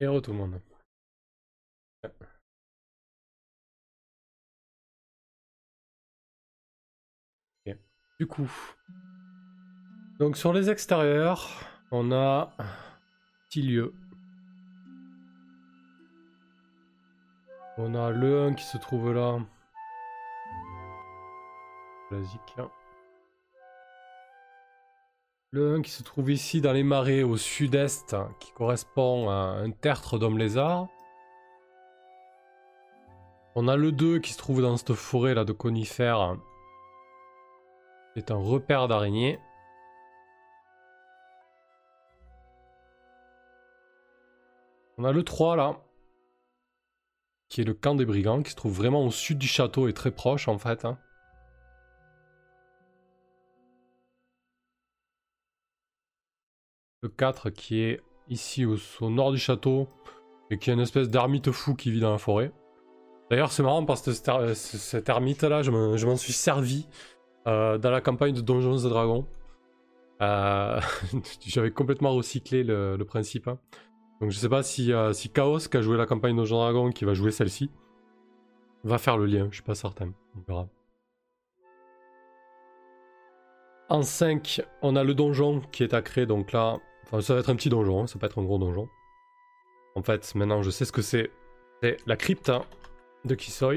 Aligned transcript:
Héros 0.00 0.20
tout 0.20 0.32
le 0.32 0.38
monde. 0.38 0.60
Du 8.18 8.26
coup, 8.26 8.50
donc 10.18 10.36
sur 10.36 10.52
les 10.52 10.70
extérieurs, 10.70 11.48
on 11.92 12.10
a 12.10 12.50
petit 13.44 13.62
lieu. 13.62 13.94
On 17.76 17.94
a 17.94 18.10
le 18.10 18.48
1 18.48 18.54
qui 18.54 18.64
se 18.64 18.76
trouve 18.76 19.12
là. 19.12 19.38
Basique. 22.10 22.56
Le 25.50 25.76
1 25.76 25.80
qui 25.80 25.90
se 25.90 26.02
trouve 26.02 26.30
ici 26.30 26.60
dans 26.60 26.74
les 26.74 26.82
marais 26.82 27.22
au 27.22 27.38
sud-est, 27.38 28.14
qui 28.38 28.52
correspond 28.52 29.30
à 29.30 29.32
un 29.32 29.70
tertre 29.70 30.18
d'homme 30.18 30.36
lézard. 30.36 30.88
On 33.54 33.66
a 33.66 33.74
le 33.74 33.90
2 33.90 34.18
qui 34.18 34.34
se 34.34 34.38
trouve 34.38 34.60
dans 34.60 34.76
cette 34.76 34.92
forêt 34.92 35.32
là 35.32 35.46
de 35.46 35.54
conifères. 35.54 36.36
C'est 38.14 38.30
un 38.30 38.36
repère 38.36 38.88
d'araignées. 38.88 39.38
On 44.98 45.04
a 45.04 45.12
le 45.12 45.22
3 45.22 45.56
là, 45.56 45.80
qui 47.48 47.62
est 47.62 47.64
le 47.64 47.72
camp 47.72 47.94
des 47.94 48.04
brigands, 48.04 48.42
qui 48.42 48.50
se 48.50 48.56
trouve 48.56 48.76
vraiment 48.76 49.02
au 49.02 49.10
sud 49.10 49.38
du 49.38 49.46
château 49.46 49.88
et 49.88 49.94
très 49.94 50.10
proche 50.10 50.46
en 50.46 50.58
fait. 50.58 50.84
Hein. 50.84 50.98
Le 57.02 57.08
4 57.08 57.50
qui 57.50 57.80
est 57.80 58.00
ici 58.28 58.64
au, 58.64 58.76
nord 59.10 59.32
du 59.32 59.38
château 59.38 59.88
et 60.50 60.58
qui 60.58 60.70
est 60.70 60.74
une 60.74 60.80
espèce 60.80 61.08
d'ermite 61.08 61.50
fou 61.52 61.74
qui 61.74 61.90
vit 61.90 62.00
dans 62.00 62.10
la 62.10 62.18
forêt. 62.18 62.52
D'ailleurs 63.30 63.52
c'est 63.52 63.62
marrant 63.62 63.84
parce 63.84 64.02
que 64.02 64.12
cet, 64.12 65.08
ermite 65.08 65.42
là, 65.42 65.62
je 65.62 65.70
m'en 65.70 66.16
suis 66.16 66.32
servi 66.32 66.88
euh, 67.46 67.78
dans 67.78 67.90
la 67.90 68.00
campagne 68.00 68.34
de 68.34 68.40
Donjons 68.40 68.78
et 68.78 68.88
Dragons. 68.88 69.26
Euh, 70.20 70.80
j'avais 71.46 71.70
complètement 71.70 72.12
recyclé 72.14 72.64
le, 72.64 73.02
principe. 73.04 73.48
Hein. 73.48 73.58
Donc 74.20 74.30
je 74.30 74.38
sais 74.38 74.48
pas 74.48 74.62
si, 74.62 74.92
euh, 74.92 75.12
si 75.12 75.30
Chaos, 75.30 75.58
qui 75.58 75.76
a 75.76 75.82
joué 75.82 75.96
la 75.96 76.06
campagne 76.06 76.32
de 76.32 76.38
Donjons 76.38 76.58
Dragon, 76.58 76.90
qui 76.90 77.04
va 77.04 77.14
jouer 77.14 77.30
celle-ci, 77.30 77.70
va 78.84 78.98
faire 78.98 79.16
le 79.16 79.26
lien, 79.26 79.46
je 79.50 79.56
suis 79.56 79.62
pas 79.62 79.74
certain. 79.74 80.12
On 80.36 80.40
verra. 80.46 80.68
En 83.90 84.02
5, 84.02 84.60
on 84.82 84.96
a 84.96 85.04
le 85.04 85.14
donjon 85.14 85.62
qui 85.72 85.82
est 85.82 85.94
à 85.94 86.02
créer, 86.02 86.26
donc 86.26 86.52
là, 86.52 86.76
enfin, 87.04 87.22
ça 87.22 87.32
va 87.32 87.40
être 87.40 87.48
un 87.48 87.56
petit 87.56 87.70
donjon, 87.70 88.02
hein, 88.02 88.06
ça 88.06 88.18
peut 88.18 88.26
être 88.26 88.38
un 88.38 88.44
gros 88.44 88.58
donjon. 88.58 88.86
En 89.94 90.02
fait, 90.02 90.34
maintenant 90.34 90.62
je 90.62 90.70
sais 90.70 90.84
ce 90.84 90.92
que 90.92 91.00
c'est. 91.00 91.30
C'est 91.82 91.96
la 92.06 92.16
crypte 92.16 92.50
hein, 92.50 92.64
de 93.24 93.34
Kisoi. 93.34 93.76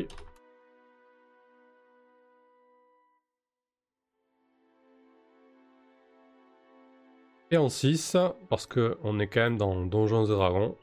Et 7.52 7.58
en 7.58 7.70
6, 7.70 8.18
parce 8.50 8.66
qu'on 8.66 9.20
est 9.20 9.28
quand 9.28 9.42
même 9.42 9.58
dans 9.58 9.86
Donjons 9.86 10.26
et 10.26 10.30
Dragons, 10.30 10.78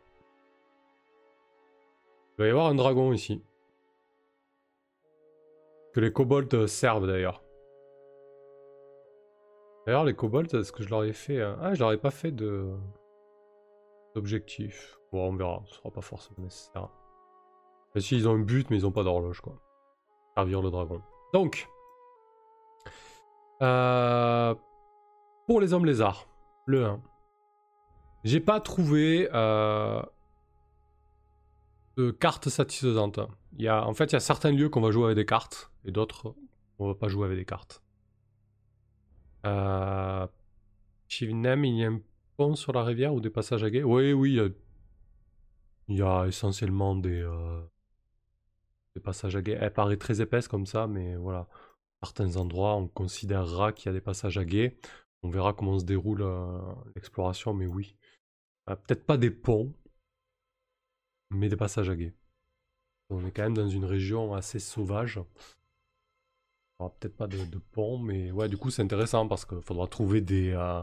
il 2.38 2.42
va 2.42 2.46
y 2.46 2.50
avoir 2.50 2.68
un 2.68 2.74
dragon 2.74 3.12
ici. 3.12 3.42
Que 5.92 6.00
les 6.00 6.12
kobolds 6.12 6.66
servent 6.66 7.06
d'ailleurs. 7.06 7.42
D'ailleurs, 9.88 10.04
les 10.04 10.12
kobolds, 10.12 10.54
est-ce 10.54 10.70
que 10.70 10.82
je 10.82 10.90
leur 10.90 11.02
ai 11.04 11.14
fait. 11.14 11.38
Euh, 11.38 11.56
ah, 11.62 11.72
je 11.72 11.80
leur 11.80 11.92
ai 11.92 11.96
pas 11.96 12.10
fait 12.10 12.30
de. 12.30 12.76
d'objectif. 14.14 14.98
Bon, 15.10 15.30
on 15.30 15.34
verra, 15.34 15.62
ce 15.64 15.76
sera 15.76 15.90
pas 15.90 16.02
forcément 16.02 16.42
nécessaire. 16.42 16.90
Si, 17.96 18.14
ils 18.14 18.28
ont 18.28 18.34
un 18.34 18.40
but, 18.40 18.68
mais 18.68 18.76
ils 18.76 18.86
ont 18.86 18.92
pas 18.92 19.02
d'horloge, 19.02 19.40
quoi. 19.40 19.54
Servir 20.36 20.60
le 20.60 20.70
dragon. 20.70 21.00
Donc. 21.32 21.66
Euh, 23.62 24.54
pour 25.46 25.58
les 25.58 25.72
hommes 25.72 25.86
lézards. 25.86 26.26
Le 26.66 26.84
1. 26.84 27.00
J'ai 28.24 28.40
pas 28.40 28.60
trouvé 28.60 29.30
euh, 29.32 30.02
de 31.96 32.10
cartes 32.10 32.50
satisfaisantes. 32.50 33.20
Il 33.56 33.62
y 33.62 33.68
a, 33.68 33.86
en 33.86 33.94
fait, 33.94 34.12
il 34.12 34.12
y 34.12 34.16
a 34.16 34.20
certains 34.20 34.52
lieux 34.52 34.68
qu'on 34.68 34.82
va 34.82 34.90
jouer 34.90 35.06
avec 35.06 35.16
des 35.16 35.24
cartes 35.24 35.72
et 35.86 35.92
d'autres 35.92 36.34
on 36.78 36.88
va 36.88 36.94
pas 36.94 37.08
jouer 37.08 37.24
avec 37.24 37.38
des 37.38 37.46
cartes. 37.46 37.82
Euh, 39.48 40.26
Chivnem, 41.08 41.64
il 41.64 41.78
y 41.78 41.84
a 41.84 41.88
un 41.88 42.00
pont 42.36 42.54
sur 42.54 42.72
la 42.72 42.84
rivière 42.84 43.14
ou 43.14 43.20
des 43.20 43.30
passages 43.30 43.64
à 43.64 43.70
guet? 43.70 43.82
Oui, 43.82 44.12
oui, 44.12 44.38
il 45.88 45.96
y, 45.96 46.02
a, 46.02 46.26
essentiellement 46.26 46.94
des, 46.94 47.22
euh, 47.22 47.62
des 48.94 49.00
passages 49.00 49.36
à 49.36 49.42
guet. 49.42 49.58
Elle 49.60 49.72
paraît 49.72 49.96
très 49.96 50.20
épaisse 50.20 50.48
comme 50.48 50.66
ça, 50.66 50.86
mais 50.86 51.16
voilà. 51.16 51.48
Certains 52.02 52.36
endroits, 52.36 52.76
on 52.76 52.86
considérera 52.88 53.72
qu'il 53.72 53.86
y 53.86 53.88
a 53.88 53.92
des 53.92 54.00
passages 54.00 54.38
à 54.38 54.44
guet. 54.44 54.78
On 55.22 55.30
verra 55.30 55.52
comment 55.52 55.78
se 55.78 55.84
déroule 55.84 56.22
euh, 56.22 56.60
l'exploration, 56.94 57.54
mais 57.54 57.66
oui. 57.66 57.96
Peut-être 58.66 59.06
pas 59.06 59.16
des 59.16 59.30
ponts, 59.30 59.72
mais 61.30 61.48
des 61.48 61.56
passages 61.56 61.88
à 61.88 61.96
guet. 61.96 62.14
On 63.10 63.24
est 63.26 63.32
quand 63.32 63.42
même 63.42 63.56
dans 63.56 63.68
une 63.68 63.86
région 63.86 64.34
assez 64.34 64.58
sauvage. 64.58 65.20
Peut-être 66.78 67.16
pas 67.16 67.26
de, 67.26 67.38
ponts, 67.72 67.98
mais 67.98 68.30
ouais, 68.30 68.48
du 68.48 68.56
coup 68.56 68.70
c'est 68.70 68.82
intéressant 68.82 69.26
parce 69.26 69.44
qu'il 69.44 69.60
faudra 69.62 69.88
trouver 69.88 70.20
des, 70.20 70.52
euh, 70.52 70.82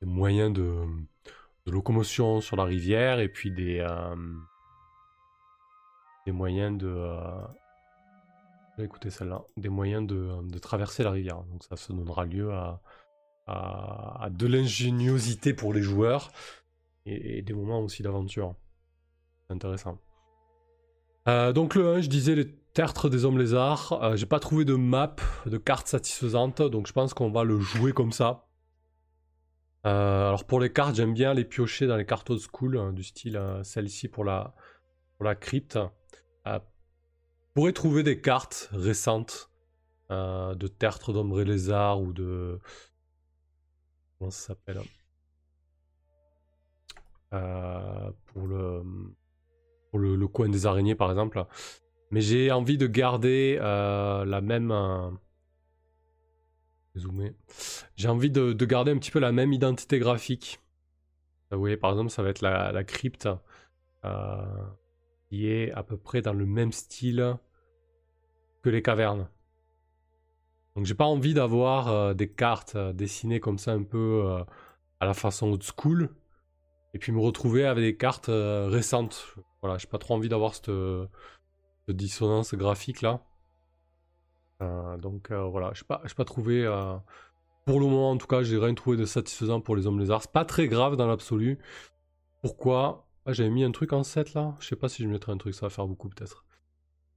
des 0.00 0.06
moyens 0.06 0.52
de, 0.52 0.86
locomotion 1.66 2.40
sur 2.40 2.56
la 2.56 2.64
rivière 2.64 3.18
et 3.20 3.28
puis 3.28 3.50
des, 3.50 3.86
des 6.24 6.32
moyens 6.32 6.78
de 6.78 7.18
écouter 8.82 9.10
celle-là, 9.10 9.44
des 9.56 9.68
moyens 9.68 10.06
de, 10.06 10.58
traverser 10.58 11.02
la 11.02 11.10
rivière. 11.10 11.42
Donc 11.44 11.64
ça 11.64 11.76
se 11.76 11.92
donnera 11.92 12.24
lieu 12.24 12.52
à, 12.52 14.28
de 14.30 14.46
l'ingéniosité 14.46 15.54
pour 15.54 15.72
les 15.72 15.82
joueurs 15.82 16.30
et, 17.04 17.42
des 17.42 17.52
moments 17.52 17.80
aussi 17.80 18.02
d'aventure. 18.02 18.54
C'est 19.46 19.54
intéressant. 19.54 19.98
Euh, 21.28 21.52
donc 21.52 21.74
le 21.74 21.94
1, 21.94 22.00
je 22.02 22.08
disais 22.08 22.34
les 22.34 22.48
tertres 22.76 23.08
des 23.08 23.24
hommes 23.24 23.38
lézards. 23.38 23.98
Euh, 24.02 24.16
j'ai 24.16 24.26
pas 24.26 24.38
trouvé 24.38 24.64
de 24.66 24.74
map, 24.74 25.16
de 25.46 25.56
carte 25.56 25.88
satisfaisante, 25.88 26.60
donc 26.60 26.86
je 26.86 26.92
pense 26.92 27.14
qu'on 27.14 27.30
va 27.30 27.42
le 27.42 27.58
jouer 27.58 27.92
comme 27.92 28.12
ça. 28.12 28.46
Euh, 29.86 30.28
alors 30.28 30.44
pour 30.44 30.60
les 30.60 30.70
cartes, 30.70 30.94
j'aime 30.94 31.14
bien 31.14 31.32
les 31.32 31.44
piocher 31.44 31.86
dans 31.86 31.96
les 31.96 32.04
cartes 32.04 32.28
old 32.28 32.40
school, 32.40 32.76
hein, 32.76 32.92
du 32.92 33.02
style 33.02 33.40
celle-ci 33.62 34.08
pour 34.08 34.24
la, 34.24 34.54
crypte 35.40 35.78
pourrait 37.56 37.72
trouver 37.72 38.02
des 38.02 38.20
cartes 38.20 38.68
récentes 38.72 39.50
euh, 40.10 40.54
de 40.54 40.66
tertre 40.66 41.14
d'ombre 41.14 41.40
et 41.40 41.44
lézard 41.46 42.02
ou 42.02 42.12
de. 42.12 42.60
Comment 44.18 44.30
ça 44.30 44.48
s'appelle 44.48 44.82
euh, 47.32 48.10
Pour, 48.26 48.46
le, 48.46 48.82
pour 49.90 49.98
le, 49.98 50.28
coin 50.28 50.50
des 50.50 50.66
araignées 50.66 50.94
par 50.94 51.10
exemple. 51.10 51.46
Mais 52.10 52.20
j'ai 52.20 52.50
envie 52.52 52.78
de 52.78 52.86
garder 52.86 53.58
euh, 53.60 54.24
la 54.24 54.40
même. 54.40 54.72
J'ai 57.96 58.08
envie 58.08 58.30
de, 58.30 58.52
garder 58.64 58.92
un 58.92 58.98
petit 58.98 59.10
peu 59.10 59.18
la 59.18 59.32
même 59.32 59.52
identité 59.52 59.98
graphique. 59.98 60.60
Vous 61.50 61.58
voyez, 61.58 61.76
par 61.76 61.90
exemple, 61.90 62.10
ça 62.10 62.22
va 62.22 62.30
être 62.30 62.40
la, 62.40 62.72
la 62.72 62.84
crypte 62.84 63.28
qui 65.28 65.48
est 65.48 65.72
à 65.72 65.82
peu 65.82 65.96
près 65.96 66.22
dans 66.22 66.32
le 66.32 66.46
même 66.46 66.70
style 66.70 67.36
les 68.70 68.82
cavernes. 68.82 69.28
Donc 70.74 70.84
j'ai 70.84 70.94
pas 70.94 71.06
envie 71.06 71.34
d'avoir 71.34 71.88
euh, 71.88 72.14
des 72.14 72.28
cartes 72.28 72.74
euh, 72.76 72.92
dessinées 72.92 73.40
comme 73.40 73.58
ça 73.58 73.72
un 73.72 73.82
peu 73.82 74.24
euh, 74.24 74.44
à 75.00 75.06
la 75.06 75.14
façon 75.14 75.52
old 75.52 75.62
school 75.62 76.10
et 76.94 76.98
puis 76.98 77.12
me 77.12 77.20
retrouver 77.20 77.66
avec 77.66 77.84
des 77.84 77.96
cartes 77.96 78.30
récentes. 78.30 79.36
Voilà, 79.60 79.78
j'ai 79.78 79.86
pas 79.86 79.98
trop 79.98 80.14
envie 80.14 80.28
d'avoir 80.28 80.54
cette, 80.54 80.70
dissonance 81.92 82.54
graphique 82.54 83.02
là. 83.02 83.20
donc 84.98 85.30
voilà, 85.32 85.72
je 85.74 85.84
pas, 85.84 86.02
pas 86.16 86.24
trouvé. 86.24 86.64
pour 87.64 87.80
le 87.80 87.86
moment 87.86 88.10
en 88.10 88.16
tout 88.16 88.26
cas, 88.26 88.42
j'ai 88.42 88.58
rien 88.58 88.74
trouvé 88.74 88.96
de 88.96 89.04
satisfaisant 89.04 89.60
pour 89.60 89.76
les 89.76 89.86
hommes 89.86 89.98
lézards. 89.98 90.22
C'est 90.22 90.32
pas 90.32 90.44
très 90.44 90.68
grave 90.68 90.96
dans 90.96 91.06
l'absolu. 91.06 91.58
Pourquoi? 92.42 93.06
Ah, 93.26 93.32
J'avais 93.32 93.50
mis 93.50 93.64
un 93.64 93.72
truc 93.72 93.92
en 93.92 94.04
7 94.04 94.34
là. 94.34 94.54
Je 94.60 94.68
sais 94.68 94.76
pas 94.76 94.88
si 94.88 95.02
je 95.02 95.08
mettrais 95.08 95.32
un 95.32 95.36
truc, 95.36 95.54
ça 95.54 95.66
va 95.66 95.70
faire 95.70 95.86
beaucoup 95.86 96.08
peut-être. 96.08 96.44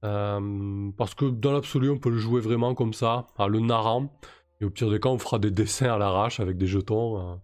Euh, 0.04 0.90
parce 0.96 1.14
que 1.14 1.26
dans 1.26 1.52
l'absolu, 1.52 1.90
on 1.90 1.98
peut 1.98 2.10
le 2.10 2.18
jouer 2.18 2.40
vraiment 2.40 2.74
comme 2.74 2.92
ça, 2.92 3.28
à 3.38 3.48
le 3.48 3.60
narrant. 3.60 4.12
Et 4.60 4.64
au 4.64 4.70
pire 4.70 4.90
des 4.90 5.00
cas, 5.00 5.08
on 5.08 5.18
fera 5.18 5.38
des 5.38 5.50
dessins 5.50 5.92
à 5.94 5.98
l'arrache 5.98 6.40
avec 6.40 6.56
des 6.58 6.66
jetons. 6.66 7.32
Euh, 7.32 7.36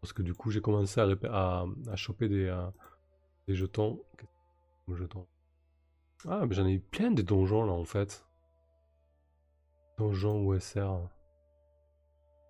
parce 0.00 0.12
que 0.12 0.22
du 0.22 0.34
coup, 0.34 0.50
j'ai 0.50 0.60
commencé 0.60 1.00
à, 1.00 1.96
choper 1.96 2.28
des, 2.28 2.46
euh, 2.46 2.66
des 3.48 3.54
jetons 3.54 4.00
Ah, 6.26 6.46
mais 6.46 6.54
j'en 6.54 6.66
ai 6.66 6.72
eu 6.72 6.80
plein 6.80 7.10
des 7.10 7.22
donjons 7.22 7.64
là 7.64 7.72
en 7.72 7.84
fait. 7.84 8.24
Donjons 9.98 10.46
OSR. 10.46 11.08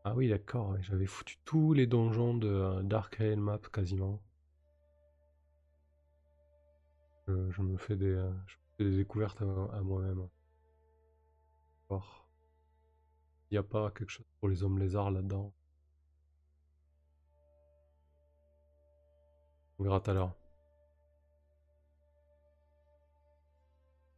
Ah 0.04 0.14
oui, 0.14 0.28
d'accord, 0.28 0.76
j'avais 0.82 1.06
foutu 1.06 1.38
tous 1.44 1.72
les 1.72 1.86
donjons 1.86 2.34
de 2.34 2.82
Dark 2.82 3.20
Map 3.20 3.58
quasiment. 3.72 4.20
je, 7.26 7.62
me 7.62 7.76
fais 7.78 7.96
des, 7.96 8.22
des 8.78 8.96
découvertes 8.96 9.40
à, 9.42 9.80
moi-même. 9.82 10.28
Il 11.90 11.98
n'y 13.52 13.58
a 13.58 13.62
pas 13.62 13.90
quelque 13.90 14.10
chose 14.10 14.26
pour 14.40 14.48
les 14.48 14.62
hommes 14.62 14.78
lézards 14.78 15.10
là-dedans. 15.10 15.52
On 19.78 19.84
verra 19.84 20.00
tout 20.00 20.10
à 20.10 20.14
l'heure. 20.14 20.34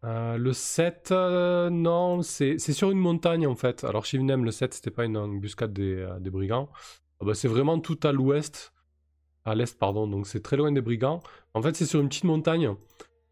Euh, 0.04 0.37
le 0.37 0.52
7, 0.52 1.08
euh, 1.10 1.70
non, 1.70 2.22
c'est 2.22 2.58
sur 2.58 2.90
une 2.90 2.98
montagne 2.98 3.46
en 3.46 3.54
fait. 3.54 3.84
Alors 3.84 4.04
Shivnem, 4.04 4.44
le 4.44 4.50
7, 4.50 4.75
c'était 4.75 4.90
pas 4.90 5.04
une 5.04 5.16
embuscade 5.16 5.72
des, 5.72 5.96
euh, 5.96 6.19
brigands. 6.31 6.69
Ah 7.20 7.25
bah, 7.25 7.34
c'est 7.34 7.48
vraiment 7.48 7.81
tout 7.81 7.98
à 8.02 8.12
l'ouest, 8.12 8.75
à 9.44 9.54
l'est, 9.54 9.78
pardon, 9.78 10.06
donc 10.06 10.26
c'est 10.26 10.43
très 10.43 10.56
loin 10.56 10.70
des 10.70 10.81
brigands. 10.82 11.22
En 11.54 11.62
fait, 11.62 11.75
c'est 11.75 11.87
sur 11.87 12.00
une 12.00 12.08
petite 12.08 12.25
montagne. 12.25 12.75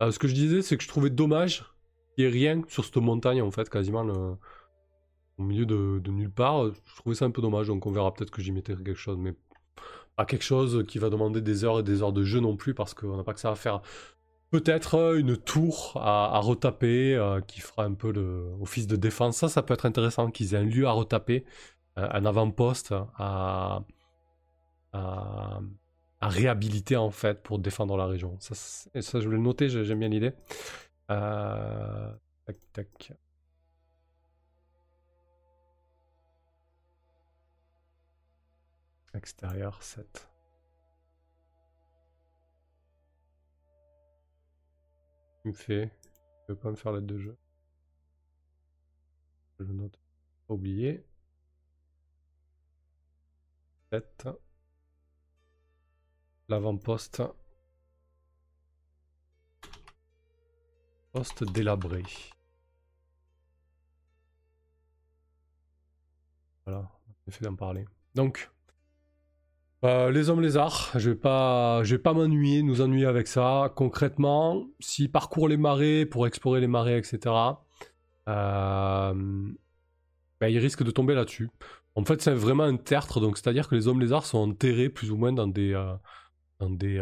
ce 0.01 0.19
que 0.19 0.27
je 0.29 0.35
disais, 0.35 0.63
c'est 0.63 0.77
que 0.77 0.83
je 0.83 0.89
trouvais 0.89 1.11
dommage 1.11 1.65
qu'il 2.15 2.25
n'y 2.25 2.31
ait 2.31 2.33
rien 2.33 2.63
sur 2.69 2.85
cette 2.85 2.97
montagne 2.97 3.43
en 3.43 3.51
fait, 3.51 3.69
quasiment 3.69 4.03
au 5.37 5.43
milieu 5.43 5.67
de, 5.67 6.01
de, 6.03 6.11
nulle 6.11 6.31
part. 6.31 6.73
Je 6.87 6.97
trouvais 6.97 7.15
ça 7.15 7.27
un 7.27 7.31
peu 7.31 7.43
dommage, 7.43 7.69
donc 7.69 7.87
on 7.87 7.93
verra 7.93 8.13
peut-être 8.15 8.31
que 8.31 8.43
j'y 8.43 8.53
mettrai 8.53 8.75
quelque 8.77 8.95
chose, 8.95 9.19
mais 9.19 9.35
pas 10.17 10.25
quelque 10.25 10.45
chose 10.45 10.85
qui 10.87 10.99
va 10.99 11.11
demander 11.11 11.41
des 11.41 11.65
heures 11.65 11.81
et 11.81 11.83
des 11.83 12.03
heures 12.03 12.13
de 12.13 12.25
jeu 12.25 12.41
non 12.41 12.57
plus, 12.57 12.75
parce 12.75 12.95
qu'on 12.95 13.17
n'a 13.17 13.25
pas 13.25 13.35
que 13.35 13.41
ça 13.41 13.51
à 13.51 13.55
faire. 13.55 13.83
Peut-être 14.55 14.95
euh, 14.95 15.19
une 15.19 15.37
tour 15.37 15.95
à, 15.97 16.39
retaper 16.39 17.17
euh, 17.17 17.41
qui 17.41 17.59
fera 17.59 17.83
un 17.83 17.95
peu 17.95 18.13
le 18.13 18.55
office 18.61 18.87
de 18.87 18.95
défense. 18.95 19.39
Ça, 19.39 19.49
ça 19.49 19.65
peut 19.65 19.75
être 19.75 19.85
intéressant 19.85 20.31
qu'ils 20.31 20.55
aient 20.55 20.59
un 20.59 20.63
lieu 20.63 20.87
à 20.87 20.93
retaper, 20.93 21.45
euh, 21.99 22.07
un 22.09 22.25
avant-poste 22.25 22.95
à, 23.19 23.83
réhabiliter 26.23 26.97
en 26.97 27.11
fait 27.11 27.43
pour 27.43 27.59
défendre 27.59 27.97
la 27.97 28.07
région. 28.07 28.37
Ça, 28.39 28.55
ça 28.55 29.19
je 29.19 29.25
voulais 29.25 29.39
le 29.39 29.43
noter, 29.43 29.69
j'aime 29.69 29.99
bien 29.99 30.09
l'idée. 30.09 30.35
tac, 31.09 32.57
tac. 32.73 33.13
Extérieur 39.15 39.83
7. 39.83 40.34
Me 45.45 45.53
fait 45.53 45.91
Je 46.47 46.53
veux 46.53 46.59
pas 46.59 46.71
me 46.71 46.77
faire 46.77 46.93
l'aide 46.93 47.07
de 47.07 47.19
jeu. 47.19 47.37
Je 49.59 49.65
note. 49.65 49.99
Oublié. 50.49 51.07
7. 53.93 54.29
L'avant-poste. 56.49 57.23
Poste 61.13 61.45
délabré. 61.45 62.03
Voilà, 66.67 66.91
on 67.27 67.31
fait 67.31 67.45
d'en 67.45 67.55
parler. 67.55 67.85
Donc, 68.15 68.51
euh, 69.85 70.11
les 70.11 70.31
hommes 70.31 70.41
lézards, 70.41 70.93
je 70.95 71.11
vais 71.11 71.17
pas, 71.17 71.83
vais 71.83 71.99
pas 71.99 72.15
m'ennuyer, 72.15 72.63
nous 72.63 72.81
ennuyer 72.81 73.05
avec 73.05 73.27
ça. 73.27 73.71
Concrètement, 73.77 74.67
s'ils 74.81 75.13
parcourent 75.13 75.49
les 75.49 75.59
marais 75.59 76.07
pour 76.07 76.27
explorer 76.27 76.61
les 76.61 76.67
marais, 76.67 76.99
etc., 76.99 77.35
euh, 78.29 79.13
ben, 80.41 80.49
ils 80.49 80.59
risquent 80.59 80.85
de 80.85 80.91
tomber 80.91 81.15
là-dessus. 81.15 81.51
En 81.97 82.05
fait, 82.05 82.23
c'est 82.23 82.33
vraiment 82.33 82.65
un 82.65 82.77
tertre, 82.77 83.21
donc 83.21 83.37
c'est-à-dire 83.37 83.69
que 83.69 83.75
les 83.75 83.87
hommes 83.87 84.01
lézards 84.01 84.25
sont 84.25 84.39
enterrés 84.39 84.89
plus 84.89 85.11
ou 85.11 85.17
moins 85.17 85.33
dans 85.33 85.47
des, 85.47 85.75
euh, 85.75 85.95
des, 86.71 87.01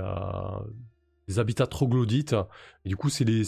habitats 1.39 1.69
troglodytes. 1.69 2.35
Du 2.85 2.97
coup, 2.97 3.11
c'est 3.11 3.25
les, 3.25 3.45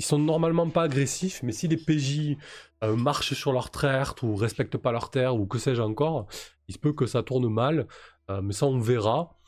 sont 0.00 0.18
normalement 0.18 0.68
pas 0.70 0.82
agressifs, 0.82 1.40
mais 1.44 1.52
si 1.52 1.68
les 1.68 1.76
PJ 1.76 2.36
marchent 2.82 3.34
sur 3.34 3.52
leur 3.52 3.70
terre 3.70 4.16
ou 4.22 4.34
respectent 4.34 4.76
pas 4.76 4.92
leur 4.92 5.10
terre 5.10 5.36
ou 5.36 5.46
que 5.46 5.58
sais-je 5.58 5.80
encore, 5.80 6.26
il 6.68 6.74
se 6.74 6.78
peut 6.78 6.92
que 6.92 7.06
ça 7.06 7.22
tourne 7.22 7.48
mal. 7.48 7.86
Euh, 8.30 8.42
mais 8.42 8.52
ça, 8.52 8.66
on 8.66 8.78
verra. 8.78 9.38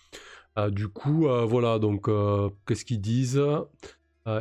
Euh, 0.58 0.70
du 0.70 0.88
coup, 0.88 1.28
euh, 1.28 1.44
voilà, 1.44 1.78
donc, 1.78 2.08
qu'est-ce 2.66 2.84
qu'ils 2.84 3.00
disent? 3.00 3.42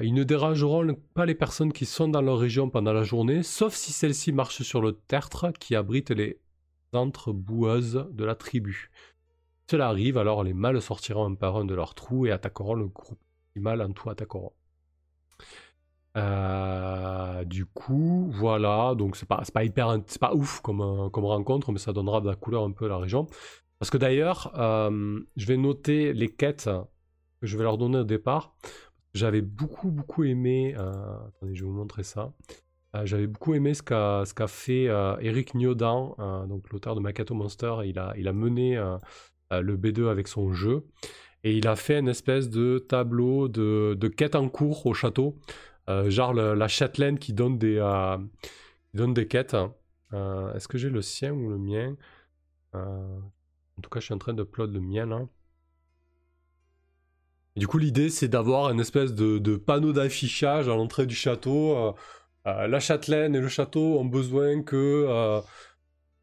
Ils 0.02 0.16
ne 0.16 0.24
dérangeront 0.24 0.96
pas 1.14 1.28
les 1.28 1.36
personnes 1.36 1.72
qui 1.72 1.86
sont 1.86 2.08
dans 2.08 2.22
leur 2.22 2.40
région 2.40 2.72
pendant 2.72 2.92
la 2.92 3.04
journée, 3.04 3.44
sauf 3.44 3.76
si 3.76 3.94
celles-ci 3.94 4.32
marchent 4.32 4.64
sur 4.64 4.82
le 4.82 4.94
tertre 4.94 5.52
qui 5.60 5.76
abrite 5.76 6.10
les 6.10 6.40
entre 6.92 7.32
boueuses 7.34 8.08
de 8.12 8.26
la 8.26 8.34
tribu. 8.34 8.90
Cela 9.70 9.90
arrive, 9.90 10.18
alors 10.18 10.44
les 10.44 10.54
mâles 10.54 10.82
sortiront 10.82 11.26
un 11.26 11.36
par 11.36 11.58
un 11.58 11.66
de 11.66 11.76
leur 11.76 11.94
trou 11.94 12.26
et 12.26 12.32
attaqueront 12.32 12.74
le 12.74 12.88
groupe. 12.88 13.20
Les 13.56 13.62
mâles 13.62 13.82
en 13.82 13.92
tout 13.92 14.10
attaqueront. 14.10 14.54
Du 16.16 17.66
coup, 17.66 18.30
voilà, 18.32 18.96
donc 18.96 19.16
c'est 19.16 19.28
pas, 19.28 19.44
pas 19.54 19.64
hyper, 19.64 20.00
c'est 20.08 20.22
pas 20.22 20.34
ouf 20.34 20.62
comme, 20.62 21.10
comme 21.12 21.26
rencontre, 21.26 21.72
mais 21.72 21.80
ça 21.80 21.94
donnera 21.94 22.22
de 22.22 22.28
la 22.28 22.36
couleur 22.36 22.64
un 22.64 22.72
peu 22.72 22.86
à 22.86 22.90
la 22.90 22.98
région. 22.98 23.28
Parce 23.80 23.90
que 23.90 23.98
d'ailleurs, 23.98 24.52
euh, 24.58 25.20
je 25.36 25.46
vais 25.46 25.58
noter 25.58 26.14
les 26.14 26.30
quêtes 26.30 26.70
que 27.42 27.48
je 27.48 27.58
vais 27.58 27.64
leur 27.64 27.78
donner 27.78 28.00
au 28.00 28.04
départ. 28.04 28.56
J'avais 29.14 29.42
beaucoup, 29.42 29.92
beaucoup 29.92 30.24
aimé. 30.24 30.76
Euh, 30.78 30.92
attendez, 31.28 31.56
je 31.56 31.64
vais 31.64 31.70
vous 31.70 31.76
montrer 31.76 32.04
ça. 32.04 32.34
Euh, 32.96 33.06
j'avais 33.06 33.28
beaucoup 33.28 33.54
aimé 33.54 33.74
ce 33.74 33.84
qu'a 33.84 34.48
fait 34.48 34.86
Eric 35.22 35.56
Niodan, 35.56 36.16
donc 36.48 36.70
l'auteur 36.72 36.96
de 36.96 37.02
Makato 37.02 37.36
Monster. 37.36 37.76
Il 37.86 38.00
a, 38.00 38.14
il 38.18 38.28
a 38.28 38.34
mené 38.34 38.76
le 39.52 39.78
B2 39.78 40.08
avec 40.08 40.28
son 40.28 40.54
jeu. 40.54 40.86
Et 41.44 41.56
il 41.56 41.68
a 41.68 41.76
fait 41.76 42.00
une 42.00 42.08
espèce 42.08 42.50
de 42.50 42.80
tableau 42.80 43.48
de, 43.48 43.96
de 44.00 44.08
quêtes 44.08 44.36
en 44.36 44.50
cours 44.50 44.86
au 44.88 44.96
château. 44.96 45.38
Genre 45.88 46.34
la 46.34 46.68
châtelaine 46.68 47.20
qui 47.20 47.34
donne 47.34 47.58
des, 47.58 47.80
des 48.94 49.28
quêtes. 49.28 49.56
Est-ce 50.12 50.68
que 50.68 50.78
j'ai 50.78 50.90
le 50.90 51.02
sien 51.02 51.32
ou 51.32 51.50
le 51.50 51.58
mien? 51.58 51.96
En 52.74 53.82
tout 53.82 53.90
cas, 53.90 54.00
je 54.00 54.06
suis 54.06 54.14
en 54.14 54.20
train 54.20 54.34
de 54.34 54.44
plot 54.44 54.68
le 54.68 54.80
mien 54.80 55.28
du 57.56 57.68
coup, 57.68 57.78
l'idée, 57.78 58.10
c'est 58.10 58.28
d'avoir 58.28 58.70
une 58.70 58.80
espèce 58.82 59.14
de, 59.14 59.56
panneau 59.56 59.94
d'affichage 59.94 60.68
à 60.68 60.76
l'entrée 60.76 61.06
du 61.06 61.16
château. 61.16 61.78
Euh, 61.78 61.94
euh, 62.48 62.68
la 62.68 62.80
châtelaine 62.80 63.34
et 63.36 63.40
le 63.40 63.48
château 63.48 63.98
ont 63.98 64.06
besoin 64.06 64.62
que, 64.62 65.42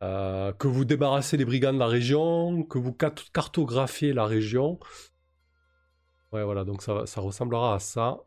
euh, 0.02 0.52
vous 0.62 0.84
débarrassez 0.84 1.36
les 1.38 1.44
brigands 1.44 1.72
de 1.72 1.78
la 1.78 1.86
région, 1.86 2.62
que 2.64 2.78
vous 2.78 2.92
cartographiez 2.92 4.12
la 4.12 4.26
région. 4.26 4.78
Ouais, 6.32 6.44
voilà, 6.44 6.64
donc 6.64 6.82
ça 6.82 7.20
ressemblera 7.20 7.74
à 7.74 7.78
ça. 7.78 8.18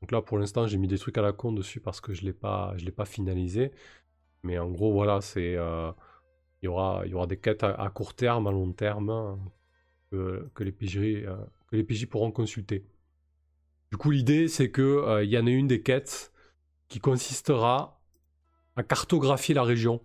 Donc 0.00 0.12
là, 0.12 0.22
pour 0.22 0.38
l'instant, 0.38 0.66
j'ai 0.66 0.78
mis 0.78 0.88
des 0.88 0.98
trucs 0.98 1.18
à 1.18 1.22
la 1.22 1.32
con 1.32 1.52
dessus 1.52 1.80
parce 1.80 2.00
que 2.00 2.14
je 2.14 2.22
l'ai 2.22 2.32
pas, 2.32 2.74
pas 2.96 3.04
finalisé. 3.04 3.72
Mais 4.42 4.58
en 4.58 4.70
gros, 4.70 4.92
voilà, 4.92 5.20
c'est 5.20 5.56
il 6.62 6.66
y 6.66 6.68
aura, 6.68 7.02
il 7.06 7.10
y 7.10 7.14
aura 7.14 7.26
des 7.26 7.38
quêtes 7.38 7.62
à, 7.62 7.90
court 7.94 8.14
terme, 8.14 8.46
à 8.46 8.50
long 8.50 8.72
terme, 8.72 9.10
hein, 9.10 9.38
que, 10.10 10.62
les 10.62 10.72
PJ, 10.72 10.98
euh, 10.98 11.36
que 11.68 11.76
les 11.76 12.06
pourront 12.06 12.32
consulter. 12.32 12.84
Du 13.90 13.96
coup, 13.96 14.10
l'idée, 14.10 14.48
c'est 14.48 14.70
qu'il 14.70 14.84
euh, 14.84 15.24
il 15.24 15.30
y 15.30 15.38
en 15.38 15.46
a 15.46 15.50
une 15.50 15.66
des 15.66 15.82
quêtes 15.82 16.32
qui 16.88 17.00
consistera 17.00 18.00
à 18.76 18.82
cartographier 18.82 19.54
la 19.54 19.62
région. 19.62 20.00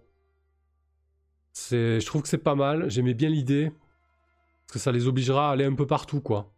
Je 1.72 2.06
trouve 2.06 2.22
que 2.22 2.28
c'est 2.28 2.38
pas 2.38 2.56
mal, 2.56 2.90
j'aimais 2.90 3.14
bien 3.14 3.30
l'idée, 3.30 3.72
parce 4.68 4.74
que 4.74 4.80
ça 4.80 4.92
les 4.92 5.08
obligera 5.08 5.50
à 5.50 5.54
aller 5.54 5.66
un 5.66 5.76
peu 5.76 5.88
partout, 5.88 6.22
quoi. 6.22 6.55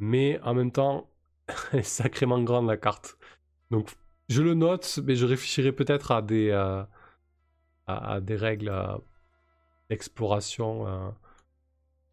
Mais 0.00 0.40
en 0.40 0.54
même 0.54 0.72
temps, 0.72 1.10
elle 1.72 1.80
est 1.80 1.82
sacrément 1.82 2.42
grande 2.42 2.66
la 2.66 2.76
carte. 2.78 3.18
Donc 3.70 3.90
je 4.28 4.42
le 4.42 4.54
note, 4.54 4.98
mais 5.04 5.14
je 5.16 5.26
réfléchirai 5.26 5.72
peut-être 5.72 6.10
à 6.12 6.22
des, 6.22 6.50
euh, 6.50 6.84
règles 7.88 8.70
euh, 8.70 8.96
d'exploration 9.90 10.86
euh, 10.86 11.10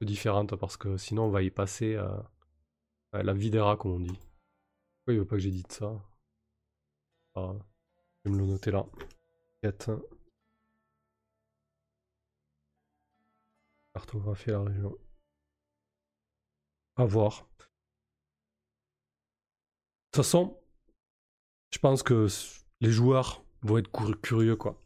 différentes 0.01 0.55
parce 0.57 0.77
que 0.77 0.97
sinon 0.97 1.25
on 1.25 1.29
va 1.29 1.43
y 1.43 1.49
passer 1.51 1.97
la 3.13 3.33
rats, 3.63 3.77
comme 3.77 3.91
on 3.91 3.99
dit. 3.99 4.19
Pourquoi 5.05 5.13
il 5.13 5.19
veut 5.19 5.25
pas 5.25 5.37
que 5.37 5.41
j'ai 5.41 5.51
dit 5.51 5.63
ça? 5.69 5.93
Ah, 7.35 7.53
Je 8.25 8.29
vais 8.29 8.35
me 8.35 8.41
le 8.41 8.47
noter 8.47 8.71
là. 8.71 8.85
4. 9.63 9.91
Cartographier 13.93 14.53
la 14.53 14.63
région. 14.63 14.97
À 16.97 17.05
voir. 17.05 17.47
Toute 20.17 20.25
façon, 20.25 20.57
je 21.71 21.77
pense 21.77 22.01
que 22.01 22.25
les 22.81 22.89
joueurs 22.89 23.43
vont 23.61 23.77
être 23.77 23.91
curieux, 24.19 24.55
quoi. 24.55 24.81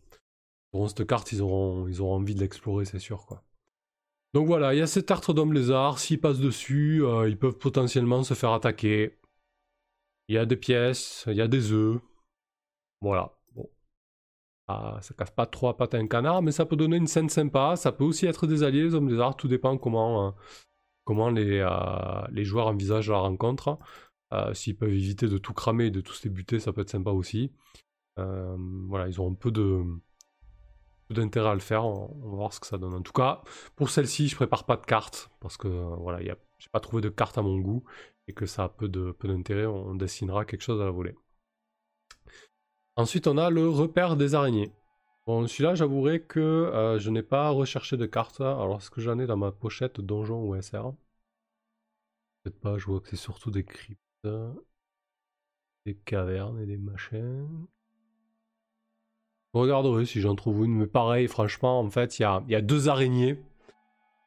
Ils 0.74 0.90
cette 0.90 1.08
carte, 1.08 1.32
ils 1.32 1.42
auront, 1.42 1.88
envie 2.14 2.36
de 2.36 2.42
l'explorer, 2.42 2.84
c'est 2.84 3.00
sûr, 3.00 3.26
quoi. 3.26 3.42
Donc 4.34 4.48
voilà, 4.48 4.74
il 4.74 4.80
y 4.80 4.82
a 4.82 4.88
cette 4.88 5.06
tertre 5.06 5.32
d'homme 5.32 5.54
lézard. 5.54 6.00
S'ils 6.00 6.20
passent 6.20 6.42
dessus, 6.42 7.02
euh, 7.06 7.30
ils 7.30 7.40
peuvent 7.40 7.58
potentiellement 7.58 8.24
se 8.24 8.34
faire 8.34 8.52
attaquer. 8.52 9.22
Il 10.28 10.36
y 10.36 10.38
a 10.38 10.46
des 10.46 10.58
pièces, 10.58 11.24
il 11.28 11.38
y 11.38 11.42
a 11.42 11.48
des 11.48 11.72
œufs. 11.72 12.02
Voilà. 13.00 13.34
Bon. 13.56 13.70
Ah, 14.68 15.00
ça 15.02 15.14
casse 15.14 15.32
pas 15.32 15.46
trois 15.46 15.78
pattes 15.78 15.94
à 15.94 15.98
un 15.98 16.08
canard, 16.08 16.42
mais 16.42 16.52
ça 16.52 16.66
peut 16.66 16.76
donner 16.76 16.98
une 16.98 17.08
scène 17.08 17.30
sympa. 17.30 17.78
Ça 17.78 17.94
peut 17.94 18.04
aussi 18.04 18.26
être 18.26 18.48
des 18.48 18.64
alliés, 18.64 18.84
les 18.84 18.96
hommes 18.96 19.08
lézards. 19.08 19.38
Tout 19.38 19.48
dépend 19.48 19.78
comment, 19.78 20.28
euh, 20.28 20.32
comment 21.06 21.30
les, 21.30 21.66
les 22.32 22.44
joueurs 22.44 22.68
envisagent 22.68 23.12
la 23.12 23.20
rencontre. 23.20 23.80
S'ils 24.54 24.78
peuvent 24.78 24.90
éviter 24.90 25.28
de 25.28 25.38
tout 25.38 25.54
cramer 25.54 25.86
et 25.88 25.92
de 25.92 26.02
tous 26.02 26.24
les 26.24 26.30
buter, 26.30 26.60
ça 26.60 26.74
peut 26.74 26.82
être 26.82 26.90
sympa 26.90 27.12
aussi. 27.12 27.52
voilà, 28.18 29.08
ils 29.08 29.20
ont 29.22 29.30
un 29.32 29.34
peu 29.34 29.52
d'intérêt 31.10 31.50
à 31.50 31.54
le 31.54 31.60
faire. 31.60 31.86
On, 31.86 32.08
va 32.30 32.36
voir 32.36 32.54
ce 32.54 32.60
que 32.60 32.68
ça 32.68 32.78
donne. 32.78 32.94
En 32.94 33.02
tout 33.02 33.14
cas, 33.14 33.42
pour 33.76 33.90
celle-ci, 33.90 34.28
je 34.28 34.36
prépare 34.36 34.66
pas 34.66 34.78
de 34.78 34.86
cartes 34.86 35.32
parce 35.40 35.58
que 35.58 35.68
voilà, 35.68 36.22
j'ai 36.22 36.70
pas 36.72 36.80
trouvé 36.80 37.02
de 37.02 37.10
carte 37.10 37.38
à 37.38 37.42
mon 37.42 37.60
goût 37.60 37.84
et 38.28 38.34
que 38.34 38.46
ça 38.46 38.66
a 38.66 38.70
peu 38.70 38.88
de 38.88 39.12
peu 39.12 39.28
d'intérêt. 39.28 39.66
On 39.66 39.96
dessinera 39.96 40.46
quelque 40.46 40.62
chose 40.62 40.82
à 40.82 40.86
la 40.86 40.92
volée. 40.92 41.16
Ensuite, 42.96 43.28
on 43.28 43.38
a 43.38 43.50
le 43.50 43.68
repère 43.70 44.16
des 44.18 44.36
araignées. 44.36 44.74
Bon, 45.26 45.48
celui-là, 45.48 45.76
j'avouerai 45.76 46.22
que 46.24 46.40
euh, 46.40 47.00
je 47.00 47.10
n'ai 47.10 47.24
pas 47.24 47.50
recherché 47.50 47.96
de 47.96 48.06
cartes. 48.06 48.42
Alors, 48.42 48.78
est-ce 48.78 48.90
que 48.90 49.02
j'en 49.02 49.20
ai 49.20 49.28
dans 49.28 49.38
ma 49.38 49.52
pochette 49.52 50.02
donjon 50.02 50.44
ou 50.44 50.60
SR 50.62 50.94
Peut-être 52.44 52.60
pas, 52.60 52.78
je 52.78 52.86
vois 52.88 53.00
que 53.00 53.10
c'est 53.10 53.16
surtout 53.16 53.52
des 53.52 53.64
cryptes, 53.64 54.02
des 54.24 55.96
cavernes 56.06 56.60
et 56.60 56.66
des 56.66 56.78
machins. 56.78 57.68
Je 59.54 59.60
regarderai 59.60 60.06
si 60.06 60.22
j'en 60.22 60.36
trouve 60.36 60.66
une, 60.66 60.76
mais 60.76 60.88
pareil, 60.88 61.28
franchement, 61.28 61.80
en 61.80 61.90
fait, 61.90 62.20
il 62.20 62.22
y 62.22 62.56
a, 62.56 62.62
deux 62.62 62.88
araignées. 62.88 63.38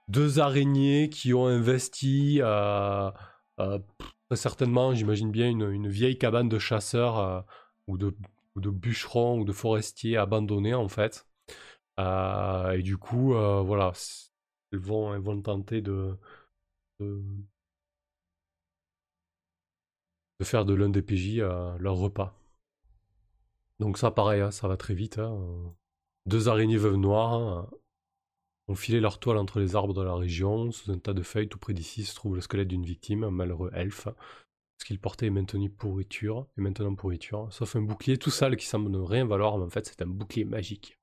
Deux 0.09 0.39
araignées 0.39 1.09
qui 1.09 1.33
ont 1.33 1.47
investi, 1.47 2.41
euh, 2.43 3.11
euh, 3.59 3.79
très 4.29 4.37
certainement, 4.37 4.95
j'imagine 4.95 5.31
bien, 5.31 5.49
une, 5.49 5.89
vieille 5.89 6.19
cabane 6.19 6.51
de 6.51 6.59
chasseurs 6.59 7.19
euh, 7.19 7.41
ou, 7.87 7.97
de, 7.97 8.15
bûcherons 8.57 9.39
ou 9.39 9.45
de 9.45 9.53
forestiers 9.53 10.19
abandonnés, 10.19 10.75
en 10.75 10.89
fait. 10.89 11.27
et 11.99 12.83
du 12.83 12.99
coup, 12.99 13.33
voilà, 13.33 13.93
elles 14.73 14.79
vont, 14.79 15.41
tenter 15.41 15.81
de, 15.81 16.19
faire 20.43 20.65
de 20.65 20.75
l'un 20.75 20.89
des 20.89 21.03
PJ 21.03 21.39
leur 21.39 21.95
repas. 21.95 22.37
Donc 23.81 23.99
ça, 23.99 24.11
pareil, 24.11 24.41
hein, 24.41 24.51
ça 24.51 24.69
va 24.69 24.77
très 24.77 24.95
vite. 24.95 25.19
Hein. 25.19 25.39
Deux 26.27 26.49
araignées 26.49 26.77
veuves 26.77 26.97
noires 26.97 27.35
hein, 27.35 27.71
ont 28.69 28.75
filé 28.75 29.01
leur 29.01 29.19
toile 29.19 29.37
entre 29.37 29.61
les 29.61 29.77
arbres 29.77 29.95
de 29.95 30.03
la 30.03 30.15
région. 30.15 30.71
Sous 30.73 30.91
un 30.91 30.99
tas 30.99 31.13
de 31.13 31.23
feuilles, 31.23 31.49
tout 31.49 31.59
près 31.59 31.75
d'ici, 31.75 32.05
se 32.05 32.15
trouve 32.15 32.35
le 32.35 32.41
squelette 32.41 32.69
d'une 32.69 32.85
victime, 32.85 33.25
un 33.25 33.31
malheureux 33.31 33.71
elfe. 33.75 34.09
Ce 34.79 34.85
qu'il 34.85 34.99
portait 34.99 35.27
est 35.27 35.31
maintenant 35.31 35.69
pourriture, 35.69 36.47
et 36.59 36.61
maintenant 36.61 36.95
pourriture, 36.95 37.49
sauf 37.53 37.77
un 37.77 37.83
bouclier 37.83 38.19
tout 38.19 38.31
sale 38.31 38.57
qui 38.57 38.67
semble 38.67 38.91
ne 38.91 38.99
rien 38.99 39.25
valoir, 39.25 39.57
mais 39.57 39.65
en 39.65 39.71
fait 39.71 39.87
c'est 39.87 40.03
un 40.03 40.07
bouclier 40.07 40.45
magique. 40.45 40.99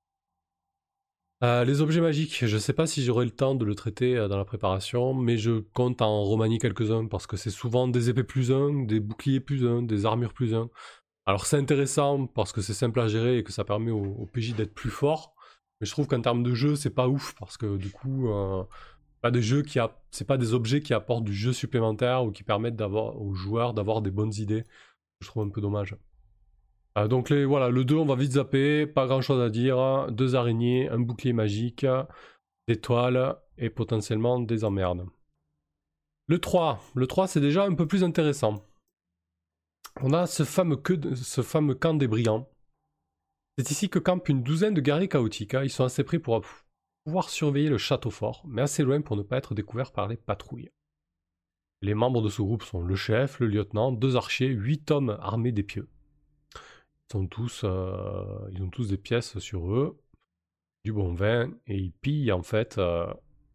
Euh, 1.42 1.64
les 1.64 1.80
objets 1.80 2.00
magiques, 2.00 2.46
je 2.46 2.54
ne 2.54 2.60
sais 2.60 2.72
pas 2.72 2.86
si 2.86 3.02
j'aurai 3.02 3.24
le 3.24 3.32
temps 3.32 3.56
de 3.56 3.64
le 3.64 3.74
traiter 3.74 4.16
euh, 4.16 4.28
dans 4.28 4.36
la 4.36 4.44
préparation, 4.44 5.12
mais 5.12 5.36
je 5.38 5.58
compte 5.74 6.00
en 6.00 6.22
remanier 6.22 6.58
quelques-uns 6.58 7.06
parce 7.06 7.26
que 7.26 7.36
c'est 7.36 7.50
souvent 7.50 7.88
des 7.88 8.08
épées 8.08 8.22
plus 8.22 8.52
1, 8.52 8.84
des 8.84 9.00
boucliers 9.00 9.40
plus 9.40 9.66
1, 9.66 9.82
des 9.82 10.06
armures 10.06 10.34
plus 10.34 10.54
1. 10.54 10.70
Alors 11.26 11.46
c'est 11.46 11.56
intéressant 11.56 12.26
parce 12.28 12.52
que 12.52 12.60
c'est 12.60 12.74
simple 12.74 13.00
à 13.00 13.08
gérer 13.08 13.38
et 13.38 13.44
que 13.44 13.52
ça 13.52 13.64
permet 13.64 13.90
au, 13.90 14.26
PJ 14.32 14.54
d'être 14.54 14.74
plus 14.74 14.90
fort. 14.90 15.34
Mais 15.80 15.86
je 15.86 15.92
trouve 15.92 16.06
qu'en 16.06 16.20
termes 16.20 16.44
de 16.44 16.54
jeu, 16.54 16.76
c'est 16.76 16.90
pas 16.90 17.08
ouf 17.08 17.34
parce 17.38 17.56
que 17.56 17.76
du 17.76 17.90
coup, 17.90 18.30
euh, 18.30 18.62
pas 19.20 19.32
des 19.32 19.42
c'est 20.10 20.26
pas 20.26 20.38
des 20.38 20.54
objets 20.54 20.80
qui 20.80 20.94
apportent 20.94 21.24
du 21.24 21.34
jeu 21.34 21.52
supplémentaire 21.52 22.24
ou 22.24 22.30
qui 22.32 22.44
permettent 22.44 22.80
aux 22.80 23.34
joueurs 23.34 23.74
d'avoir 23.74 24.02
des 24.02 24.12
bonnes 24.12 24.34
idées. 24.34 24.64
Je 25.20 25.26
trouve 25.28 25.44
un 25.44 25.50
peu 25.50 25.60
dommage. 25.60 25.96
Euh, 26.98 27.08
donc 27.08 27.32
voilà, 27.32 27.70
le 27.70 27.84
2, 27.84 27.96
on 27.96 28.06
va 28.06 28.14
vite 28.14 28.32
zapper, 28.32 28.86
pas 28.86 29.06
grand 29.06 29.20
chose 29.20 29.40
à 29.40 29.50
dire. 29.50 30.10
Deux 30.10 30.34
araignées, 30.34 30.88
un 30.88 30.98
bouclier 30.98 31.32
magique, 31.32 31.86
des 32.68 32.76
toiles 32.76 33.36
et 33.58 33.70
potentiellement 33.70 34.40
des 34.40 34.64
emmerdes. 34.64 35.06
Le 36.28 36.38
3, 36.38 36.80
le 36.94 37.06
3 37.06 37.26
c'est 37.26 37.40
déjà 37.40 37.64
un 37.64 37.74
peu 37.74 37.86
plus 37.86 38.04
intéressant 38.04 38.64
on 40.00 40.12
a 40.12 40.26
ce 40.26 40.44
fameux, 40.44 40.80
ce 41.14 41.42
fameux 41.42 41.74
camp 41.74 41.94
des 41.94 42.08
brillants. 42.08 42.48
C'est 43.58 43.70
ici 43.70 43.90
que 43.90 43.98
campent 43.98 44.28
une 44.28 44.42
douzaine 44.42 44.74
de 44.74 44.80
guerriers 44.80 45.08
chaotiques. 45.08 45.56
Ils 45.62 45.70
sont 45.70 45.84
assez 45.84 46.04
près 46.04 46.18
pour 46.18 46.42
pouvoir 47.04 47.28
surveiller 47.28 47.68
le 47.68 47.78
château 47.78 48.10
fort, 48.10 48.42
mais 48.46 48.62
assez 48.62 48.82
loin 48.82 49.02
pour 49.02 49.16
ne 49.16 49.22
pas 49.22 49.36
être 49.36 49.54
découverts 49.54 49.92
par 49.92 50.08
les 50.08 50.16
patrouilles. 50.16 50.70
Les 51.82 51.94
membres 51.94 52.22
de 52.22 52.28
ce 52.28 52.40
groupe 52.40 52.62
sont 52.62 52.80
le 52.80 52.94
chef, 52.94 53.40
le 53.40 53.48
lieutenant, 53.48 53.92
deux 53.92 54.16
archers, 54.16 54.46
huit 54.46 54.90
hommes 54.90 55.18
armés 55.20 55.52
d'épieux. 55.52 55.88
Ils, 55.88 56.01
sont 57.12 57.26
tous, 57.26 57.62
euh, 57.64 58.24
ils 58.52 58.62
ont 58.62 58.70
tous 58.70 58.88
des 58.88 58.96
pièces 58.96 59.38
sur 59.38 59.70
eux, 59.70 59.98
du 60.84 60.92
bon 60.92 61.12
vin, 61.12 61.50
et 61.66 61.76
ils 61.76 61.92
pillent 61.92 62.32
en 62.32 62.42
fait 62.42 62.78
euh, 62.78 63.06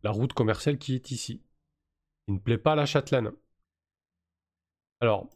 la 0.04 0.12
route 0.12 0.34
commerciale 0.34 0.78
qui 0.78 0.94
est 0.94 1.12
ici. 1.12 1.42
Il 2.28 2.36
ne 2.36 2.40
plaît 2.40 2.60
pas 2.60 2.74
à 2.74 2.76
la 2.76 2.86
châtelaine. 2.86 3.32
Alors, 5.00 5.28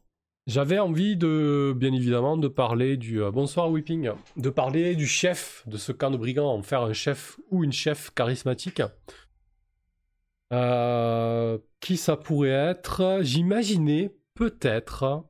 j'avais 0.45 0.77
envie 0.77 1.17
de, 1.17 1.73
bien 1.75 1.93
évidemment, 1.93 2.37
de 2.37 2.47
parler 2.47 2.95
du... 2.95 3.21
Euh, 3.21 3.31
bonsoir 3.31 3.71
Whipping. 3.71 4.11
De 4.37 4.49
parler 4.49 4.95
du 4.95 5.07
chef 5.07 5.67
de 5.67 5.77
ce 5.77 5.91
camp 5.91 6.11
de 6.11 6.17
brigands, 6.17 6.53
en 6.53 6.61
faire 6.61 6.81
un 6.81 6.93
chef 6.93 7.39
ou 7.49 7.63
une 7.63 7.73
chef 7.73 8.11
charismatique. 8.13 8.83
Qui 11.79 11.97
ça 11.97 12.17
pourrait 12.17 12.49
être? 12.49 13.19
J'imaginais 13.21 14.13
peut-être 14.35 15.23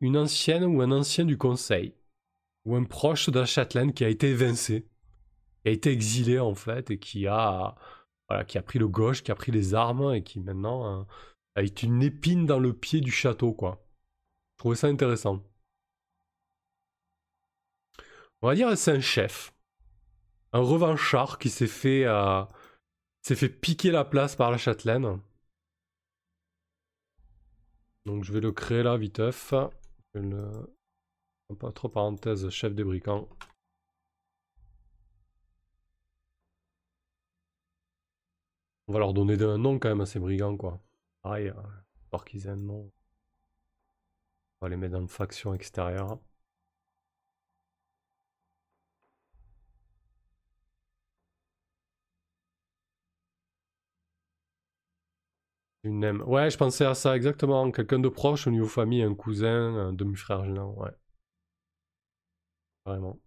une 0.00 0.16
ancienne 0.16 0.64
ou 0.64 0.82
un 0.82 0.90
ancien 0.92 1.24
du 1.24 1.38
conseil, 1.38 1.94
ou 2.64 2.76
un 2.76 2.84
proche 2.84 3.28
la 3.28 3.46
châtelaine 3.46 3.92
qui 3.92 4.04
a 4.04 4.08
été 4.08 4.30
évincé, 4.30 4.86
qui 5.62 5.68
a 5.68 5.72
été 5.72 5.90
exilé 5.90 6.38
en 6.38 6.54
fait, 6.54 6.90
et 6.90 6.98
qui 6.98 7.26
a, 7.26 7.74
voilà, 8.28 8.44
qui 8.44 8.58
a 8.58 8.62
pris 8.62 8.78
le 8.78 8.88
gauche, 8.88 9.22
qui 9.22 9.30
a 9.30 9.34
pris 9.34 9.52
les 9.52 9.74
armes, 9.74 10.14
et 10.14 10.22
qui 10.22 10.40
maintenant... 10.40 11.00
Euh, 11.00 11.04
avec 11.56 11.82
une 11.82 12.02
épine 12.02 12.44
dans 12.44 12.58
le 12.58 12.74
pied 12.74 13.00
du 13.00 13.10
château, 13.10 13.54
quoi. 13.54 13.82
Je 14.52 14.58
trouvais 14.58 14.76
ça 14.76 14.88
intéressant. 14.88 15.42
On 18.42 18.48
va 18.48 18.54
dire 18.54 18.76
c'est 18.76 18.92
un 18.92 19.00
chef. 19.00 19.54
Un 20.52 20.60
revanchard 20.60 21.38
qui 21.38 21.48
s'est 21.48 21.66
fait, 21.66 22.04
euh, 22.04 22.44
s'est 23.22 23.36
fait 23.36 23.48
piquer 23.48 23.90
la 23.90 24.04
place 24.04 24.36
par 24.36 24.50
la 24.50 24.58
châtelaine. 24.58 25.18
Donc 28.04 28.22
je 28.22 28.32
vais 28.32 28.40
le 28.40 28.52
créer 28.52 28.82
là, 28.82 28.98
viteuf. 28.98 29.54
Je 30.16 30.22
le... 30.22 30.74
Pas 31.58 31.72
trop 31.72 31.90
parenthèse, 31.90 32.48
chef 32.48 32.74
des 32.74 32.84
brigands. 32.84 33.28
On 38.88 38.94
va 38.94 38.98
leur 38.98 39.12
donner 39.12 39.40
un 39.42 39.58
nom 39.58 39.78
quand 39.78 39.90
même 39.90 40.00
à 40.00 40.06
ces 40.06 40.18
brigands, 40.18 40.56
quoi. 40.56 40.80
Pareil, 41.22 41.48
euh, 41.48 42.18
qu'ils 42.24 42.46
aient 42.46 42.50
un 42.50 42.56
nom. 42.56 42.90
On 44.60 44.66
va 44.66 44.70
les 44.70 44.76
mettre 44.76 44.94
dans 44.94 45.02
une 45.02 45.08
faction 45.08 45.52
extérieure. 45.52 46.18
Ouais, 55.88 56.50
je 56.50 56.56
pensais 56.56 56.84
à 56.84 56.94
ça 56.94 57.16
exactement. 57.16 57.70
Quelqu'un 57.70 57.98
de 57.98 58.08
proche 58.08 58.46
au 58.46 58.50
niveau 58.50 58.66
famille, 58.66 59.02
un 59.02 59.14
cousin, 59.14 59.74
un 59.76 59.92
demi-frère 59.92 60.44
gênant, 60.44 60.72
ouais. 60.74 60.90
Vraiment. 62.84 63.18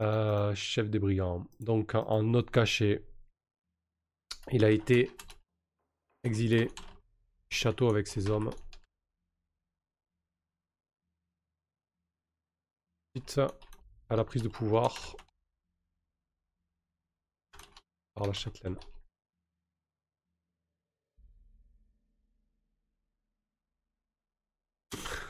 Euh, 0.00 0.54
chef 0.54 0.90
des 0.90 0.98
brigands. 0.98 1.46
Donc 1.60 1.94
en 1.94 2.22
note 2.22 2.50
cachée, 2.50 3.04
il 4.52 4.64
a 4.64 4.70
été 4.70 5.10
Exilé. 6.24 6.70
Château 7.50 7.88
avec 7.88 8.06
ses 8.06 8.28
hommes. 8.28 8.50
Vite 13.14 13.40
à 14.10 14.16
la 14.16 14.24
prise 14.24 14.42
de 14.42 14.48
pouvoir. 14.48 15.16
Par 18.14 18.26
la 18.26 18.32
châtelaine. 18.32 18.76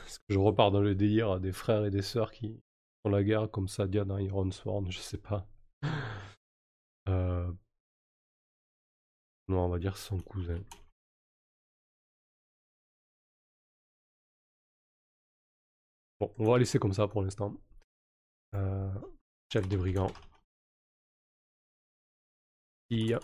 Est-ce 0.09 0.19
que 0.21 0.33
je 0.33 0.39
repars 0.39 0.71
dans 0.71 0.81
le 0.81 0.95
délire 0.95 1.39
des 1.39 1.51
frères 1.51 1.85
et 1.85 1.91
des 1.91 2.01
sœurs 2.01 2.31
qui 2.31 2.59
font 3.03 3.11
la 3.11 3.23
guerre 3.23 3.51
comme 3.51 3.67
Sadia 3.67 4.05
dans 4.05 4.17
Iron 4.17 4.49
Sworn 4.49 4.91
Je 4.91 4.99
sais 4.99 5.19
pas. 5.19 5.47
Euh... 7.07 7.51
Non, 9.47 9.65
on 9.65 9.69
va 9.69 9.79
dire 9.79 9.97
son 9.97 10.19
cousin. 10.19 10.61
Bon, 16.19 16.31
on 16.37 16.45
va 16.45 16.59
laisser 16.59 16.77
comme 16.77 16.93
ça 16.93 17.07
pour 17.07 17.23
l'instant. 17.23 17.55
Euh, 18.53 18.93
chef 19.51 19.67
des 19.67 19.77
brigands. 19.77 20.11
a 22.91 23.19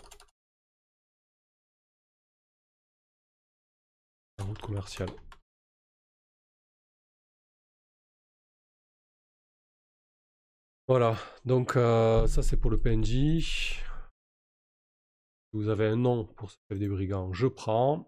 La 4.38 4.44
route 4.44 4.58
commerciale. 4.58 5.25
Voilà, 10.88 11.16
donc 11.44 11.76
euh, 11.76 12.26
ça 12.28 12.42
c'est 12.42 12.56
pour 12.56 12.70
le 12.70 12.78
PNJ. 12.78 13.82
vous 15.52 15.68
avez 15.68 15.86
un 15.86 15.96
nom 15.96 16.24
pour 16.24 16.50
ce 16.50 16.58
chef 16.68 16.78
des 16.78 16.88
brigands, 16.88 17.32
je 17.32 17.46
prends. 17.48 18.06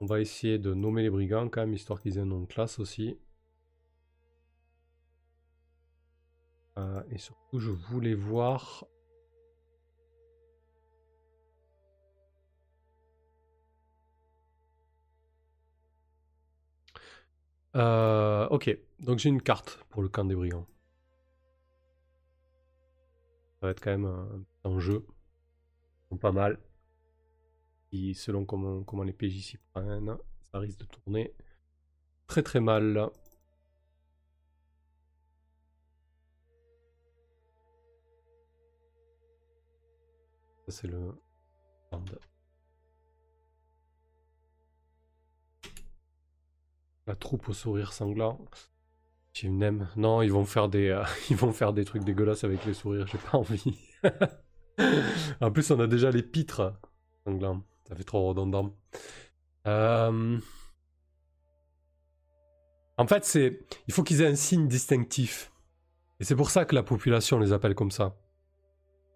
On 0.00 0.06
va 0.06 0.20
essayer 0.20 0.58
de 0.58 0.74
nommer 0.74 1.02
les 1.02 1.10
brigands 1.10 1.48
quand 1.48 1.62
même, 1.62 1.74
histoire 1.74 2.00
qu'ils 2.00 2.18
aient 2.18 2.20
un 2.20 2.26
nom 2.26 2.40
de 2.40 2.46
classe 2.46 2.78
aussi. 2.78 3.18
Euh, 6.78 7.02
et 7.10 7.18
surtout, 7.18 7.58
je 7.58 7.70
voulais 7.70 8.14
voir 8.14 8.84
Euh, 17.76 18.48
ok, 18.48 18.76
donc 19.00 19.18
j'ai 19.18 19.28
une 19.28 19.42
carte 19.42 19.80
pour 19.90 20.02
le 20.02 20.08
camp 20.08 20.24
des 20.24 20.34
brigands. 20.34 20.66
Va 23.66 23.72
être 23.72 23.80
quand 23.80 23.90
même 23.90 24.06
un, 24.06 24.44
enjeu. 24.62 25.04
pas 26.20 26.30
mal. 26.30 26.60
Et 27.90 28.14
selon 28.14 28.44
comment, 28.44 28.84
comment 28.84 29.02
les 29.02 29.12
PJ 29.12 29.42
s'y 29.42 29.56
prennent, 29.72 30.16
ça 30.52 30.60
risque 30.60 30.78
de 30.78 30.84
tourner 30.84 31.34
très 32.28 32.44
très 32.44 32.60
mal. 32.60 33.10
Ça 40.68 40.70
c'est 40.70 40.86
le 40.86 41.12
La 47.08 47.16
troupe 47.16 47.48
au 47.48 47.52
sourire 47.52 47.92
sanglant. 47.92 48.38
Non, 49.44 50.22
ils 50.22 50.32
vont 50.32 50.44
faire 50.44 50.68
des, 50.68 50.88
euh, 50.88 51.04
ils 51.30 51.36
vont 51.36 51.52
faire 51.52 51.72
des 51.72 51.84
trucs 51.84 52.04
dégueulasses 52.04 52.44
avec 52.44 52.64
les 52.64 52.74
sourires. 52.74 53.06
J'ai 53.06 53.18
pas 53.18 53.38
envie. 53.38 53.78
en 55.40 55.50
plus, 55.50 55.70
on 55.70 55.80
a 55.80 55.86
déjà 55.86 56.10
les 56.10 56.22
pitres 56.22 56.74
sanglants. 57.24 57.62
Ça 57.88 57.94
fait 57.94 58.04
trop 58.04 58.26
redondant. 58.28 58.74
Euh, 59.66 60.38
en 62.96 63.06
fait, 63.06 63.24
c'est, 63.24 63.60
il 63.86 63.94
faut 63.94 64.02
qu'ils 64.02 64.22
aient 64.22 64.26
un 64.26 64.36
signe 64.36 64.68
distinctif. 64.68 65.52
Et 66.18 66.24
c'est 66.24 66.36
pour 66.36 66.50
ça 66.50 66.64
que 66.64 66.74
la 66.74 66.82
population 66.82 67.38
les 67.38 67.52
appelle 67.52 67.74
comme 67.74 67.90
ça. 67.90 68.16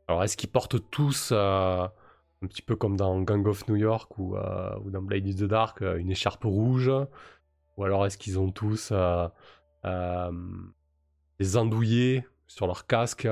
Alors, 0.06 0.22
est-ce 0.22 0.36
qu'ils 0.36 0.50
portent 0.50 0.90
tous, 0.90 1.30
euh, 1.32 1.86
un 2.42 2.46
petit 2.46 2.62
peu 2.62 2.76
comme 2.76 2.96
dans 2.96 3.20
Gang 3.22 3.46
of 3.46 3.66
New 3.68 3.76
York 3.76 4.18
ou, 4.18 4.36
dans 4.36 5.02
Blade 5.02 5.26
in 5.26 5.32
the 5.32 5.44
Dark, 5.44 5.80
une 5.80 6.10
écharpe 6.10 6.44
rouge? 6.44 6.90
Ou 7.76 7.84
alors 7.84 8.04
est-ce 8.04 8.18
qu'ils 8.18 8.38
ont 8.38 8.50
tous 8.50 8.92
des 9.84 11.56
andouillés 11.56 12.24
sur 12.46 12.66
leur 12.66 12.86
casque 12.86 13.28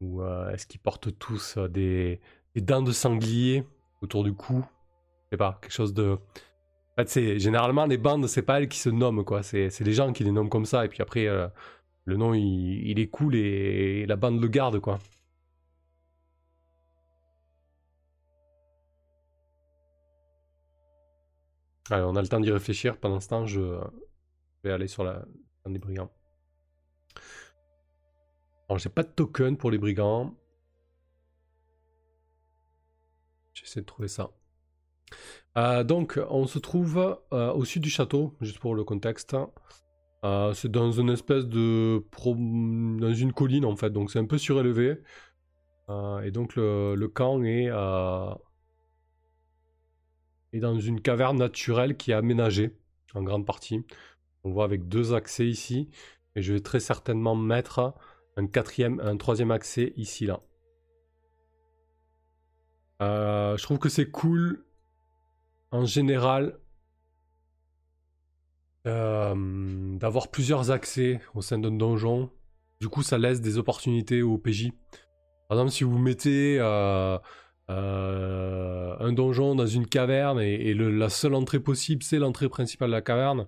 Ou 0.00 0.22
euh, 0.22 0.50
est-ce 0.50 0.66
qu'ils 0.66 0.80
portent 0.80 1.16
tous 1.18 1.58
des, 1.58 2.20
dents 2.56 2.82
de 2.82 2.92
sanglier 2.92 3.64
autour 4.02 4.24
du 4.24 4.34
cou? 4.34 4.64
Je 5.24 5.36
sais 5.36 5.38
pas, 5.38 5.58
quelque 5.60 5.72
chose 5.72 5.94
de... 5.94 6.12
En 6.12 7.02
fait, 7.02 7.08
c'est, 7.08 7.38
généralement, 7.38 7.86
les 7.86 7.98
bandes, 7.98 8.26
c'est 8.26 8.42
pas 8.42 8.60
elles 8.60 8.68
qui 8.68 8.78
se 8.78 8.88
nomment, 8.88 9.24
quoi. 9.24 9.42
C'est, 9.42 9.78
les 9.80 9.92
gens 9.92 10.12
qui 10.12 10.24
les 10.24 10.32
nomment 10.32 10.48
comme 10.48 10.64
ça, 10.66 10.84
et 10.84 10.88
puis 10.88 11.00
après, 11.00 11.28
le 12.04 12.16
nom, 12.16 12.34
il, 12.34 12.98
est 12.98 13.06
cool, 13.08 13.36
et, 13.36 14.06
la 14.06 14.16
bande 14.16 14.40
le 14.40 14.48
garde, 14.48 14.80
quoi. 14.80 14.98
Allez, 21.90 22.02
on 22.02 22.16
a 22.16 22.22
le 22.22 22.28
temps 22.28 22.40
d'y 22.40 22.50
réfléchir. 22.50 22.98
Pendant 22.98 23.20
ce 23.20 23.28
temps, 23.28 23.46
je 23.46 23.78
vais 24.64 24.72
aller 24.72 24.88
sur 24.88 25.04
la 25.04 25.24
brigands. 25.76 26.10
Alors, 28.68 28.78
j'ai 28.78 28.88
pas 28.88 29.02
de 29.02 29.08
token 29.08 29.56
pour 29.56 29.70
les 29.70 29.78
brigands. 29.78 30.34
J'essaie 33.52 33.80
de 33.80 33.86
trouver 33.86 34.08
ça. 34.08 34.30
Euh, 35.56 35.84
donc, 35.84 36.18
on 36.30 36.46
se 36.46 36.58
trouve 36.58 37.18
euh, 37.32 37.52
au 37.52 37.64
sud 37.64 37.82
du 37.82 37.90
château, 37.90 38.36
juste 38.40 38.58
pour 38.60 38.74
le 38.74 38.84
contexte. 38.84 39.36
Euh, 40.24 40.54
c'est 40.54 40.70
dans 40.70 40.92
une 40.92 41.10
espèce 41.10 41.46
de... 41.46 42.02
dans 42.98 43.12
une 43.12 43.32
colline, 43.32 43.64
en 43.64 43.76
fait. 43.76 43.90
Donc, 43.90 44.10
c'est 44.10 44.18
un 44.18 44.26
peu 44.26 44.38
surélevé. 44.38 45.00
et 46.24 46.30
donc, 46.30 46.54
le, 46.56 47.06
camp 47.06 47.42
est 47.42 47.70
et 50.54 50.60
dans 50.60 50.78
une 50.78 51.02
caverne 51.02 51.36
naturelle 51.36 51.96
qui 51.96 52.10
est 52.10 52.14
aménagée 52.14 52.74
en 53.14 53.22
grande 53.22 53.44
partie. 53.44 53.84
On 54.44 54.50
voit 54.50 54.64
avec 54.64 54.88
deux 54.88 55.14
accès 55.14 55.46
ici. 55.46 55.90
Et 56.36 56.42
je 56.42 56.52
vais 56.52 56.60
très 56.60 56.80
certainement 56.80 57.34
mettre 57.34 57.94
un 58.36 58.46
quatrième, 58.46 59.00
un 59.00 59.16
troisième 59.16 59.50
accès 59.50 59.92
ici 59.96 60.26
là. 60.26 60.40
Euh, 63.00 63.56
je 63.56 63.62
trouve 63.62 63.78
que 63.78 63.88
c'est 63.88 64.10
cool 64.10 64.64
en 65.70 65.84
général 65.84 66.58
euh, 68.86 69.34
d'avoir 69.98 70.28
plusieurs 70.28 70.70
accès 70.70 71.20
au 71.34 71.42
sein 71.42 71.58
d'un 71.58 71.70
donjon. 71.70 72.30
Du 72.80 72.88
coup, 72.88 73.02
ça 73.02 73.18
laisse 73.18 73.40
des 73.40 73.58
opportunités 73.58 74.22
au 74.22 74.38
PJ. 74.38 74.70
Par 75.48 75.58
exemple, 75.58 75.72
si 75.72 75.84
vous 75.84 75.98
mettez 75.98 76.58
euh, 76.60 77.18
un 77.68 79.12
donjon 79.12 79.54
dans 79.54 79.66
une 79.66 79.86
caverne 79.86 80.40
et, 80.40 80.74
la 80.74 81.08
seule 81.08 81.34
entrée 81.34 81.60
possible 81.60 82.02
c'est 82.02 82.18
l'entrée 82.18 82.48
principale 82.48 82.90
de 82.90 82.94
la 82.94 83.02
caverne, 83.02 83.46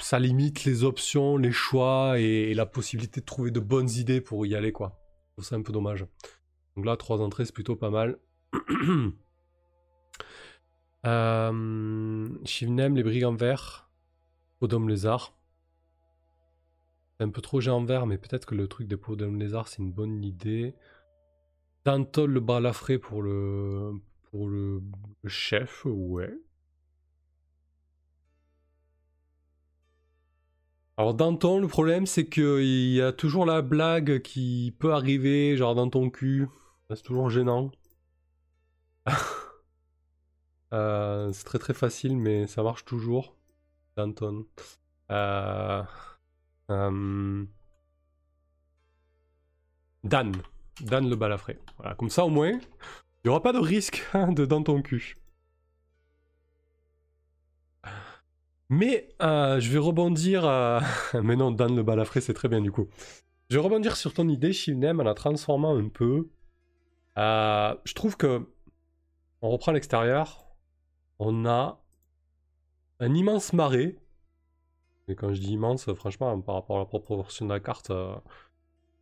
ça 0.00 0.18
limite 0.18 0.64
les 0.64 0.84
options, 0.84 1.36
les 1.36 1.52
choix 1.52 2.18
et, 2.18 2.54
la 2.54 2.66
possibilité 2.66 3.20
de 3.20 3.26
trouver 3.26 3.50
de 3.50 3.60
bonnes 3.60 3.90
idées 3.90 4.20
pour 4.20 4.46
y 4.46 4.54
aller 4.54 4.72
quoi. 4.72 4.98
C'est 5.38 5.54
un 5.54 5.62
peu 5.62 5.72
dommage. 5.72 6.04
Donc 6.76 6.84
là, 6.84 6.96
trois 6.96 7.20
entrées 7.20 7.44
c'est 7.44 7.54
plutôt 7.54 7.76
pas 7.76 7.90
mal. 7.90 8.18
euh, 11.06 12.28
Shivnem, 12.44 12.96
les 12.96 13.02
brigands 13.02 13.34
verts, 13.34 13.90
Podom 14.58 14.86
lézard. 14.86 15.34
C'est 17.16 17.24
un 17.24 17.30
peu 17.30 17.40
trop 17.40 17.60
géant 17.60 17.84
vert, 17.84 18.06
mais 18.06 18.18
peut-être 18.18 18.46
que 18.46 18.54
le 18.54 18.68
truc 18.68 18.88
des 18.88 18.96
Podom 18.96 19.36
lézard 19.36 19.68
c'est 19.68 19.78
une 19.78 19.92
bonne 19.92 20.24
idée. 20.24 20.74
Dantol 21.84 22.30
le 22.30 22.40
balafré 22.40 22.98
pour 22.98 23.22
le 23.22 23.94
pour 24.30 24.48
le, 24.48 24.80
chef, 25.26 25.84
ouais. 25.86 26.32
Alors 31.00 31.14
Danton, 31.14 31.60
le 31.60 31.66
problème 31.66 32.04
c'est 32.04 32.28
qu'il 32.28 32.92
y 32.92 33.00
a 33.00 33.10
toujours 33.10 33.46
la 33.46 33.62
blague 33.62 34.20
qui 34.20 34.76
peut 34.78 34.92
arriver, 34.92 35.56
genre 35.56 35.74
dans 35.74 35.88
ton 35.88 36.10
cul. 36.10 36.46
C'est 36.90 37.02
toujours 37.02 37.30
gênant. 37.30 37.70
Euh, 40.72 41.32
c'est 41.32 41.42
très 41.42 41.58
très 41.58 41.74
facile, 41.74 42.16
mais 42.16 42.46
ça 42.46 42.62
marche 42.62 42.84
toujours. 42.84 43.34
Danton. 43.96 44.46
Euh, 45.10 45.82
euh, 46.70 47.44
Dan. 50.04 50.32
Dan 50.80 51.10
le 51.10 51.16
balafré. 51.16 51.58
Voilà, 51.76 51.96
comme 51.96 52.08
ça 52.08 52.24
au 52.24 52.28
moins, 52.28 52.52
il 52.52 52.60
n'y 53.24 53.30
aura 53.30 53.42
pas 53.42 53.52
de 53.52 53.58
risque 53.58 54.06
hein, 54.14 54.30
de 54.30 54.46
dans 54.46 54.62
ton 54.62 54.80
cul. 54.80 55.19
Mais 58.70 59.08
euh, 59.20 59.60
je 59.60 59.70
vais 59.70 59.78
rebondir. 59.78 60.46
Euh, 60.46 60.80
mais 61.22 61.36
non, 61.36 61.50
Dan 61.50 61.76
le 61.76 61.82
balafré, 61.82 62.20
c'est 62.22 62.34
très 62.34 62.48
bien 62.48 62.62
du 62.62 62.72
coup. 62.72 62.88
Je 63.50 63.56
vais 63.58 63.62
rebondir 63.62 63.96
sur 63.96 64.14
ton 64.14 64.28
idée, 64.28 64.52
Shivnem, 64.52 65.00
en 65.00 65.04
la 65.04 65.14
transformant 65.14 65.76
un 65.76 65.88
peu. 65.88 66.30
Euh, 67.18 67.74
je 67.84 67.94
trouve 67.94 68.16
que. 68.16 68.48
On 69.42 69.50
reprend 69.50 69.72
l'extérieur. 69.72 70.46
On 71.18 71.46
a 71.46 71.82
un 73.00 73.14
immense 73.14 73.52
marais. 73.52 73.96
Et 75.08 75.14
quand 75.16 75.34
je 75.34 75.40
dis 75.40 75.52
immense, 75.52 75.92
franchement, 75.94 76.40
par 76.40 76.54
rapport 76.54 76.76
à 76.76 76.80
la 76.80 76.84
proportion 76.86 77.46
de 77.46 77.52
la 77.52 77.60
carte, 77.60 77.90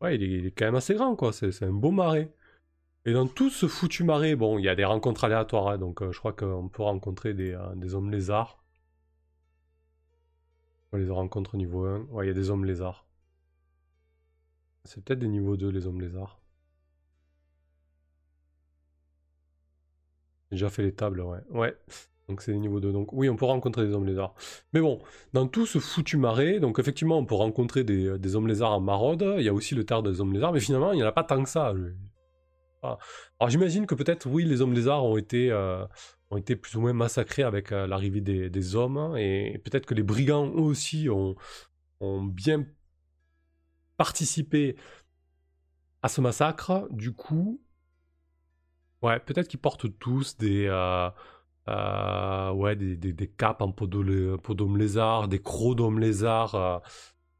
Ouais, 0.00 0.14
il 0.14 0.46
est, 0.46 0.50
quand 0.52 0.66
même 0.66 0.76
assez 0.76 0.94
grand, 0.94 1.16
quoi. 1.16 1.32
C'est 1.32 1.62
un 1.62 1.72
beau 1.72 1.90
marais. 1.90 2.32
Et 3.04 3.12
dans 3.12 3.26
tout 3.26 3.50
ce 3.50 3.66
foutu 3.66 4.04
marais, 4.04 4.36
bon, 4.36 4.58
il 4.58 4.64
y 4.64 4.68
a 4.68 4.74
des 4.74 4.84
rencontres 4.84 5.24
aléatoires, 5.24 5.68
hein, 5.68 5.78
donc 5.78 6.08
je 6.10 6.18
crois 6.18 6.32
qu'on 6.32 6.68
peut 6.68 6.82
rencontrer 6.82 7.34
des, 7.34 7.54
hommes 7.94 8.10
lézards. 8.10 8.57
On 10.92 10.96
les 10.96 11.10
rencontre 11.10 11.54
au 11.54 11.58
niveau 11.58 11.84
1. 11.84 12.00
Ouais, 12.10 12.26
il 12.26 12.28
y 12.28 12.30
a 12.30 12.34
des 12.34 12.50
hommes 12.50 12.64
lézards. 12.64 13.06
C'est 14.84 15.04
peut-être 15.04 15.18
des 15.18 15.28
niveaux 15.28 15.56
2, 15.56 15.68
les 15.68 15.86
hommes 15.86 16.00
lézards. 16.00 16.40
J'ai 20.50 20.56
déjà 20.56 20.70
fait 20.70 20.82
les 20.82 20.94
tables, 20.94 21.20
ouais. 21.20 21.40
Ouais. 21.50 21.76
Donc 22.28 22.42
c'est 22.42 22.54
niveau 22.54 22.80
2. 22.80 22.92
Donc 22.92 23.12
oui, 23.12 23.28
on 23.28 23.36
peut 23.36 23.44
rencontrer 23.44 23.86
des 23.86 23.92
hommes 23.92 24.06
lézards. 24.06 24.34
Mais 24.72 24.80
bon, 24.80 25.00
dans 25.32 25.46
tout 25.46 25.66
ce 25.66 25.78
foutu 25.78 26.16
marais, 26.16 26.60
donc 26.60 26.78
effectivement, 26.78 27.18
on 27.18 27.24
peut 27.24 27.34
rencontrer 27.34 27.84
des, 27.84 28.36
hommes 28.36 28.46
lézards 28.46 28.72
en 28.72 28.80
maraude. 28.80 29.34
Il 29.38 29.44
y 29.44 29.48
a 29.48 29.54
aussi 29.54 29.74
le 29.74 29.84
terre 29.84 30.02
des 30.02 30.20
hommes 30.20 30.32
lézards, 30.32 30.52
mais 30.52 30.60
finalement, 30.60 30.92
il 30.92 30.96
n'y 30.96 31.02
en 31.02 31.06
a 31.06 31.12
pas 31.12 31.24
tant 31.24 31.42
que 31.42 31.48
ça. 31.48 31.74
Alors 32.82 33.50
j'imagine 33.50 33.86
que 33.86 33.94
peut-être, 33.94 34.26
oui, 34.26 34.44
les 34.44 34.60
hommes 34.60 34.74
lézards 34.74 35.04
ont 35.04 35.16
été, 35.16 35.50
euh, 35.50 35.84
ont 36.30 36.36
été 36.36 36.56
plus 36.56 36.76
ou 36.76 36.80
moins 36.80 36.92
massacrés 36.92 37.42
avec 37.42 37.72
euh, 37.72 37.86
l'arrivée 37.86 38.20
des, 38.20 38.76
hommes. 38.76 39.16
Et 39.16 39.60
peut-être 39.64 39.86
que 39.86 39.94
les 39.94 40.02
brigands, 40.02 40.46
eux 40.46 40.60
aussi, 40.60 41.08
ont, 41.10 41.36
bien 42.00 42.66
participé 43.96 44.76
à 46.02 46.08
ce 46.08 46.20
massacre. 46.20 46.86
Du 46.90 47.12
coup, 47.12 47.60
Ouais, 49.02 49.20
peut-être 49.20 49.48
qu'ils 49.48 49.60
portent 49.60 49.86
tous 49.98 50.36
des, 50.38 50.66
euh, 50.66 51.08
euh, 51.68 52.52
ouais, 52.52 52.74
des, 52.76 53.28
capes 53.28 53.62
en 53.62 53.70
podome 53.72 54.76
lézard, 54.76 55.28
des 55.28 55.40
chrodomes 55.40 56.00
lézard 56.00 56.82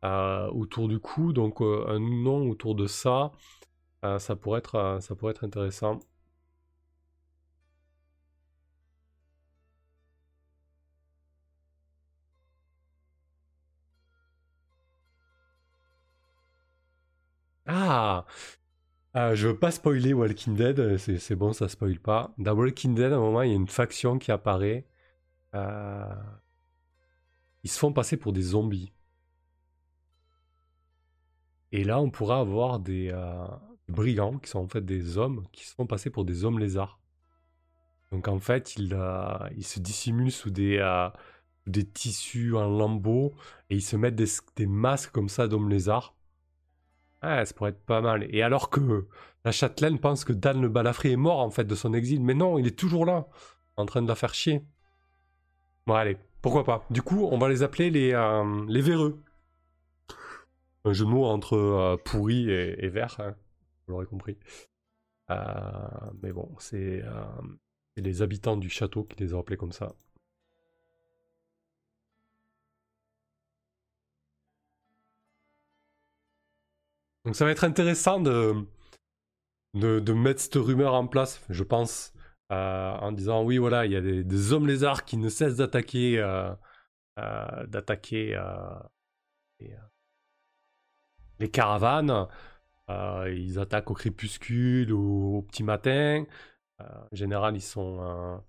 euh, 0.05 0.49
autour 0.51 0.89
du 0.89 1.01
cou. 1.01 1.33
Donc 1.33 1.61
un 1.61 1.99
nom 1.99 2.49
autour 2.49 2.75
de 2.77 2.87
ça, 2.87 3.33
ça, 4.19 4.37
pourrait 4.37 4.61
être, 4.61 4.99
ça 5.01 5.15
pourrait 5.17 5.33
être 5.33 5.45
intéressant. 5.45 6.01
Ah 17.69 18.25
euh, 19.17 19.35
je 19.35 19.49
veux 19.49 19.59
pas 19.59 19.71
spoiler 19.71 20.13
Walking 20.13 20.55
Dead, 20.55 20.79
euh, 20.81 20.99
c'est 20.99 21.35
bon, 21.35 21.53
ça 21.53 21.69
spoil 21.69 21.99
pas. 21.99 22.33
Dans 22.39 22.55
Walking 22.55 22.95
Dead, 22.95 23.13
à 23.13 23.17
un 23.17 23.21
moment, 23.21 23.43
il 23.43 23.51
y 23.51 23.53
a 23.53 23.57
une 23.57 23.69
faction 23.69 24.19
qui 24.19 24.31
apparaît. 24.31 24.87
Euh, 25.55 26.15
ils 27.65 27.71
se 27.71 27.79
font 27.79 27.93
passer 27.93 28.17
pour 28.17 28.33
des 28.33 28.43
zombies. 28.43 28.93
Et 31.73 31.85
là, 31.85 32.01
on 32.01 32.11
pourra 32.11 32.41
avoir 32.41 32.79
des, 32.81 33.13
brigands, 33.89 34.39
qui 34.39 34.51
sont 34.51 34.61
en 34.61 34.69
fait 34.69 34.85
des 34.85 35.19
hommes, 35.19 35.47
qui 35.53 35.67
se 35.67 35.75
font 35.75 35.87
passer 35.87 36.11
pour 36.11 36.25
des 36.25 36.45
hommes 36.45 36.59
lézards. 36.59 37.01
Donc 38.13 38.29
en 38.29 38.39
fait, 38.41 38.77
ils, 38.77 38.91
se 39.65 39.81
dissimulent 39.81 40.33
sous 40.33 40.51
des, 40.51 40.81
tissus 41.95 42.57
en 42.57 42.69
lambeaux, 42.69 43.35
et 43.71 43.77
ils 43.77 43.83
se 43.83 43.97
mettent 43.97 44.17
des 44.57 44.67
masques 44.67 45.13
comme 45.13 45.29
ça 45.29 45.49
d'hommes 45.49 45.71
lézards. 45.71 46.18
Ouais, 47.23 47.45
ça 47.45 47.55
pourrait 47.55 47.71
être 47.71 47.85
pas 47.85 48.01
mal. 48.01 48.27
Et 48.35 48.43
alors 48.43 48.71
que 48.71 49.07
la 49.45 49.53
châtelaine 49.53 49.99
pense 49.99 50.25
que 50.25 50.33
Dan 50.33 50.61
le 50.61 50.69
balafré 50.69 51.13
est 51.13 51.17
mort 51.17 51.41
en 51.41 51.51
fait 51.51 51.65
de 51.65 51.75
son 51.75 51.95
exil, 51.95 52.23
mais 52.23 52.35
non, 52.35 52.59
il 52.59 52.67
est 52.67 52.79
toujours 52.79 53.07
là, 53.07 53.27
en 53.77 53.87
train 53.87 54.03
de 54.03 54.09
la 54.09 54.15
faire 54.15 54.35
chier. 54.35 54.65
Bon, 55.87 55.95
allez, 55.95 56.19
pourquoi 56.43 56.65
pas. 56.65 56.85
Du 56.91 57.03
coup, 57.03 57.27
on 57.31 57.39
va 57.39 57.49
les 57.49 57.63
appeler 57.63 57.91
les, 57.91 58.13
euh, 58.13 58.65
les 58.69 58.83
véreux. 58.83 59.23
Un 60.85 60.93
jeu 60.93 61.05
de 61.05 61.11
mots 61.11 61.27
entre 61.27 61.55
euh, 61.57 61.97
pourri 61.97 62.51
et, 62.51 62.89
vert, 62.89 63.17
hein, 63.19 63.35
vous 63.87 63.93
l'aurez 63.93 64.07
compris. 64.07 64.39
Euh, 65.31 65.35
mais 66.23 66.33
bon, 66.33 66.55
c'est 66.59 67.03
les 67.97 68.23
habitants 68.23 68.57
du 68.57 68.71
château 68.71 69.05
qui 69.05 69.19
les 69.23 69.35
ont 69.35 69.41
appelés 69.41 69.57
comme 69.57 69.73
ça. 69.73 69.95
Donc 77.29 77.37
ça 77.37 77.45
va 77.45 77.51
être 77.51 77.65
intéressant 77.65 78.21
de, 78.21 78.55
de, 79.75 80.13
mettre 80.15 80.41
cette 80.41 80.55
rumeur 80.55 80.95
en 80.95 81.07
place, 81.07 81.45
je 81.51 81.63
pense, 81.63 82.15
euh, 82.51 82.91
en 82.93 83.13
disant 83.13 83.45
oui, 83.45 83.59
voilà, 83.59 83.85
il 83.85 83.93
y 83.93 83.97
a 83.97 84.01
des, 84.01 84.53
hommes 84.55 84.67
lézards 84.67 85.05
qui 85.05 85.19
ne 85.19 85.29
cessent 85.29 85.57
d'attaquer 85.57 86.19
euh, 86.21 86.51
euh, 87.19 87.67
d'attaquer 87.67 88.41
les, 91.39 91.51
caravanes. 91.51 92.29
ils 92.89 93.59
attaquent 93.59 93.91
au 93.91 93.95
crépuscule 93.95 94.91
ou 94.91 95.37
au 95.37 95.43
petit 95.43 95.65
matin. 95.65 96.25
en 96.81 97.15
général, 97.15 97.57
ils 97.57 97.61
sont, 97.61 98.43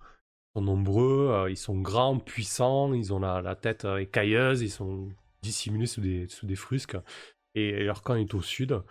nombreux, 0.55 1.47
ils 1.49 1.57
sont 1.57 1.81
grands, 1.81 2.17
puissants, 2.17 2.93
ils 2.93 3.13
ont 3.13 3.19
la, 3.19 3.55
tête 3.57 3.83
écailleuse, 3.83 4.61
ils 4.61 4.71
sont 4.71 5.09
dissimulés 5.41 5.85
sous 5.85 5.99
des, 5.99 6.29
sous 6.29 6.45
des 6.45 6.55
frusques 6.55 6.95
et 7.55 7.83
leur 7.83 8.01
camp 8.01 8.15
est 8.15 8.33
au 8.33 8.41
sud. 8.41 8.81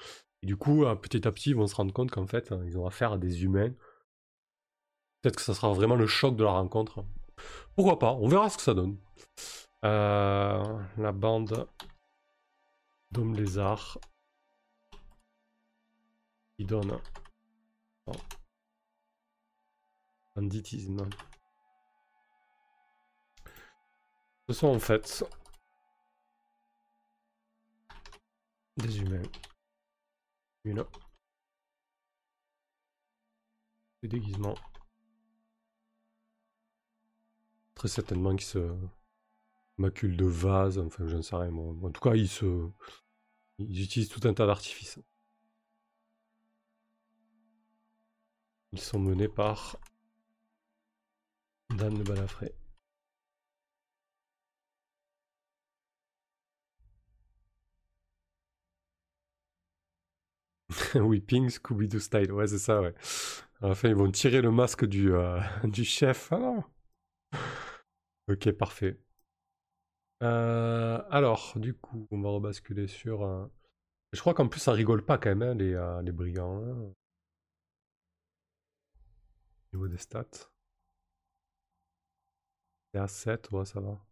Et 0.42 0.46
du 0.46 0.56
coup, 0.56 0.84
euh, 0.84 0.94
petit 0.94 1.26
à 1.26 1.32
petit, 1.32 1.50
ils 1.50 1.56
vont 1.56 1.66
se 1.66 1.74
rendre 1.74 1.92
compte 1.92 2.10
qu'en 2.10 2.26
fait, 2.26 2.52
euh, 2.52 2.62
ils 2.66 2.78
ont 2.78 2.86
affaire 2.86 3.12
à 3.12 3.18
des 3.18 3.44
humains. 3.44 3.72
Peut-être 5.20 5.36
que 5.36 5.42
ça 5.42 5.54
sera 5.54 5.72
vraiment 5.72 5.96
le 5.96 6.06
choc 6.06 6.36
de 6.36 6.44
la 6.44 6.52
rencontre. 6.52 7.04
Pourquoi 7.74 7.98
pas 7.98 8.12
On 8.14 8.28
verra 8.28 8.48
ce 8.50 8.56
que 8.56 8.62
ça 8.62 8.74
donne. 8.74 8.98
Euh, 9.84 10.62
la 10.96 11.12
bande 11.12 11.68
d'hommes 13.10 13.34
lézards 13.34 13.98
qui 16.56 16.64
donne 16.64 16.98
banditisme. 20.34 21.08
Ce 24.48 24.54
sont 24.54 24.68
en 24.68 24.78
fait 24.78 25.24
Des 28.78 29.00
humains. 29.00 29.22
Une. 30.64 30.84
Des 34.02 34.08
déguisements. 34.08 34.54
Très 37.74 37.88
certainement 37.88 38.34
qu'ils 38.36 38.46
se 38.46 38.76
maculent 39.78 40.16
de 40.16 40.24
vase, 40.26 40.78
enfin 40.78 41.06
je 41.06 41.16
ne 41.16 41.22
sais 41.22 41.36
rien. 41.36 41.52
En 41.54 41.90
tout 41.90 42.00
cas, 42.00 42.14
ils 42.14 42.28
se. 42.28 42.70
Ils 43.58 43.82
utilisent 43.82 44.08
tout 44.08 44.26
un 44.28 44.34
tas 44.34 44.46
d'artifices. 44.46 45.00
Ils 48.72 48.80
sont 48.80 49.00
menés 49.00 49.28
par 49.28 49.76
Dan 51.70 51.94
de 51.94 52.02
Balafré. 52.02 52.57
Whipping 60.94 61.48
Scooby-Doo 61.48 61.98
style, 62.00 62.32
ouais, 62.32 62.46
c'est 62.46 62.58
ça, 62.58 62.80
ouais. 62.82 62.94
À 63.62 63.68
la 63.68 63.74
fin, 63.74 63.88
ils 63.88 63.94
vont 63.94 64.10
tirer 64.10 64.40
le 64.42 64.50
masque 64.50 64.84
du, 64.86 65.12
euh, 65.12 65.40
du 65.64 65.84
chef. 65.84 66.28
Ah 66.32 66.64
ok, 68.28 68.52
parfait. 68.52 68.98
Euh, 70.22 71.02
alors, 71.10 71.52
du 71.56 71.74
coup, 71.74 72.06
on 72.10 72.20
va 72.20 72.30
rebasculer 72.30 72.86
sur. 72.86 73.24
Euh, 73.24 73.46
je 74.12 74.20
crois 74.20 74.34
qu'en 74.34 74.48
plus, 74.48 74.60
ça 74.60 74.72
rigole 74.72 75.04
pas 75.04 75.18
quand 75.18 75.30
même, 75.34 75.42
hein, 75.42 75.54
les, 75.54 75.74
les 76.04 76.12
brigands. 76.12 76.62
Hein. 76.64 76.92
Au 79.72 79.76
niveau 79.76 79.88
des 79.88 79.96
stats. 79.96 80.50
C'est 82.92 83.00
à 83.00 83.06
7, 83.06 83.50
ouais, 83.52 83.64
ça 83.64 83.80
va. 83.80 84.04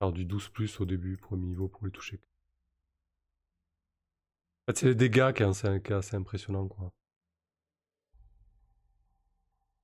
Alors, 0.00 0.12
du 0.12 0.26
12 0.26 0.50
plus 0.50 0.78
au 0.80 0.84
début, 0.84 1.16
premier 1.16 1.46
niveau 1.46 1.66
pour 1.66 1.86
les 1.86 1.90
toucher 1.90 2.20
c'est 4.74 4.86
les 4.86 4.94
dégâts 4.94 5.32
qui 5.32 5.42
est 5.42 5.92
assez, 5.92 6.16
impressionnant, 6.16 6.68
quoi. 6.68 6.92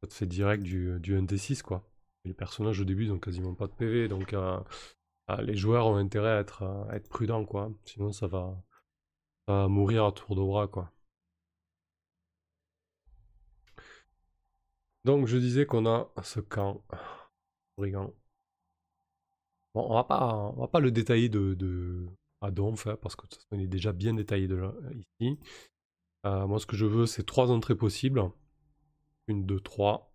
Ça 0.03 0.09
te 0.09 0.15
fait 0.15 0.27
direct 0.27 0.62
du, 0.62 0.99
du 1.01 1.19
1d6, 1.19 1.62
quoi. 1.62 1.89
les 2.25 2.35
personnages 2.35 2.81
au 2.81 2.85
début, 2.85 3.05
ils 3.05 3.12
ont 3.12 3.19
quasiment 3.19 3.55
pas 3.55 3.67
de 3.67 3.73
PV, 3.73 4.09
donc 4.09 4.33
euh, 4.35 4.61
euh, 5.31 5.43
les 5.43 5.57
joueurs 5.57 5.87
ont 5.87 5.97
intérêt 5.97 6.31
à 6.31 6.41
être, 6.41 6.89
être 6.93 7.09
prudents, 7.09 7.45
quoi. 7.45 7.73
Sinon, 7.85 8.12
ça 8.12 8.27
va, 8.27 8.57
mourir 9.69 10.05
à 10.07 10.12
tour 10.12 10.37
de 10.37 10.43
bras, 10.43 10.69
quoi. 10.69 10.93
Donc, 15.05 15.27
je 15.27 15.37
disais 15.39 15.67
qu'on 15.67 15.87
a 15.87 16.11
ce 16.23 16.41
camp 16.41 16.85
brigand. 17.79 18.12
Bon, 19.75 19.87
on 19.91 19.95
va 19.95 20.05
pas, 20.05 20.35
on 20.57 20.61
va 20.61 20.69
pas 20.69 20.81
le 20.81 20.91
détailler 20.91 21.29
de, 21.29 22.09
à 22.40 22.51
Donf, 22.51 22.87
hein, 22.87 22.96
parce 23.01 23.16
que 23.16 23.27
façon, 23.27 23.46
il 23.53 23.62
est 23.62 23.66
déjà 23.68 23.92
bien 23.92 24.14
détaillé 24.14 24.49
de 24.49 24.62
ici. 24.94 25.38
Euh, 26.27 26.46
moi, 26.46 26.59
ce 26.59 26.66
que 26.66 26.77
je 26.77 26.87
veux, 26.87 27.07
c'est 27.07 27.25
trois 27.25 27.51
entrées 27.51 27.77
possibles. 27.77 28.22
Une, 29.29 29.46
deux, 29.46 29.61
trois. 29.61 30.12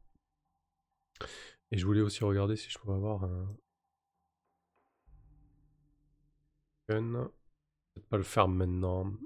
Et 1.71 1.77
je 1.77 1.85
voulais 1.85 2.01
aussi 2.01 2.23
regarder 2.23 2.55
si 2.55 2.69
je 2.69 2.77
pouvais 2.79 2.95
avoir 2.95 3.23
un 3.23 3.55
token. 6.87 7.29
Peut-être 7.93 8.07
pas 8.09 8.17
le 8.17 8.23
faire 8.23 8.47
maintenant. 8.47 9.05
Le 9.05 9.17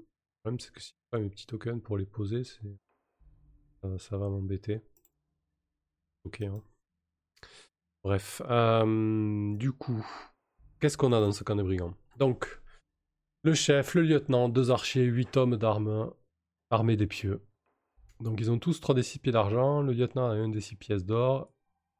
problème, 0.42 0.60
c'est 0.60 0.72
que 0.72 0.80
si 0.80 0.90
je 0.90 1.10
pas 1.10 1.18
mes 1.18 1.30
petits 1.30 1.46
tokens 1.46 1.82
pour 1.82 1.98
les 1.98 2.06
poser, 2.06 2.44
c'est 2.44 2.60
ça, 3.98 4.16
va 4.16 4.28
m'embêter. 4.28 4.80
Ok. 6.24 6.40
Hein. 6.42 6.62
Bref. 8.02 8.42
Euh, 8.46 9.56
du 9.56 9.72
coup, 9.72 10.04
qu'est-ce 10.80 10.96
qu'on 10.96 11.12
a 11.12 11.20
dans 11.20 11.32
ce 11.32 11.44
camp 11.44 11.56
de 11.56 11.62
brigands 11.62 11.94
Donc, 12.16 12.60
le 13.46 13.54
chef, 13.54 13.94
le 13.94 14.02
lieutenant, 14.02 14.48
deux 14.48 14.72
archers, 14.72 15.04
huit 15.04 15.36
hommes 15.36 15.56
d'armes 15.56 16.12
armés 16.70 16.96
des 16.96 17.06
pieux. 17.06 17.40
Donc 18.18 18.40
ils 18.40 18.50
ont 18.50 18.58
tous 18.58 18.80
3 18.80 18.96
des 18.96 19.04
6 19.04 19.20
pieds 19.20 19.30
d'argent, 19.30 19.82
le 19.82 19.92
lieutenant 19.92 20.28
a 20.28 20.34
1 20.34 20.48
des 20.48 20.60
6 20.60 20.74
pièces 20.74 21.04
d'or, 21.04 21.52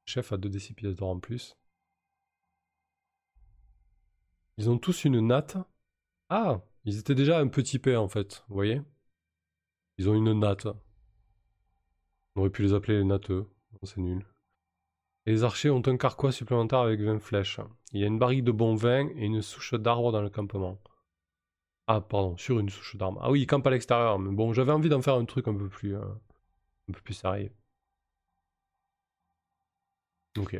le 0.07 0.11
chef 0.11 0.33
a 0.33 0.39
2 0.39 0.49
des 0.49 0.59
6 0.59 0.75
pièces 0.75 0.97
d'or 0.97 1.11
en 1.11 1.21
plus. 1.21 1.57
Ils 4.59 4.69
ont 4.69 4.77
tous 4.77 5.05
une 5.05 5.21
natte. 5.21 5.57
Ah, 6.31 6.63
ils 6.85 6.99
étaient 6.99 7.15
déjà 7.15 7.39
un 7.39 7.47
petit 7.47 7.79
peu 7.79 7.97
en 7.97 8.09
fait, 8.09 8.43
vous 8.49 8.57
voyez 8.57 8.83
Ils 9.99 10.09
ont 10.09 10.15
une 10.15 10.33
natte. 10.41 10.67
On 12.35 12.41
aurait 12.41 12.51
pu 12.51 12.63
les 12.63 12.75
appeler 12.75 12.99
les 12.99 13.05
natteux, 13.05 13.47
c'est 13.85 13.99
nul. 13.99 14.27
Et 15.27 15.31
les 15.31 15.45
archers 15.45 15.71
ont 15.71 15.83
un 15.87 15.97
carquois 15.97 16.33
supplémentaire 16.33 16.81
avec 16.81 17.01
20 17.01 17.21
flèches. 17.21 17.61
Il 17.93 18.01
y 18.01 18.05
a 18.05 18.09
une 18.09 18.19
barrique 18.19 18.43
de 18.43 18.51
bon 18.51 18.75
vin 18.75 19.07
et 19.11 19.27
une 19.27 19.43
souche 19.43 19.75
d'arbre 19.75 20.11
dans 20.11 20.23
le 20.23 20.31
campement. 20.31 20.81
Ah, 21.89 22.01
pardon, 22.01 22.37
sur 22.37 22.59
une 22.61 22.69
souche 22.71 22.95
d'armes. 22.97 23.19
Ah 23.21 23.31
oui, 23.31 23.41
il 23.43 23.47
campe 23.47 23.67
à 23.67 23.71
l'extérieur. 23.71 24.19
Mais 24.21 24.33
bon, 24.35 24.53
j'avais 24.53 24.73
envie 24.73 24.89
d'en 24.89 25.03
faire 25.03 25.15
un 25.15 25.25
truc 25.25 25.49
un 25.49 25.55
peu 25.55 25.69
plus. 25.69 25.97
Euh, 25.97 26.01
sérieux. 27.13 27.51
Ok. 30.39 30.55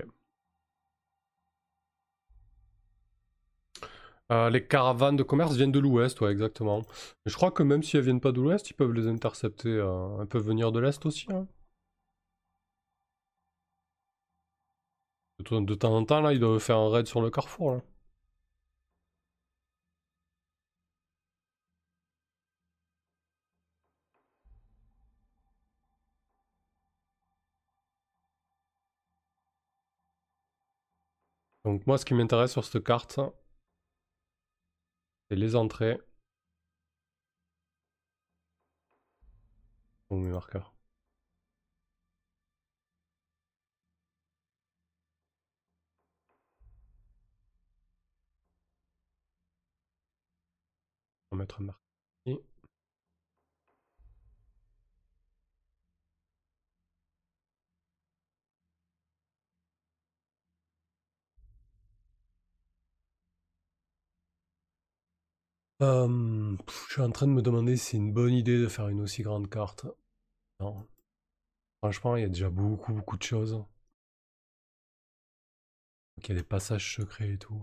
Euh, 4.33 4.51
les 4.51 4.67
caravanes 4.67 5.17
de 5.17 5.23
commerce 5.23 5.55
viennent 5.57 5.71
de 5.73 5.79
l'ouest, 5.79 6.21
ouais, 6.21 6.33
exactement. 6.33 6.83
Je 7.27 7.35
crois 7.37 7.51
que 7.53 7.63
même 7.63 7.83
si 7.83 7.97
elles 7.97 8.03
viennent 8.05 8.21
pas 8.21 8.33
de 8.33 8.41
l'ouest, 8.41 8.71
ils 8.71 8.75
peuvent 8.75 8.93
les 8.93 9.07
intercepter. 9.07 9.69
euh, 9.69 10.21
elles 10.21 10.27
peuvent 10.27 10.43
venir 10.47 10.73
de 10.73 10.81
l'est 10.81 11.05
aussi. 11.07 11.27
hein. 11.33 11.47
De 15.51 15.75
temps 15.75 15.97
en 15.97 16.05
temps, 16.05 16.21
là, 16.21 16.35
ils 16.35 16.41
doivent 16.41 16.59
faire 16.61 16.77
un 16.77 16.91
raid 16.91 17.07
sur 17.07 17.23
le 17.23 17.31
carrefour. 17.31 17.77
Là. 17.77 17.81
Donc 31.67 31.87
moi, 31.87 31.99
ce 31.99 32.05
qui 32.05 32.15
m'intéresse 32.15 32.53
sur 32.53 32.65
cette 32.65 32.85
carte, 32.85 33.19
c'est 35.29 35.37
les 35.37 35.55
entrées. 35.57 35.99
Oh, 40.11 40.17
mes 40.19 40.31
marqueurs. 40.31 40.75
On 51.31 51.37
va 51.37 51.43
mettre 51.43 51.61
un 51.61 51.65
marqueur 51.65 51.86
Je 65.81 66.57
suis 66.91 67.01
en 67.03 67.11
train 67.11 67.27
de 67.27 67.33
me 67.33 67.41
demander 67.41 67.77
si 67.79 67.85
c'est 67.93 67.97
une 67.97 68.13
bonne 68.13 68.33
idée 68.35 68.59
de 68.59 68.69
faire 68.69 68.89
une 68.89 69.01
aussi 69.01 69.23
grande 69.23 69.49
carte. 69.49 69.87
Non. 70.61 70.87
Franchement, 71.83 72.17
il 72.17 72.23
y 72.23 72.27
a 72.27 72.29
déjà 72.29 72.51
beaucoup, 72.51 72.93
beaucoup 72.95 73.17
de 73.17 73.23
choses. 73.23 73.65
Il 76.19 76.29
y 76.29 76.33
a 76.33 76.35
des 76.35 76.43
passages 76.43 76.95
secrets 76.97 77.33
et 77.33 77.39
tout. 77.39 77.63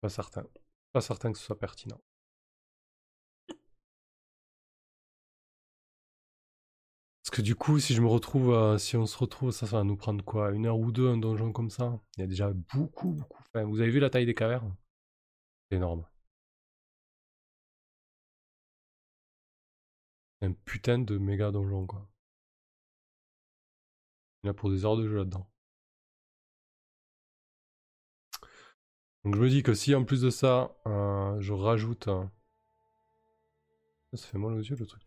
Pas 0.00 0.10
certain. 0.10 0.46
Pas 0.92 1.00
certain 1.00 1.32
que 1.32 1.38
ce 1.38 1.44
soit 1.44 1.58
pertinent. 1.58 2.00
Que 7.32 7.42
du 7.42 7.56
coup, 7.56 7.80
si 7.80 7.94
je 7.94 8.00
me 8.00 8.06
retrouve, 8.06 8.52
euh, 8.54 8.78
si 8.78 8.96
on 8.96 9.06
se 9.06 9.18
retrouve, 9.18 9.50
ça, 9.50 9.66
ça 9.66 9.78
va 9.78 9.84
nous 9.84 9.96
prendre 9.96 10.24
quoi 10.24 10.52
Une 10.52 10.66
heure 10.66 10.78
ou 10.78 10.92
deux, 10.92 11.08
un 11.08 11.16
donjon 11.16 11.52
comme 11.52 11.70
ça? 11.70 11.98
Il 12.16 12.20
y 12.20 12.24
a 12.24 12.26
déjà 12.28 12.52
beaucoup, 12.72 13.10
beaucoup. 13.12 13.42
Vous 13.54 13.80
avez 13.80 13.90
vu 13.90 13.98
la 14.00 14.10
taille 14.10 14.26
des 14.26 14.34
cavernes? 14.34 14.74
C'est 15.70 15.76
énorme. 15.76 16.04
Un 20.42 20.52
putain 20.52 20.98
de 20.98 21.16
méga 21.16 21.50
donjon, 21.50 21.86
quoi. 21.86 22.06
Il 24.44 24.46
y 24.46 24.48
en 24.48 24.52
a 24.52 24.54
pour 24.54 24.70
des 24.70 24.84
heures 24.84 24.96
de 24.96 25.08
jeu 25.08 25.16
là-dedans. 25.16 25.48
Donc 29.24 29.34
je 29.34 29.40
me 29.40 29.48
dis 29.48 29.64
que 29.64 29.74
si 29.74 29.96
en 29.96 30.04
plus 30.04 30.20
de 30.20 30.30
ça, 30.30 30.76
euh, 30.86 31.40
je 31.40 31.52
rajoute... 31.52 32.06
euh, 32.06 32.24
Ça 34.14 34.26
fait 34.26 34.38
mal 34.38 34.52
aux 34.54 34.60
yeux 34.62 34.76
le 34.76 34.86
truc. 34.86 35.02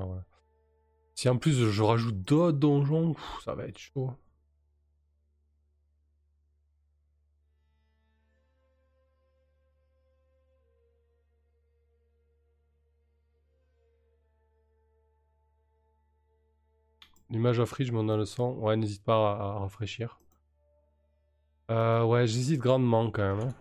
Ah. 0.00 0.24
Si 1.14 1.28
en 1.28 1.36
plus 1.38 1.70
je 1.70 1.82
rajoute 1.82 2.22
d'autres 2.22 2.58
donjons, 2.58 3.14
ça 3.44 3.54
va 3.54 3.66
être 3.66 3.78
chaud. 3.78 4.10
L'image 17.30 17.60
à 17.60 17.66
free, 17.66 17.84
je 17.84 17.92
m'en 17.92 18.04
donne 18.04 18.18
le 18.20 18.24
son. 18.24 18.52
Ouais, 18.54 18.76
n'hésite 18.76 19.02
pas 19.04 19.14
à, 19.14 19.56
à 19.56 19.58
rafraîchir. 19.58 20.18
Euh, 21.70 22.02
ouais, 22.04 22.26
j'hésite 22.26 22.58
grandement 22.60 23.10
quand 23.10 23.36
même. 23.36 23.48
hein. 23.48 23.54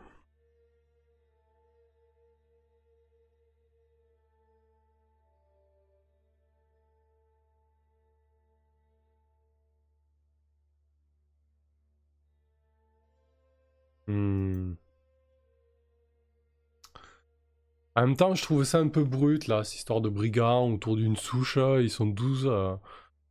En 17.98 18.02
même 18.02 18.16
temps, 18.16 18.36
je 18.36 18.44
trouve 18.44 18.64
ça 18.64 18.78
un 18.78 18.90
peu 18.90 19.04
brut 19.04 19.48
là, 19.48 19.64
cette 19.64 19.80
histoire 19.80 20.02
de 20.02 20.10
brigands 20.10 20.72
autour 20.72 20.98
d'une 20.98 21.16
souche. 21.16 21.58
Ils 21.58 21.90
sont 21.90 22.06
12, 22.06 22.46
euh, 22.46 22.76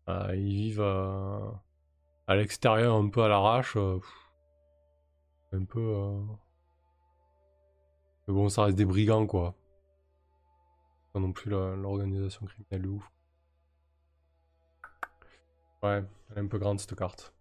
euh, 0.09 0.35
ils 0.35 0.57
vivent 0.57 0.81
euh, 0.81 1.39
à 2.27 2.35
l'extérieur 2.35 2.97
un 2.97 3.09
peu 3.09 3.23
à 3.23 3.29
l'arrache. 3.29 3.77
un 5.53 5.65
peu. 5.65 6.17
Mais 8.27 8.35
bon, 8.35 8.49
ça 8.49 8.65
reste 8.65 8.77
des 8.77 8.85
brigands 8.85 9.29
quoi. 9.29 9.55
Pas 11.13 11.21
non 11.21 11.31
plus 11.31 11.49
l'organisation 11.49 12.45
criminelle 12.47 12.89
ouf. 12.89 13.09
Ouais, 15.85 16.03
elle 16.31 16.39
est 16.39 16.41
un 16.41 16.49
peu 16.49 16.59
grande 16.59 16.81
cette 16.81 16.97
carte. 16.97 17.33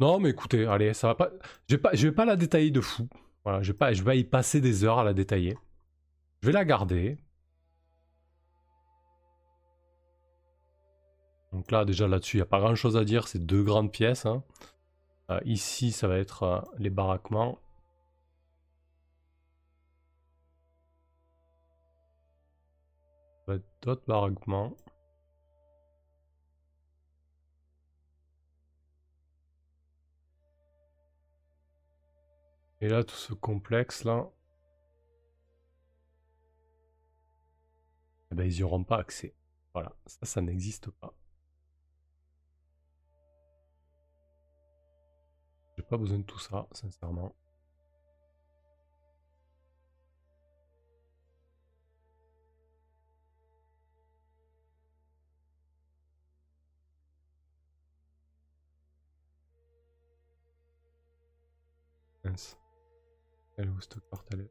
Non, 0.00 0.18
mais 0.18 0.30
écoutez, 0.30 0.66
allez, 0.66 0.94
ça 0.94 1.06
va 1.06 1.14
pas. 1.14 1.30
Je 1.68 1.76
vais 1.76 1.80
pas, 1.80 1.94
je 1.94 2.08
vais 2.08 2.14
pas 2.14 2.24
la 2.24 2.34
détailler 2.34 2.72
de 2.72 2.80
fou. 2.80 3.08
Voilà, 3.44 3.62
je 3.62 3.72
vais 3.72 3.78
pas, 3.78 4.14
y 4.14 4.24
passer 4.24 4.60
des 4.60 4.84
heures 4.84 4.98
à 4.98 5.04
la 5.04 5.14
détailler. 5.14 5.56
Je 6.42 6.46
vais 6.46 6.52
la 6.52 6.64
garder. 6.64 7.18
Donc 11.52 11.70
là, 11.70 11.84
déjà 11.84 12.08
là-dessus, 12.08 12.36
il 12.36 12.40
n'y 12.40 12.42
a 12.42 12.46
pas 12.46 12.60
grand-chose 12.60 12.96
à 12.96 13.04
dire. 13.04 13.28
C'est 13.28 13.44
deux 13.44 13.62
grandes 13.62 13.92
pièces. 13.92 14.26
hein. 14.26 14.42
Euh, 15.30 15.40
ici, 15.44 15.92
ça 15.92 16.08
va 16.08 16.18
être 16.18 16.42
euh, 16.44 16.60
les 16.78 16.90
baraquements. 16.90 17.58
D'autres 23.82 24.04
baraquements. 24.06 24.76
Et 32.82 32.88
là, 32.88 33.04
tout 33.04 33.14
ce 33.14 33.32
complexe-là, 33.32 34.28
eh 38.32 38.34
ben, 38.34 38.44
ils 38.44 38.56
n'y 38.56 38.62
auront 38.64 38.82
pas 38.82 38.98
accès. 38.98 39.36
Voilà, 39.72 39.94
ça, 40.04 40.26
ça 40.26 40.40
n'existe 40.40 40.90
pas. 40.90 41.14
J'ai 45.76 45.84
pas 45.84 45.96
besoin 45.96 46.18
de 46.18 46.24
tout 46.24 46.40
ça, 46.40 46.66
sincèrement. 46.72 47.36
Elle 63.56 63.70
carte 64.10 64.28
elle 64.34 64.40
est 64.42 64.50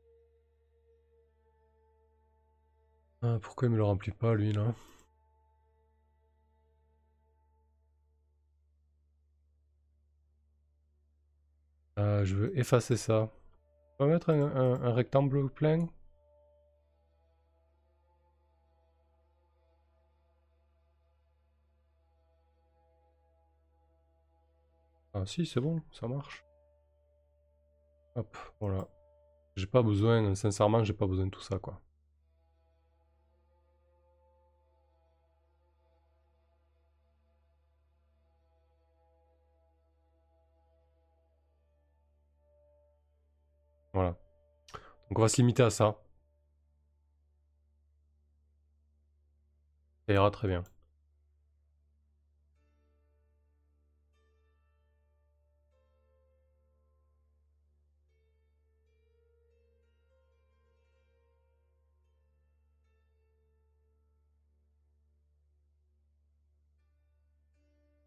Ah, 3.24 3.40
pourquoi 3.42 3.68
il 3.68 3.72
me 3.72 3.78
le 3.78 3.84
remplit 3.84 4.12
pas 4.12 4.36
lui 4.36 4.54
là? 4.54 4.76
Euh, 12.00 12.26
Je 12.26 12.36
veux 12.36 12.60
effacer 12.60 12.98
ça. 12.98 13.30
On 14.00 14.06
va 14.08 14.14
mettre 14.14 14.32
un- 14.32 14.82
un 14.84 14.94
rectangle 14.94 15.50
plein 15.50 15.88
Ah 25.14 25.26
si, 25.26 25.46
c'est 25.46 25.62
bon, 25.62 25.82
ça 25.94 26.06
marche. 26.10 26.44
Hop, 28.16 28.38
voilà. 28.62 28.88
J'ai 29.58 29.68
pas 29.68 29.84
besoin, 29.84 30.36
sincèrement, 30.36 30.84
j'ai 30.84 30.94
pas 30.94 31.08
besoin 31.08 31.26
de 31.28 31.32
tout 31.32 31.42
ça, 31.42 31.60
quoi. 31.60 31.82
Voilà. 43.94 44.10
Donc 45.10 45.20
on 45.20 45.22
va 45.24 45.30
se 45.30 45.38
limiter 45.38 45.64
à 45.64 45.70
ça. 45.70 45.98
Ça 50.08 50.14
ira 50.14 50.30
très 50.32 50.48
bien. 50.48 50.64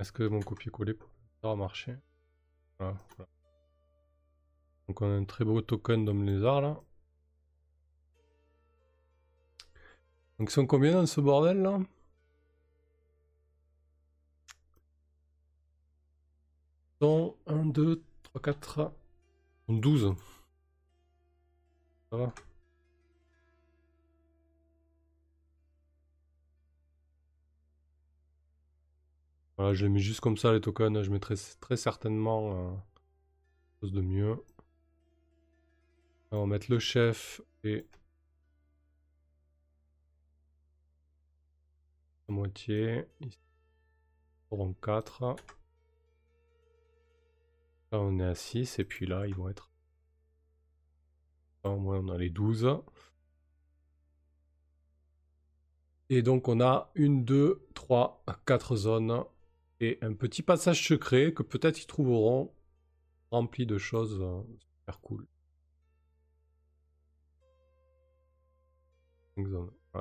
Est-ce 0.05 0.13
que 0.13 0.25
mon 0.25 0.41
copier-coller 0.41 0.99
pourra 1.41 1.57
marcher. 1.57 1.97
Donc 2.79 5.01
on 5.01 5.07
a 5.07 5.15
un 5.15 5.25
très 5.25 5.47
beau 5.47 5.63
token 5.63 6.05
d'homme 6.05 6.27
lézard 6.27 6.61
là. 6.61 6.79
Donc 10.39 10.51
ils 10.51 10.53
sont 10.53 10.67
combien 10.67 10.93
dans 10.93 11.07
ce 11.07 11.23
bordel 11.23 11.63
là? 11.63 11.81
Ils 17.01 17.07
sont 17.07 17.39
1, 17.47 17.65
2, 17.65 18.05
3, 18.25 18.43
4, 18.43 18.93
12. 19.71 20.15
Ça 22.11 22.17
va 22.19 22.35
Voilà, 29.57 29.73
je 29.73 29.85
les 29.85 29.89
mets 29.91 30.01
juste 30.01 30.21
comme 30.21 30.37
ça 30.37 30.53
les 30.53 30.61
tokens. 30.61 31.03
Je 31.03 31.11
mettrai 31.11 31.35
très 31.61 31.77
certainement 31.77 32.53
euh, 32.53 32.71
quelque 32.73 33.81
chose 33.83 33.93
de 33.93 34.01
mieux. 34.01 34.37
on 36.33 36.41
va 36.41 36.47
mettre 36.47 36.71
le 36.71 36.79
chef 36.81 37.41
et 37.63 37.87
la 42.29 42.35
moitié. 42.35 43.05
Ici, 43.21 43.39
auront 44.51 44.75
4. 44.75 45.37
Là, 47.93 48.01
on 48.01 48.19
est 48.19 48.25
à 48.25 48.35
6 48.35 48.81
et 48.81 48.85
puis 48.85 49.07
là, 49.07 49.27
ils 49.27 49.35
vont 49.35 49.49
être. 49.49 49.71
Au 51.63 51.77
moins, 51.77 51.99
on 51.99 52.09
a 52.09 52.19
les 52.19 52.31
12. 52.31 52.83
Et 56.11 56.23
donc, 56.23 56.49
on 56.49 56.61
a 56.61 56.91
une, 56.95 57.25
deux, 57.25 57.67
trois, 57.75 58.23
quatre 58.47 58.77
zones 58.77 59.25
et 59.81 59.99
un 60.03 60.15
petit 60.15 60.43
passage 60.43 60.87
secret 60.87 61.33
que 61.33 61.43
peut-être 61.43 61.83
ils 61.83 61.87
trouveront 61.87 62.53
rempli 63.31 63.67
de 63.67 63.79
choses 63.79 64.21
euh, 64.21 64.43
super 64.79 65.01
cool. 65.01 65.27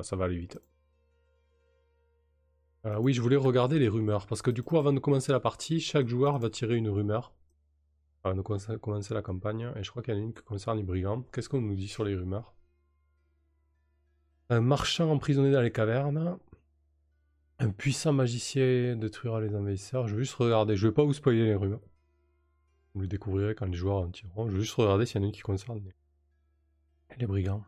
ça 0.02 0.16
va 0.16 0.26
aller 0.26 0.38
vite. 0.38 0.60
Euh, 2.86 2.98
oui, 3.00 3.14
je 3.14 3.22
voulais 3.22 3.38
regarder 3.38 3.80
les 3.80 3.88
rumeurs, 3.88 4.28
parce 4.28 4.42
que 4.42 4.52
du 4.52 4.62
coup, 4.62 4.78
avant 4.78 4.92
de 4.92 5.00
commencer 5.00 5.32
la 5.32 5.40
partie, 5.40 5.80
chaque 5.80 6.08
joueur 6.08 6.38
va 6.38 6.50
tirer 6.50 6.76
une 6.76 6.90
rumeur. 6.90 7.34
Avant 8.24 8.36
de 8.36 8.42
commencer 8.42 9.14
la 9.14 9.22
campagne, 9.22 9.72
et 9.76 9.84
je 9.84 9.90
crois 9.90 10.04
qu'il 10.04 10.14
y 10.14 10.18
en 10.18 10.20
a 10.20 10.24
une 10.24 10.34
qui 10.34 10.44
concerne 10.44 10.78
les 10.78 10.84
brigands. 10.84 11.24
Qu'est-ce 11.32 11.50
qu'on 11.50 11.62
nous 11.62 11.76
dit 11.76 11.88
sur 11.88 12.04
les 12.04 12.16
rumeurs? 12.16 12.54
Un 14.50 14.62
marchand 14.62 15.10
emprisonné 15.12 15.52
dans 15.52 15.62
les 15.62 15.72
cavernes. 15.72 16.38
Un 17.60 17.70
puissant 17.72 18.14
magicien 18.14 18.96
détruira 18.96 19.42
les 19.42 19.56
envahisseurs. 19.56 20.08
Je 20.08 20.16
vais 20.16 20.24
juste 20.24 20.36
regarder. 20.36 20.76
Je 20.76 20.88
vais 20.88 20.94
pas 20.94 21.04
vous 21.04 21.14
spoiler 21.14 21.46
les 21.46 21.56
rumeurs. 21.56 21.82
Vous 22.94 23.02
le 23.02 23.08
découvrirez 23.08 23.56
quand 23.56 23.66
les 23.66 23.74
joueurs 23.74 23.98
en 23.98 24.10
tireront. 24.10 24.48
Je 24.50 24.56
vais 24.56 24.62
juste 24.62 24.76
regarder 24.76 25.06
s'il 25.06 25.18
y 25.18 25.20
en 25.20 25.24
a 25.24 25.28
une 25.28 25.34
qui 25.34 25.42
concerne 25.42 25.82
les, 27.20 27.26
brigands. 27.28 27.64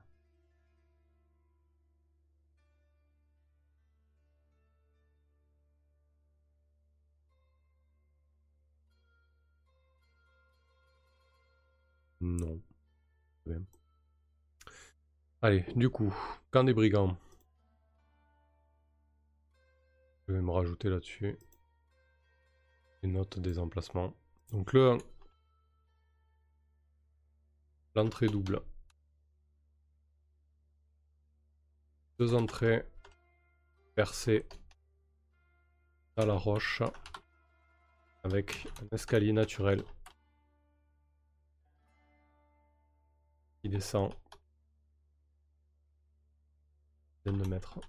Non. 12.21 12.59
Allez, 15.41 15.63
du 15.75 15.89
coup, 15.89 16.13
quand 16.51 16.63
des 16.63 16.73
brigands. 16.73 17.17
Je 20.27 20.33
vais 20.33 20.41
me 20.41 20.51
rajouter 20.51 20.89
là-dessus. 20.89 21.37
Une 23.03 23.13
note 23.13 23.39
des 23.39 23.59
emplacements. 23.59 24.13
Donc 24.51 24.73
le 24.73 24.97
l'entrée 27.93 28.27
double. 28.27 28.61
Deux 32.19 32.33
entrées 32.33 32.85
percées 33.93 34.45
à 36.17 36.25
la 36.25 36.33
roche 36.33 36.81
avec 38.23 38.67
un 38.81 38.95
escalier 38.95 39.31
naturel 39.31 39.83
qui 43.61 43.69
descend 43.69 44.13
de 47.25 47.31
mètres. 47.31 47.79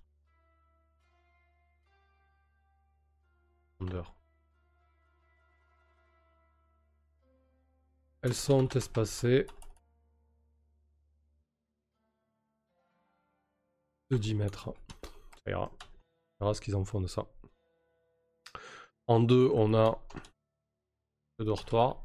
Elles 8.22 8.34
sont 8.34 8.68
espacées 8.70 9.46
de 14.10 14.16
10 14.16 14.34
mètres. 14.34 14.74
On 15.46 15.70
verra 16.40 16.54
ce 16.54 16.60
qu'ils 16.60 16.74
en 16.76 16.84
font 16.84 17.00
de 17.00 17.06
ça. 17.06 17.26
En 19.06 19.20
deux, 19.20 19.50
on 19.54 19.74
a 19.74 20.00
le 21.38 21.44
dortoir. 21.44 22.02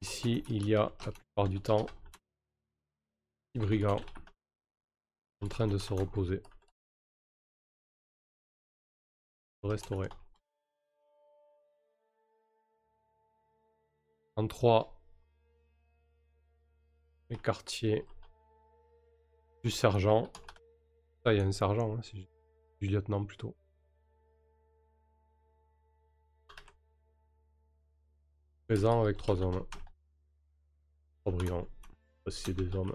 Ici, 0.00 0.42
il 0.48 0.66
y 0.66 0.74
a 0.74 0.92
la 1.04 1.12
plupart 1.12 1.48
du 1.48 1.60
temps 1.60 1.86
les 3.54 3.60
brigands 3.60 4.00
en 5.40 5.48
train 5.48 5.66
de 5.66 5.78
se 5.78 5.92
reposer 5.92 6.42
restaurer. 9.68 10.08
En 14.36 14.46
3, 14.46 15.00
les 17.28 17.36
quartiers 17.36 18.04
du 19.62 19.70
sergent. 19.70 20.30
Ça, 21.22 21.34
il 21.34 21.38
y 21.38 21.40
a 21.40 21.44
un 21.44 21.52
sergent, 21.52 21.96
hein, 21.96 22.00
du 22.80 22.88
lieutenant 22.88 23.24
plutôt. 23.24 23.54
Présent 28.66 29.02
avec 29.02 29.16
trois 29.16 29.42
hommes. 29.42 29.66
Trois 31.20 31.32
brigands. 31.32 31.66
Voici 32.24 32.54
des 32.54 32.74
hommes. 32.76 32.94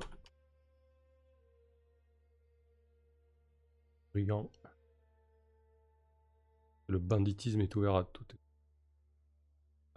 Brigands. 4.14 4.50
Le 6.88 7.00
banditisme 7.00 7.62
est 7.62 7.76
ouvert 7.76 7.96
à 7.96 8.04
tout. 8.04 8.26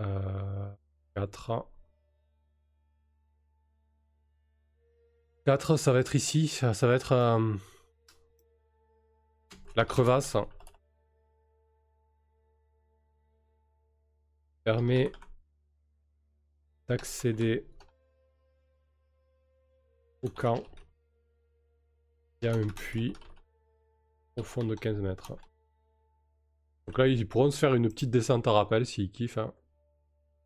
Euh, 0.01 0.70
4. 1.14 1.68
4, 5.44 5.77
ça 5.77 5.92
va 5.92 6.00
être 6.00 6.15
ici. 6.15 6.48
Ça, 6.48 6.73
va 6.73 6.94
être 6.94 7.13
euh, 7.13 7.54
la 9.77 9.85
crevasse. 9.85 10.37
Permet 14.65 15.13
d'accéder 16.87 17.67
au 20.23 20.29
camp. 20.29 20.63
Il 22.40 22.46
y 22.46 22.48
a 22.48 22.54
un 22.54 22.69
puits 22.69 23.15
au 24.37 24.42
fond 24.42 24.65
de 24.65 24.75
15 24.75 25.00
mètres. 25.00 25.37
Donc 26.89 26.97
là, 26.97 27.07
ils 27.07 27.29
pourront 27.29 27.51
se 27.51 27.59
faire 27.59 27.75
une 27.75 27.87
petite 27.91 28.09
descente 28.09 28.47
à 28.47 28.53
rappel 28.53 28.87
s'ils 28.87 29.11
kiffent. 29.11 29.37
Hein, 29.37 29.53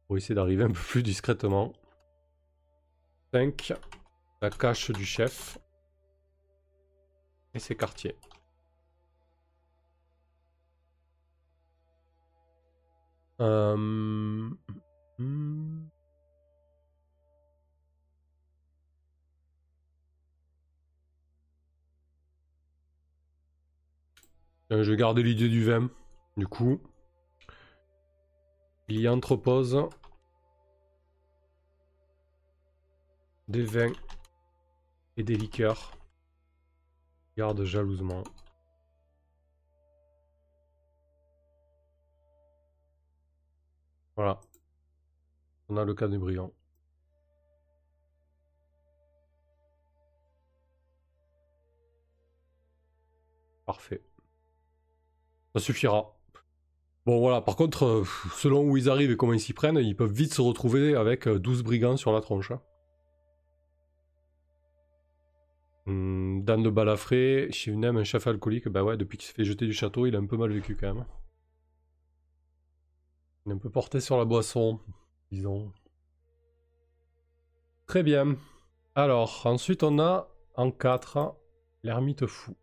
pour 0.08 0.16
essayer 0.16 0.34
d'arriver 0.34 0.64
un 0.64 0.72
peu 0.72 0.72
plus 0.72 1.04
discrètement. 1.04 1.72
5. 3.32 3.74
La 4.42 4.50
cache 4.50 4.90
du 4.90 5.04
chef. 5.04 5.56
Et 7.54 7.60
ses 7.60 7.76
quartiers. 7.76 8.16
Euh, 13.40 13.76
hmm. 15.18 15.86
Je 24.70 24.90
vais 24.90 24.96
garder 24.96 25.22
l'idée 25.22 25.48
du 25.48 25.62
vin. 25.62 25.88
Du 26.36 26.46
coup, 26.46 26.80
il 28.88 29.00
y 29.00 29.08
entrepose 29.08 29.88
des 33.48 33.62
vins 33.62 33.92
et 35.16 35.22
des 35.22 35.36
liqueurs. 35.36 35.92
Garde 37.36 37.64
jalousement. 37.64 38.22
Voilà. 44.16 44.40
On 45.68 45.76
a 45.76 45.84
le 45.84 45.94
cas 45.94 46.08
des 46.08 46.18
brillants. 46.18 46.52
Parfait. 53.66 54.02
Ça 55.54 55.60
suffira. 55.60 56.14
Bon 57.04 57.18
voilà, 57.18 57.40
par 57.40 57.56
contre, 57.56 57.84
euh, 57.84 58.04
selon 58.36 58.62
où 58.62 58.76
ils 58.76 58.88
arrivent 58.88 59.10
et 59.10 59.16
comment 59.16 59.32
ils 59.32 59.40
s'y 59.40 59.52
prennent, 59.52 59.78
ils 59.78 59.96
peuvent 59.96 60.12
vite 60.12 60.32
se 60.34 60.40
retrouver 60.40 60.94
avec 60.94 61.28
12 61.28 61.60
euh, 61.60 61.62
brigands 61.64 61.96
sur 61.96 62.12
la 62.12 62.20
tronche. 62.20 62.52
Hein. 62.52 62.60
Hmm, 65.86 66.44
Dan 66.44 66.62
de 66.62 66.70
Balafré, 66.70 67.48
Shivnem, 67.50 67.96
un 67.96 68.04
chef 68.04 68.28
alcoolique, 68.28 68.68
bah 68.68 68.84
ouais, 68.84 68.96
depuis 68.96 69.18
qu'il 69.18 69.26
s'est 69.26 69.34
fait 69.34 69.44
jeter 69.44 69.66
du 69.66 69.72
château, 69.72 70.06
il 70.06 70.14
a 70.14 70.18
un 70.20 70.26
peu 70.26 70.36
mal 70.36 70.52
vécu 70.52 70.76
quand 70.76 70.94
même. 70.94 71.04
Il 73.46 73.50
est 73.50 73.54
un 73.56 73.58
peu 73.58 73.70
porté 73.70 74.00
sur 74.00 74.16
la 74.16 74.24
boisson, 74.24 74.78
disons. 75.32 75.72
Très 77.86 78.04
bien. 78.04 78.36
Alors, 78.94 79.42
ensuite 79.44 79.82
on 79.82 79.98
a 79.98 80.28
en 80.54 80.70
4 80.70 81.34
l'ermite 81.82 82.26
fou. 82.26 82.54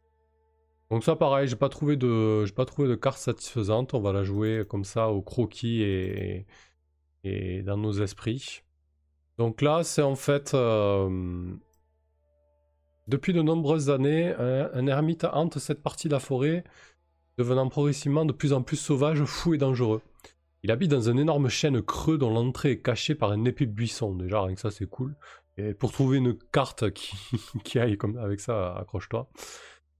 Donc 0.91 1.03
ça 1.03 1.15
pareil, 1.15 1.47
j'ai 1.47 1.55
pas 1.55 1.69
trouvé 1.69 1.97
de 1.97 2.45
pas 2.55 2.65
trouvé 2.65 2.87
de 2.87 2.95
carte 2.95 3.19
satisfaisante, 3.19 3.93
on 3.93 4.01
va 4.01 4.11
la 4.11 4.23
jouer 4.23 4.63
comme 4.67 4.83
ça 4.83 5.09
au 5.09 5.21
croquis 5.21 5.83
et, 5.83 6.47
et 7.23 7.61
dans 7.61 7.77
nos 7.77 7.93
esprits. 8.01 8.63
Donc 9.37 9.61
là, 9.61 9.83
c'est 9.83 10.01
en 10.01 10.15
fait 10.15 10.53
euh, 10.53 11.53
depuis 13.09 13.33
de 13.33 13.41
nombreuses 13.41 13.89
années, 13.89 14.33
un, 14.37 14.85
ermite 14.85 15.25
hante 15.25 15.57
cette 15.57 15.81
partie 15.81 16.07
de 16.07 16.13
la 16.13 16.19
forêt, 16.19 16.63
devenant 17.39 17.67
progressivement 17.67 18.23
de 18.23 18.33
plus 18.33 18.53
en 18.53 18.61
plus 18.61 18.77
sauvage, 18.77 19.23
fou 19.23 19.55
et 19.55 19.57
dangereux. 19.57 20.01
Il 20.61 20.71
habite 20.71 20.91
dans 20.91 21.09
un 21.09 21.17
énorme 21.17 21.49
chêne 21.49 21.81
creux 21.81 22.17
dont 22.17 22.29
l'entrée 22.29 22.71
est 22.71 22.81
cachée 22.81 23.15
par 23.15 23.31
un 23.31 23.45
épais 23.45 23.65
buisson. 23.65 24.13
Déjà, 24.13 24.43
rien 24.43 24.53
que 24.53 24.61
ça, 24.61 24.69
c'est 24.69 24.87
cool. 24.87 25.15
Et 25.57 25.73
pour 25.73 25.91
trouver 25.91 26.17
une 26.17 26.37
carte 26.37 26.91
qui, 26.91 27.15
qui 27.63 27.79
aille 27.79 27.97
comme 27.97 28.17
avec 28.17 28.41
ça, 28.41 28.75
accroche-toi. 28.75 29.27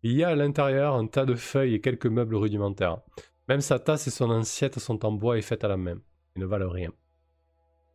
Il 0.02 0.14
y 0.14 0.24
a 0.24 0.30
à 0.30 0.36
l'intérieur 0.36 0.96
un 0.96 1.08
tas 1.08 1.26
de 1.26 1.36
feuilles 1.36 1.74
et 1.74 1.82
quelques 1.82 2.06
meubles 2.06 2.36
rudimentaires. 2.36 3.02
Même 3.50 3.60
sa 3.60 3.80
tasse 3.80 4.08
et 4.08 4.12
son 4.12 4.32
assiette 4.32 4.80
sont 4.80 5.06
en 5.06 5.12
bois 5.12 5.38
et 5.38 5.42
faites 5.42 5.66
à 5.66 5.68
la 5.68 5.76
main. 5.76 6.00
Ils 6.36 6.42
ne 6.42 6.46
valent 6.46 6.70
rien. 6.70 6.92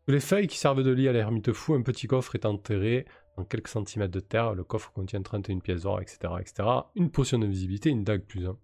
Sous 0.05 0.13
les 0.13 0.21
feuilles 0.21 0.47
qui 0.47 0.59
servent 0.59 0.83
de 0.83 0.91
lit 0.91 1.09
à 1.09 1.13
l'ermite 1.13 1.53
fou, 1.53 1.73
un 1.73 1.81
petit 1.81 2.07
coffre 2.07 2.35
est 2.35 2.45
enterré 2.45 3.07
en 3.39 3.45
quelques 3.45 3.69
centimètres 3.69 4.13
de 4.13 4.21
terre. 4.21 4.55
Le 4.55 4.65
coffre 4.65 4.93
contient 4.93 5.23
31 5.23 5.61
pièces 5.61 5.83
d'or, 5.85 6.03
etc., 6.03 6.19
etc. 6.41 6.69
Une 6.95 7.11
potion 7.11 7.39
de 7.39 7.47
visibilité, 7.47 7.89
une 7.89 8.05
dague 8.05 8.25
plus 8.25 8.47
un. 8.47 8.59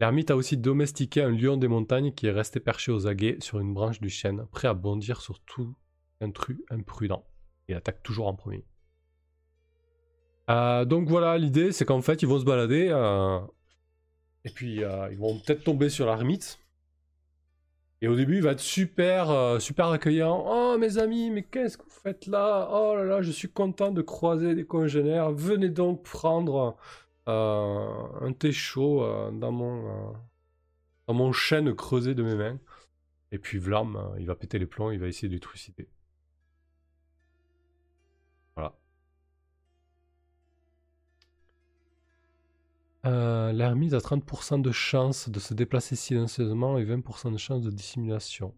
L'ermite 0.00 0.32
a 0.32 0.36
aussi 0.36 0.56
domestiqué 0.56 1.22
un 1.22 1.30
lion 1.30 1.58
des 1.58 1.68
montagnes 1.68 2.12
qui 2.12 2.26
est 2.26 2.32
resté 2.32 2.58
perché 2.58 2.90
aux 2.90 3.06
aguets 3.06 3.36
sur 3.38 3.60
une 3.60 3.72
branche 3.72 4.00
du 4.00 4.10
chêne, 4.10 4.46
prêt 4.50 4.66
à 4.66 4.74
bondir 4.74 5.20
sur 5.20 5.38
tout 5.40 5.76
intrus 6.20 6.58
imprudent. 6.70 7.24
Il 7.68 7.76
attaque 7.76 8.02
toujours 8.02 8.26
en 8.26 8.34
premier. 8.34 8.64
Euh, 10.50 10.84
donc 10.84 11.08
voilà, 11.08 11.38
l'idée 11.38 11.70
c'est 11.70 11.84
qu'en 11.84 12.02
fait 12.02 12.22
ils 12.22 12.28
vont 12.28 12.40
se 12.40 12.44
balader 12.44 12.88
euh, 12.90 13.38
et 14.44 14.50
puis 14.50 14.82
euh, 14.82 15.08
ils 15.12 15.18
vont 15.18 15.38
peut-être 15.38 15.62
tomber 15.62 15.88
sur 15.88 16.06
l'ermite. 16.06 16.58
Et 18.02 18.08
au 18.08 18.16
début 18.16 18.36
il 18.36 18.42
va 18.42 18.52
être 18.52 18.60
super, 18.60 19.60
super 19.60 19.88
accueillant. 19.88 20.44
Oh 20.46 20.78
mes 20.78 20.98
amis, 20.98 21.30
mais 21.30 21.42
qu'est-ce 21.42 21.76
que 21.76 21.84
vous 21.84 21.90
faites 21.90 22.26
là? 22.26 22.68
Oh 22.72 22.96
là 22.96 23.04
là, 23.04 23.22
je 23.22 23.30
suis 23.30 23.50
content 23.50 23.90
de 23.90 24.02
croiser 24.02 24.54
des 24.54 24.64
congénères. 24.64 25.30
Venez 25.32 25.68
donc 25.68 26.02
prendre 26.02 26.76
un 27.26 28.32
thé 28.38 28.52
chaud 28.52 29.06
dans 29.32 29.52
mon 29.52 30.14
dans 31.06 31.14
mon 31.14 31.32
chêne 31.32 31.74
creusé 31.74 32.14
de 32.14 32.22
mes 32.22 32.34
mains. 32.34 32.58
Et 33.32 33.38
puis 33.38 33.58
Vlam, 33.58 34.14
il 34.18 34.26
va 34.26 34.34
péter 34.34 34.58
les 34.58 34.66
plombs, 34.66 34.90
il 34.90 34.98
va 34.98 35.06
essayer 35.06 35.28
de 35.28 35.38
trucider. 35.38 35.86
Euh, 43.06 43.52
L'ermite 43.52 43.94
a 43.94 43.98
30% 43.98 44.60
de 44.60 44.72
chance 44.72 45.28
de 45.28 45.40
se 45.40 45.54
déplacer 45.54 45.96
silencieusement 45.96 46.78
et 46.78 46.84
20% 46.84 47.32
de 47.32 47.38
chance 47.38 47.62
de 47.62 47.70
dissimulation. 47.70 48.54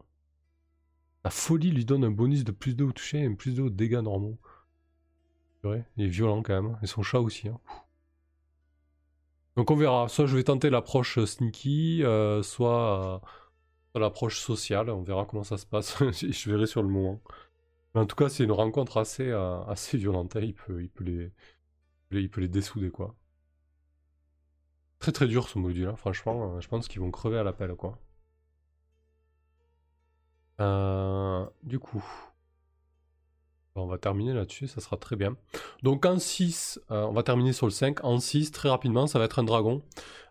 La 1.24 1.30
folie 1.30 1.70
lui 1.70 1.84
donne 1.84 2.04
un 2.04 2.10
bonus 2.10 2.42
de 2.44 2.50
plus 2.50 2.74
2 2.74 2.84
au 2.84 2.92
toucher 2.92 3.22
et 3.22 3.30
plus 3.30 3.54
2 3.54 3.62
aux 3.62 3.70
dégâts 3.70 4.00
normaux. 4.02 4.38
il 5.64 5.84
est 5.98 6.08
violent 6.08 6.42
quand 6.42 6.60
même. 6.60 6.78
Et 6.82 6.86
son 6.86 7.02
chat 7.02 7.20
aussi. 7.20 7.48
Hein. 7.48 7.60
Donc 9.56 9.70
on 9.70 9.76
verra. 9.76 10.08
Soit 10.08 10.26
je 10.26 10.36
vais 10.36 10.44
tenter 10.44 10.70
l'approche 10.70 11.24
sneaky, 11.24 12.02
euh, 12.02 12.42
soit, 12.42 13.20
l'approche 13.94 14.40
sociale. 14.40 14.90
On 14.90 15.02
verra 15.02 15.24
comment 15.26 15.44
ça 15.44 15.58
se 15.58 15.66
passe. 15.66 15.96
je 16.12 16.50
verrai 16.50 16.66
sur 16.66 16.82
le 16.82 16.88
moment. 16.88 17.20
En 17.94 18.06
tout 18.06 18.16
cas, 18.16 18.28
c'est 18.28 18.44
une 18.44 18.52
rencontre 18.52 18.96
assez, 18.96 19.28
euh, 19.30 19.62
violente. 19.92 20.34
Hein. 20.36 20.40
Il, 20.42 20.54
peut 20.54 20.88
les, 21.00 21.32
il 22.10 22.30
peut 22.30 22.40
les 22.40 22.48
dessouder 22.48 22.90
quoi. 22.90 23.14
Très 25.02 25.10
très 25.10 25.26
dur 25.26 25.48
ce 25.48 25.58
module, 25.58 25.86
là, 25.86 25.96
franchement, 25.96 26.54
euh, 26.54 26.60
je 26.60 26.68
pense 26.68 26.86
qu'ils 26.86 27.00
vont 27.00 27.10
crever 27.10 27.36
à 27.36 27.42
l'appel 27.42 27.74
quoi. 27.74 27.98
Euh, 30.60 31.44
du 31.64 31.80
coup, 31.80 32.04
on 33.74 33.86
va 33.86 33.98
terminer 33.98 34.32
là-dessus, 34.32 34.68
ça 34.68 34.80
sera 34.80 34.96
très 34.96 35.16
bien. 35.16 35.36
Donc 35.82 36.06
en 36.06 36.20
6, 36.20 36.80
euh, 36.92 37.02
on 37.02 37.12
va 37.14 37.24
terminer 37.24 37.52
sur 37.52 37.66
le 37.66 37.72
5. 37.72 38.04
En 38.04 38.20
6, 38.20 38.52
très 38.52 38.68
rapidement, 38.68 39.08
ça 39.08 39.18
va 39.18 39.24
être 39.24 39.40
un 39.40 39.42
dragon. 39.42 39.82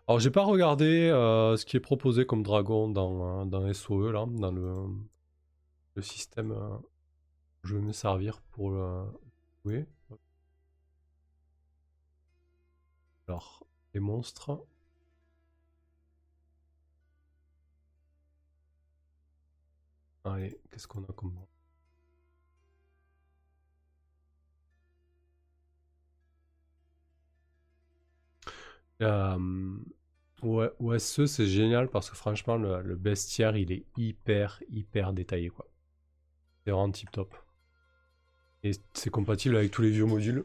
Alors 0.08 0.20
j'ai 0.20 0.30
pas 0.30 0.42
regardé 0.42 1.10
ce 1.10 1.66
qui 1.66 1.76
est 1.76 1.80
proposé 1.80 2.24
comme 2.24 2.42
dragon 2.42 2.88
dans, 2.88 3.44
dans 3.44 3.70
SOE, 3.74 4.10
là, 4.10 4.24
dans 4.26 4.52
le, 4.52 4.86
le 5.96 6.02
système. 6.02 6.56
je 7.64 7.76
vais 7.76 7.82
me 7.82 7.92
servir 7.92 8.40
pour 8.52 8.70
le 8.70 9.04
jouer. 9.66 9.86
Alors, 13.28 13.66
les 13.94 14.00
monstres. 14.00 14.64
Allez, 20.24 20.58
qu'est-ce 20.70 20.86
qu'on 20.88 21.02
a 21.04 21.12
comme... 21.12 21.36
Euh, 29.02 29.76
ouais, 30.42 30.70
OSE 30.78 31.26
c'est 31.26 31.46
génial 31.46 31.88
parce 31.88 32.08
que 32.10 32.16
franchement 32.16 32.56
le, 32.56 32.94
bestiaire 32.96 33.56
il 33.56 33.72
est 33.72 33.84
hyper 33.96 34.62
hyper 34.70 35.12
détaillé 35.12 35.48
quoi. 35.50 35.66
C'est 36.64 36.70
vraiment 36.72 36.90
tip 36.92 37.10
top. 37.10 37.34
Et 38.62 38.72
c'est 38.94 39.10
compatible 39.10 39.56
avec 39.56 39.70
tous 39.72 39.82
les 39.82 39.90
vieux 39.90 40.04
modules. 40.06 40.44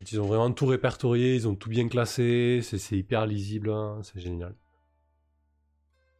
Ils 0.00 0.20
ont 0.20 0.26
vraiment 0.26 0.52
tout 0.52 0.66
répertorié, 0.66 1.34
ils 1.34 1.48
ont 1.48 1.54
tout 1.54 1.70
bien 1.70 1.88
classé, 1.88 2.60
c'est 2.62 2.96
hyper 2.96 3.26
lisible, 3.26 3.70
hein, 3.70 4.00
c'est 4.02 4.20
génial. 4.20 4.54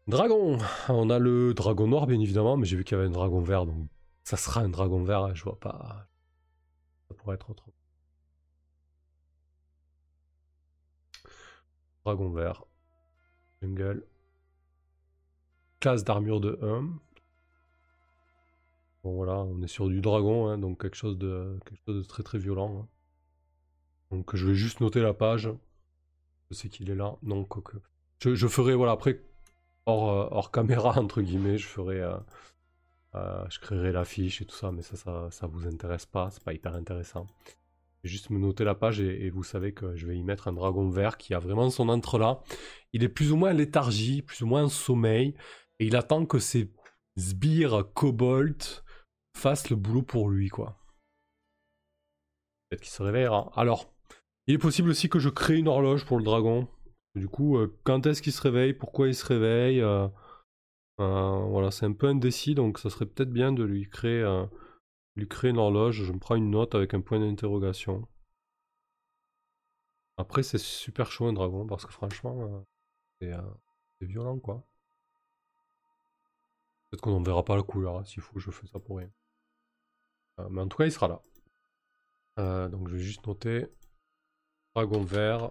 Dragon 0.07 0.59
On 0.89 1.11
a 1.11 1.19
le 1.19 1.55
dragon 1.55 1.87
noir 1.87 2.07
bien 2.07 2.21
évidemment, 2.21 2.57
mais 2.57 2.67
j'ai 2.67 2.77
vu 2.77 2.85
qu'il 2.85 2.97
y 2.97 3.01
avait 3.01 3.09
un 3.09 3.13
dragon 3.13 3.41
vert, 3.41 3.67
donc 3.67 3.89
ça 4.23 4.37
sera 4.37 4.61
un 4.61 4.69
dragon 4.69 5.03
vert, 5.03 5.35
je 5.35 5.45
vois 5.45 5.59
pas... 5.59 6.09
Ça 7.09 7.15
pourrait 7.15 7.35
être 7.35 7.51
autre. 7.51 7.65
Dragon 12.05 12.31
vert. 12.31 12.65
Jungle. 13.63 14.07
Classe 15.81 16.05
d'armure 16.05 16.41
de 16.41 16.59
1. 16.63 17.01
Bon 19.03 19.15
voilà, 19.15 19.39
on 19.41 19.61
est 19.63 19.69
sur 19.69 19.89
du 19.89 20.01
dragon, 20.01 20.49
hein, 20.49 20.57
donc 20.59 20.81
quelque 20.81 20.97
chose, 20.97 21.19
de, 21.19 21.59
quelque 21.67 21.81
chose 21.87 21.97
de 21.97 22.09
très 22.09 22.23
très 22.23 22.39
violent. 22.39 22.81
Hein. 22.81 22.89
Donc 24.11 24.35
je 24.37 24.47
vais 24.47 24.55
juste 24.55 24.81
noter 24.81 25.01
la 25.01 25.15
page. 25.15 25.51
Je 26.51 26.57
sais 26.57 26.69
qu'il 26.69 26.91
est 26.91 26.95
là. 26.95 27.17
Non, 27.23 27.47
Je, 28.21 28.35
je, 28.35 28.47
ferai, 28.47 28.75
voilà, 28.75 28.93
après, 28.93 29.21
hors, 29.87 30.37
euh, 30.37 30.51
caméra, 30.53 30.99
entre 30.99 31.23
guillemets, 31.23 31.59
je 31.59 31.67
ferai. 31.67 32.01
Euh, 32.01 32.17
euh, 33.15 33.45
je 33.49 33.61
créerai 33.61 33.93
l'affiche 33.93 34.43
et 34.43 34.45
tout 34.45 34.57
ça, 34.57 34.73
mais 34.73 34.83
ça, 34.83 34.97
ça, 34.97 35.29
ça 35.31 35.47
vous 35.47 35.69
intéresse 35.69 36.05
pas, 36.07 36.31
c'est 36.31 36.43
pas 36.43 36.53
hyper 36.53 36.75
intéressant. 36.75 37.27
Je 38.03 38.09
vais 38.09 38.13
juste 38.13 38.31
me 38.31 38.39
noter 38.39 38.65
la 38.65 38.75
page 38.75 39.01
et, 39.01 39.31
vous 39.31 39.45
savez 39.45 39.73
que 39.73 39.95
je 39.97 40.07
vais 40.07 40.17
y 40.17 40.23
mettre 40.23 40.49
un 40.49 40.53
dragon 40.53 40.89
vert 40.89 41.17
qui 41.17 41.33
a 41.33 41.39
vraiment 41.39 41.71
son 41.71 41.89
entre 41.89 42.19
là. 42.19 42.43
Il 42.93 43.05
est 43.05 43.09
plus 43.09 43.33
ou 43.33 43.37
moins 43.37 43.53
léthargie, 43.53 44.21
plus 44.21 44.43
ou 44.43 44.47
moins 44.47 44.65
en 44.65 44.69
sommeil, 44.69 45.35
et 45.79 45.87
il 45.87 45.97
attend 45.97 46.27
que 46.27 46.39
ses 46.39 46.73
sbires 47.17 47.85
kobold 47.95 48.63
fassent 49.37 49.71
le 49.71 49.77
boulot 49.77 50.03
pour 50.03 50.29
lui, 50.29 50.49
quoi. 50.49 50.79
Peut-être 52.69 52.83
qu'il 52.83 52.91
se 52.91 53.03
réveillera. 53.03 53.53
Alors, 53.55 53.94
il 54.47 54.55
est 54.55 54.59
possible 54.59 54.91
aussi 54.91 55.09
que 55.09 55.19
je 55.19 55.29
crée 55.29 55.57
une 55.57 55.69
horloge 55.69 56.05
pour 56.05 56.19
le 56.19 56.25
dragon. 56.25 56.69
Du 57.15 57.29
coup, 57.29 57.57
euh, 57.57 57.79
quand 57.85 58.07
est-ce 58.07 58.23
qu'il 58.23 58.33
se 58.33 58.43
réveille? 58.43 58.75
Pourquoi 58.75 59.09
il 59.09 59.15
se 59.15 59.25
réveille? 59.25 59.81
Euh, 59.81 60.09
euh, 61.01 61.45
Voilà, 61.47 61.71
c'est 61.71 61.87
un 61.87 61.93
peu 61.93 62.09
indécis, 62.09 62.55
donc 62.55 62.79
ça 62.79 62.91
serait 62.91 63.07
peut-être 63.07 63.31
bien 63.33 63.53
de 63.53 63.63
lui 63.65 63.89
créer 63.89 64.23
lui 65.17 65.29
créer 65.29 65.53
une 65.53 65.59
horloge, 65.59 66.03
je 66.03 66.13
me 66.13 66.19
prends 66.19 66.35
une 66.35 66.51
note 66.51 66.75
avec 66.75 66.93
un 66.93 67.01
point 67.01 67.21
d'interrogation. 67.21 68.09
Après, 70.17 70.43
c'est 70.43 70.59
super 70.59 71.13
chaud 71.13 71.27
un 71.27 71.33
dragon 71.33 71.67
parce 71.69 71.87
que 71.87 71.93
franchement, 71.93 72.65
c'est 73.21 73.33
violent 74.01 74.41
quoi. 74.41 74.67
Peut-être 76.91 77.01
qu'on 77.01 77.13
n'en 77.13 77.23
verra 77.23 77.45
pas 77.45 77.55
la 77.55 77.63
couleur, 77.63 77.99
hein, 77.99 78.05
s'il 78.05 78.23
faut, 78.23 78.41
je 78.41 78.51
fais 78.51 78.67
ça 78.67 78.81
pour 78.81 78.99
rien. 78.99 79.11
Mais 80.51 80.61
en 80.61 80.67
tout 80.67 80.79
cas, 80.79 80.87
il 80.87 80.93
sera 80.93 81.07
là. 81.07 82.69
donc 82.69 82.89
je 82.89 82.97
vais 82.97 83.03
juste 83.03 83.25
noter 83.25 83.69
dragon 84.75 85.03
vert, 85.05 85.51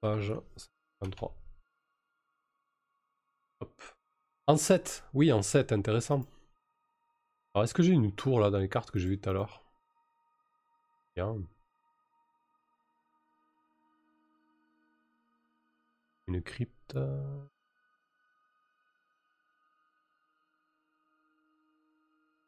page 0.00 0.32
53. 1.00 1.32
Hop. 3.60 3.82
En 4.48 4.56
7, 4.56 5.04
oui, 5.14 5.32
en 5.32 5.42
7, 5.42 5.72
intéressant. 5.72 6.24
Alors, 7.54 7.64
est-ce 7.64 7.74
que 7.74 7.82
j'ai 7.82 7.92
une 7.92 8.12
tour 8.12 8.40
là 8.40 8.50
dans 8.50 8.58
les 8.58 8.68
cartes 8.68 8.90
que 8.90 8.98
j'ai 8.98 9.08
vues 9.08 9.20
tout 9.20 9.30
à 9.30 9.32
l'heure? 9.32 9.62
Bien. 11.14 11.36
Une 16.28 16.42
crypte. 16.42 16.96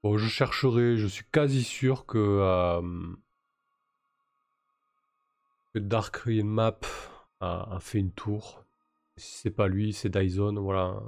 Bon, 0.02 0.16
je 0.18 0.28
chercherai, 0.28 0.96
je 0.96 1.06
suis 1.06 1.24
quasi 1.30 1.62
sûr 1.62 2.06
que, 2.06 2.18
euh, 2.18 2.80
Dark 5.74 6.22
Green 6.24 6.46
Map 6.46 6.80
a, 7.40 7.78
fait 7.80 7.98
une 7.98 8.12
tour. 8.12 8.64
Si 9.16 9.38
c'est 9.38 9.50
pas 9.50 9.68
lui, 9.68 9.92
c'est 9.92 10.08
Dyson, 10.08 10.54
voilà. 10.60 11.00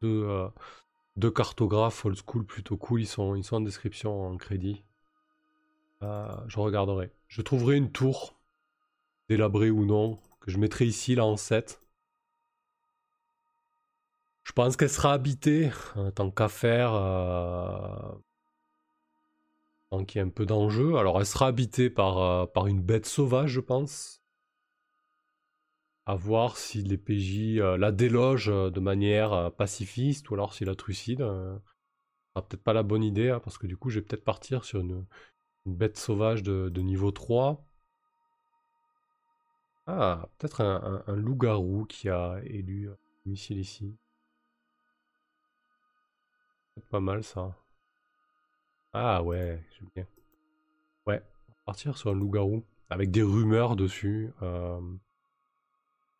Deux, 0.00 0.24
euh, 0.24 0.48
deux 1.16 1.30
cartographes 1.30 2.04
old 2.04 2.16
school 2.16 2.44
plutôt 2.44 2.76
cool, 2.76 3.02
ils 3.02 3.06
sont, 3.06 3.34
ils 3.34 3.44
sont 3.44 3.56
en 3.56 3.60
description 3.60 4.28
en 4.28 4.36
crédit. 4.36 4.84
Euh, 6.02 6.28
je 6.46 6.60
regarderai. 6.60 7.12
Je 7.26 7.42
trouverai 7.42 7.76
une 7.76 7.90
tour, 7.90 8.40
délabrée 9.28 9.70
ou 9.70 9.84
non, 9.84 10.18
que 10.40 10.50
je 10.50 10.58
mettrai 10.58 10.86
ici, 10.86 11.14
là, 11.14 11.24
en 11.24 11.36
7. 11.36 11.80
Je 14.44 14.52
pense 14.52 14.76
qu'elle 14.76 14.90
sera 14.90 15.12
habitée, 15.12 15.70
tant 16.14 16.30
qu'à 16.30 16.48
faire. 16.48 16.94
Euh... 16.94 18.12
Tant 19.90 20.04
qu'il 20.04 20.18
y 20.18 20.22
a 20.22 20.26
un 20.26 20.30
peu 20.30 20.44
d'enjeu. 20.44 20.96
Alors, 20.96 21.18
elle 21.18 21.26
sera 21.26 21.46
habitée 21.46 21.88
par, 21.88 22.18
euh, 22.18 22.66
une 22.66 22.82
bête 22.82 23.06
sauvage, 23.06 23.50
je 23.50 23.60
pense. 23.60 24.22
À 26.06 26.14
voir 26.14 26.56
si 26.56 26.82
les 26.82 26.98
PJ 26.98 27.58
euh, 27.58 27.76
la 27.76 27.92
délogent 27.92 28.50
euh, 28.50 28.70
de 28.70 28.80
manière 28.80 29.52
pacifiste 29.56 30.30
ou 30.30 30.34
alors 30.34 30.54
si 30.54 30.64
la 30.64 30.74
trucide. 30.74 31.20
peut-être 32.34 32.62
pas 32.62 32.72
la 32.72 32.82
bonne 32.82 33.02
idée, 33.04 33.30
hein, 33.30 33.40
parce 33.40 33.58
que 33.58 33.66
du 33.66 33.76
coup, 33.76 33.90
je 33.90 34.00
vais 34.00 34.06
peut-être 34.06 34.24
partir 34.24 34.64
sur 34.64 34.80
une, 34.80 35.06
bête 35.66 35.98
sauvage 35.98 36.42
de, 36.42 36.80
niveau 36.80 37.10
3. 37.10 37.64
Ah, 39.86 40.28
peut-être 40.38 40.60
un, 40.62 41.02
loup-garou 41.08 41.86
qui 41.86 42.08
a 42.10 42.40
élu 42.44 42.90
missile 43.26 43.58
ici. 43.58 43.96
Pas 46.90 47.00
mal 47.00 47.22
ça. 47.24 47.54
Ah 48.92 49.22
ouais, 49.22 49.62
j'aime 49.72 49.88
bien. 49.94 50.06
Ouais, 51.06 51.22
partir 51.64 51.96
sur 51.98 52.10
un 52.10 52.14
loup-garou 52.14 52.64
avec 52.90 53.10
des 53.10 53.22
rumeurs 53.22 53.76
dessus. 53.76 54.32
Euh, 54.42 54.80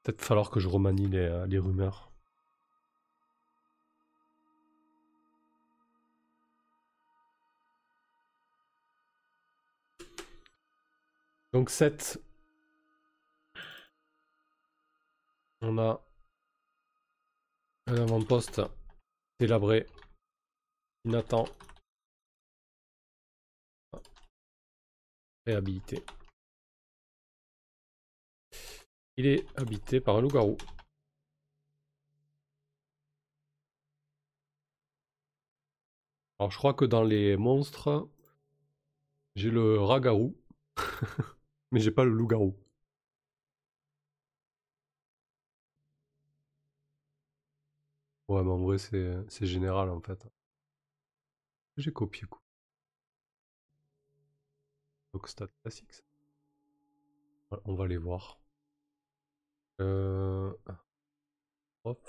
peut-être 0.02 0.22
falloir 0.22 0.50
que 0.50 0.60
je 0.60 0.68
remanie 0.68 1.06
les, 1.08 1.18
euh, 1.18 1.60
rumeurs. 1.60 2.10
Donc 11.52 11.70
7. 11.70 12.18
On 15.60 15.78
a 15.78 16.00
un 17.86 17.96
avant-poste 17.96 18.60
délabré. 19.40 19.86
Nathan 21.04 21.46
Réhabilité. 25.48 26.04
Il 29.16 29.24
est 29.24 29.46
habité 29.56 29.98
par 29.98 30.16
un 30.16 30.20
loup-garou. 30.20 30.58
Alors 36.38 36.50
je 36.50 36.58
crois 36.58 36.74
que 36.74 36.84
dans 36.84 37.02
les 37.02 37.38
monstres, 37.38 38.10
j'ai 39.36 39.50
le 39.50 39.80
ragarou, 39.80 40.36
mais 41.72 41.80
j'ai 41.80 41.90
pas 41.92 42.04
le 42.04 42.10
loup-garou. 42.10 42.54
Ouais, 48.28 48.42
mais 48.44 48.50
en 48.52 48.56
vrai, 48.58 48.78
c'est 48.78 49.46
général 49.46 49.90
en 49.90 50.00
fait. 50.00 50.26
J'ai 51.78 51.92
copié 51.94 52.26
coup. 52.26 52.42
Donc 55.12 55.28
Stat 55.28 55.48
Classics. 55.62 56.02
On 57.64 57.74
va 57.74 57.86
les 57.86 57.96
voir. 57.96 58.38
Euh... 59.80 60.52
Hop. 61.84 62.08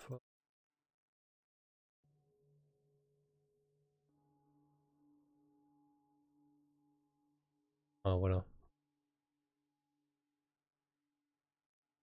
Ah 8.04 8.16
voilà. 8.16 8.44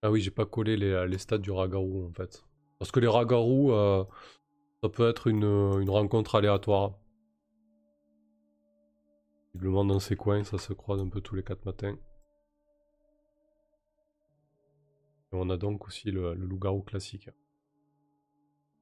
Ah 0.03 0.11
oui, 0.11 0.21
j'ai 0.21 0.31
pas 0.31 0.47
collé 0.47 0.77
les, 0.77 1.07
les, 1.09 1.19
stats 1.19 1.39
du 1.39 1.51
Ragarou 1.51 2.07
en 2.07 2.13
fait. 2.13 2.45
Parce 2.79 2.91
que 2.93 3.01
les 3.01 3.09
Ragarou, 3.09 3.73
euh, 3.73 4.05
ça 4.83 4.89
peut 4.89 5.09
être 5.09 5.27
une, 5.27 5.45
une 5.45 5.91
rencontre 5.91 6.37
aléatoire. 6.37 6.95
Dans 9.63 10.01
ces 10.01 10.17
coins, 10.17 10.45
ça 10.45 10.59
se 10.59 10.73
croise 10.73 11.01
un 11.01 11.09
peu 11.09 11.21
tous 11.21 11.35
les 11.35 11.43
4 11.43 11.65
matins. 11.65 11.97
Et 15.33 15.37
on 15.37 15.49
a 15.51 15.57
donc 15.57 15.87
aussi 15.87 16.11
le, 16.11 16.35
loup-garou 16.35 16.83
classique. 16.83 17.31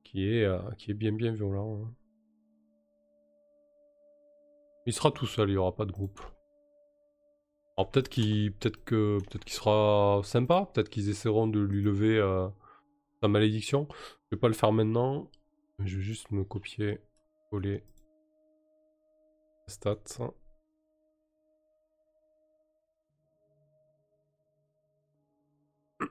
Qui 0.02 0.28
est, 0.28 0.44
euh, 0.44 0.58
qui 0.78 0.90
est 0.90 0.94
bien 0.94 1.12
bien 1.12 1.32
violent. 1.32 1.84
Hein. 1.84 1.94
Il 4.86 4.92
sera 4.92 5.10
tout 5.10 5.26
seul, 5.26 5.48
il 5.48 5.52
n'y 5.52 5.58
aura 5.58 5.74
pas 5.74 5.86
de 5.86 5.92
groupe. 5.92 6.20
Alors 7.76 7.90
peut-être 7.90 8.08
qu'il 8.08 8.52
peut-être 8.52 8.84
que 8.84 9.18
peut-être 9.18 9.44
qu'il 9.44 9.54
sera 9.54 10.20
sympa, 10.22 10.68
peut-être 10.72 10.90
qu'ils 10.90 11.08
essaieront 11.08 11.48
de 11.48 11.60
lui 11.60 11.82
lever 11.82 12.18
euh, 12.18 12.48
sa 13.22 13.28
malédiction. 13.28 13.88
Je 13.90 14.36
vais 14.36 14.40
pas 14.40 14.48
le 14.48 14.54
faire 14.54 14.72
maintenant. 14.72 15.30
Je 15.78 15.96
vais 15.96 16.02
juste 16.02 16.30
me 16.30 16.44
copier, 16.44 17.00
coller 17.50 17.82
stats. 19.66 20.34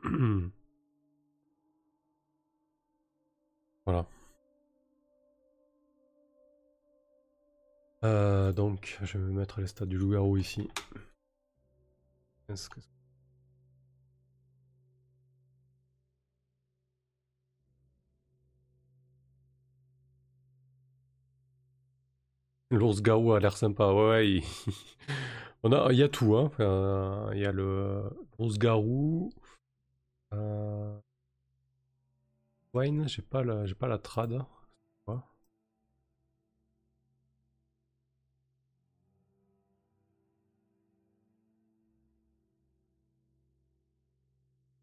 voilà. 3.85 4.05
Euh, 8.03 8.51
donc, 8.51 8.99
je 9.03 9.17
vais 9.17 9.31
mettre 9.33 9.61
les 9.61 9.67
stats 9.67 9.85
du 9.85 9.97
loup-garou 9.97 10.37
ici. 10.37 10.69
L'ours 22.71 23.01
garou 23.01 23.33
a 23.33 23.39
l'air 23.39 23.55
sympa, 23.55 23.91
ouais, 23.93 24.29
il... 24.29 24.43
On 25.63 25.71
a, 25.71 25.91
il 25.93 25.97
y 25.97 26.03
a 26.03 26.09
tout, 26.09 26.35
hein. 26.35 26.51
il 27.33 27.39
y 27.39 27.45
a 27.45 27.51
le 27.53 28.03
l'ours 28.37 28.57
garou, 28.57 29.29
euh... 30.33 30.99
Wine, 32.73 33.07
j'ai 33.07 33.21
pas 33.21 33.43
la, 33.43 33.65
j'ai 33.65 33.75
pas 33.75 33.87
la 33.87 33.97
trad. 33.97 34.45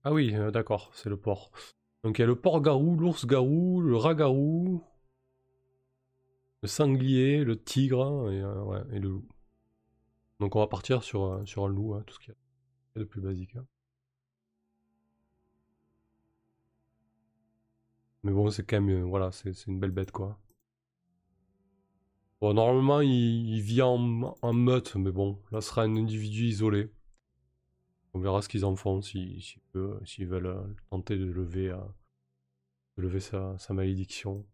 Ah 0.05 0.13
oui, 0.13 0.35
euh, 0.35 0.51
d'accord, 0.51 0.91
c'est 0.95 1.09
le 1.09 1.17
port. 1.17 1.51
Donc 2.05 2.19
il 2.19 2.23
y 2.23 2.25
a 2.25 2.27
le 2.27 2.37
port-garou, 2.37 2.97
l'ours-garou, 2.97 3.81
le 3.83 3.97
rat-garou, 3.97 4.83
le 6.63 6.69
sanglier, 6.69 7.45
le 7.45 7.63
tigre 7.63 8.31
et, 8.31 8.41
euh, 8.43 8.85
et, 8.93 8.99
le 8.99 9.09
loup. 9.09 9.29
Donc 10.41 10.57
on 10.57 10.61
va 10.61 10.67
partir 10.67 11.03
sur, 11.03 11.43
sur 11.47 11.65
un 11.65 11.69
loup, 11.69 11.95
hein, 11.95 12.03
tout 12.07 12.15
ce 12.15 12.21
qu'il 12.21 12.35
y 12.35 12.99
a 12.99 13.01
de 13.01 13.05
plus 13.05 13.21
basique. 13.21 13.57
Hein. 13.57 13.67
Mais 18.23 18.33
bon, 18.33 18.51
c'est 18.51 18.65
quand 18.65 18.81
même, 18.81 19.03
euh, 19.03 19.05
voilà, 19.05 19.33
c'est 19.33 19.67
une 19.67 19.81
belle 19.81 19.91
bête, 19.91 20.11
quoi. 20.13 20.39
Bon, 22.41 22.55
normalement, 22.55 23.01
il, 23.03 23.61
vit 23.61 23.83
en, 23.83 24.35
en, 24.41 24.53
meute, 24.55 24.97
mais 24.97 25.11
bon, 25.13 25.39
là, 25.53 25.61
ce 25.61 25.69
sera 25.69 25.83
un 25.83 25.95
individu 25.97 26.45
isolé. 26.47 26.91
On 28.15 28.19
verra 28.19 28.43
ce 28.43 28.49
qu'ils 28.49 28.65
en 28.65 28.75
font, 28.77 29.01
s'ils 29.03 29.61
veulent 29.75 30.47
euh, 30.47 30.63
tenter 30.91 31.17
de 31.17 31.27
lever, 31.27 31.69
euh, 31.71 31.77
de 32.97 33.03
lever 33.03 33.21
sa, 33.21 33.57
malédiction. 33.71 34.45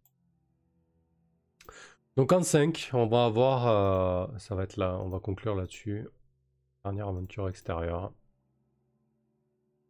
Donc 2.17 2.33
en 2.33 2.43
5, 2.43 2.91
on 2.93 3.07
va 3.07 3.25
avoir, 3.25 3.67
euh, 4.33 4.39
ça 4.39 4.55
va 4.55 4.65
être 4.65 4.77
là, 4.77 4.99
on 5.01 5.09
va 5.09 5.21
conclure 5.21 5.55
là-dessus. 5.55 6.09
Dernière 6.85 7.09
aventure 7.09 7.49
extérieure. 7.49 8.13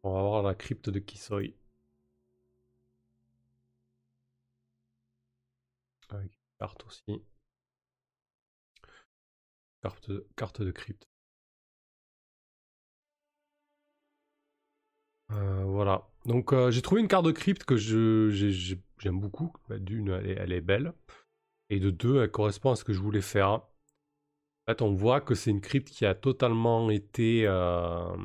On 0.03 0.12
va 0.12 0.20
avoir 0.20 0.43
la 0.43 0.55
crypte 0.55 0.91
de 0.91 0.99
Kisoi. 0.99 1.55
Avec 6.11 6.33
une 6.33 6.59
carte 6.59 6.85
aussi. 6.87 7.23
Carte 10.37 10.63
de, 10.63 10.71
crypte. 10.73 11.09
Euh, 15.31 15.65
voilà. 15.65 16.09
Donc 16.25 16.53
euh, 16.53 16.71
j'ai 16.71 16.83
trouvé 16.83 17.01
une 17.01 17.09
carte 17.09 17.25
de 17.25 17.31
crypte 17.31 17.65
que 17.65 17.77
j'aime 17.77 19.21
beaucoup. 19.21 19.53
Bah, 19.69 19.79
d'une, 19.79 20.11
elle, 20.11 20.53
est 20.53 20.61
belle. 20.61 20.93
Et 21.71 21.81
de 21.81 21.91
deux, 21.91 22.23
elle 22.23 22.31
correspond 22.31 22.73
à 22.73 22.77
ce 22.77 22.85
que 22.85 22.93
je 22.93 23.01
voulais 23.01 23.23
faire. 23.23 23.49
En 23.49 23.63
fait, 24.69 24.83
on 24.83 24.93
voit 24.93 25.21
que 25.21 25.35
c'est 25.35 25.51
une 25.51 25.61
crypte 25.61 25.89
qui 25.91 26.05
a 26.07 26.15
totalement 26.15 26.91
été 26.91 27.47
euh, 27.47 28.17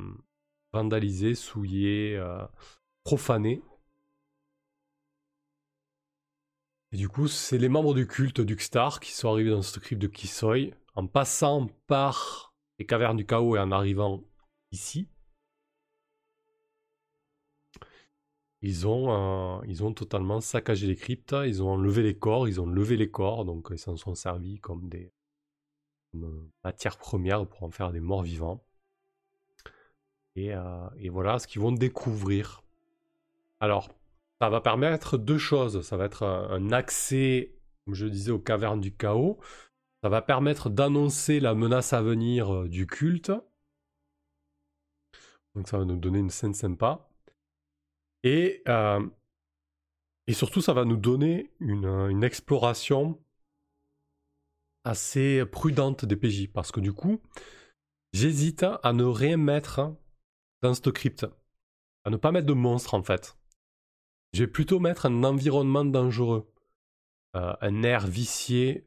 vandalisée, 0.74 1.36
souillée, 1.36 2.20
profanée. 3.04 3.62
Et 6.94 6.98
du 6.98 7.08
coup, 7.08 7.28
c'est 7.28 7.58
les 7.58 7.70
membres 7.70 7.94
du 7.94 8.06
culte 8.06 8.42
d'Uxtar 8.42 9.00
qui 9.00 9.12
sont 9.12 9.30
arrivés 9.30 9.52
dans 9.52 9.62
cette 9.62 9.82
crypte 9.82 10.02
de 10.02 10.08
Kisoi 10.08 10.72
en 10.96 11.08
passant 11.08 11.68
par 11.88 12.54
les 12.80 12.86
cavernes 12.86 13.18
du 13.18 13.26
chaos 13.26 13.56
et 13.56 13.60
en 13.60 13.72
arrivant 13.72 14.22
ici. 14.72 15.08
Ils 18.62 18.88
ont, 18.88 19.60
euh, 19.60 19.62
ils 19.68 19.84
ont 19.84 19.94
totalement 19.94 20.42
saccagé 20.42 20.86
les 20.86 20.96
cryptes, 20.96 21.36
ils 21.46 21.64
ont 21.64 21.72
enlevé 21.72 22.04
les 22.04 22.18
corps, 22.18 22.48
ils 22.48 22.62
ont 22.62 22.68
levé 22.68 22.98
les 22.98 23.10
corps, 23.10 23.46
donc 23.46 23.70
ils 23.72 23.80
s'en 23.80 23.96
sont 23.96 24.14
servis 24.14 24.60
comme 24.60 24.88
des 24.88 25.14
euh, 26.16 26.52
matières 26.64 26.98
premières 26.98 27.48
pour 27.48 27.64
en 27.64 27.72
faire 27.72 27.92
des 27.92 28.02
morts 28.02 28.22
vivants. 28.22 28.64
Et, 30.36 30.54
euh, 30.54 30.90
et 30.98 31.10
voilà 31.10 31.40
ce 31.40 31.48
qu'ils 31.48 31.62
vont 31.62 31.72
découvrir. 31.72 32.64
Alors, 33.60 33.90
ça 34.42 34.50
va 34.50 34.60
permettre 34.60 35.20
deux 35.20 35.38
choses. 35.38 35.82
Ça 35.82 35.98
va 35.98 36.06
être 36.06 36.24
un 36.24 36.72
accès, 36.72 37.54
comme 37.86 37.94
je 37.94 38.08
disais, 38.08 38.32
aux 38.32 38.40
cavernes 38.40 38.82
du 38.82 38.96
chaos. 38.96 39.40
Ça 40.04 40.10
va 40.10 40.24
permettre 40.24 40.72
d'annoncer 40.72 41.40
la 41.40 41.54
menace 41.54 41.94
à 41.94 42.02
venir 42.02 42.68
du 42.68 42.88
culte. 42.88 43.32
Donc 45.54 45.68
ça 45.68 45.78
va 45.78 45.86
nous 45.86 45.98
donner 45.98 46.18
une 46.18 46.32
scène 46.32 46.56
sympa. 46.56 47.08
Et, 48.24 48.64
euh, 48.68 49.08
surtout, 50.32 50.62
ça 50.62 50.74
va 50.74 50.86
nous 50.86 50.98
donner 50.98 51.52
une, 51.60 51.86
une, 51.86 52.24
exploration 52.24 53.24
assez 54.86 55.46
prudente 55.46 56.06
des 56.06 56.16
PJ. 56.16 56.48
Parce 56.52 56.72
que 56.72 56.80
du 56.80 56.94
coup, 56.94 57.22
j'hésite 58.14 58.66
à 58.82 58.94
ne 58.94 59.04
rien 59.04 59.38
mettre 59.38 59.94
dans 60.64 60.74
cette 60.74 60.92
crypte. 60.92 61.28
À 62.06 62.10
ne 62.10 62.18
pas 62.18 62.32
mettre 62.32 62.48
de 62.48 62.54
monstres 62.54 62.96
en 62.96 63.04
fait. 63.04 63.38
Je 64.34 64.44
vais 64.44 64.48
plutôt 64.48 64.80
mettre 64.80 65.06
un 65.06 65.24
environnement 65.24 65.86
dangereux. 65.86 66.52
Euh, 67.36 67.54
un 67.62 67.84
air 67.84 68.08
vicié, 68.08 68.86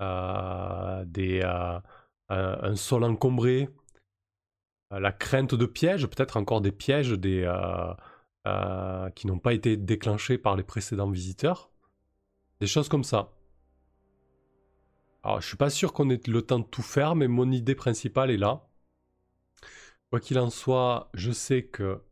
euh, 0.00 1.04
des, 1.04 1.42
un 2.28 2.76
sol 2.76 3.04
encombré, 3.04 3.68
la 4.90 5.12
crainte 5.12 5.54
de 5.54 5.66
pièges, 5.66 6.06
peut-être 6.06 6.36
encore 6.36 6.60
des 6.60 6.72
pièges, 6.72 7.16
euh, 7.24 9.10
qui 9.10 9.26
n'ont 9.26 9.38
pas 9.38 9.52
été 9.54 9.76
déclenchés 9.76 10.38
par 10.38 10.56
les 10.56 10.62
précédents 10.62 11.10
visiteurs. 11.10 11.70
Des 12.60 12.66
choses 12.66 12.88
comme 12.88 13.04
ça. 13.04 13.32
Alors, 15.22 15.40
je 15.40 15.46
suis 15.46 15.56
pas 15.56 15.70
sûr 15.70 15.92
qu'on 15.92 16.10
ait 16.10 16.20
le 16.26 16.42
temps 16.42 16.58
de 16.58 16.64
tout 16.64 16.82
faire, 16.82 17.14
mais 17.14 17.28
mon 17.28 17.50
idée 17.50 17.74
principale 17.74 18.30
est 18.30 18.36
là. 18.36 18.68
Quoi 20.10 20.20
qu'il 20.20 20.38
en 20.38 20.50
soit, 20.50 21.10
je 21.14 21.30
sais 21.30 21.64
que 21.64 22.02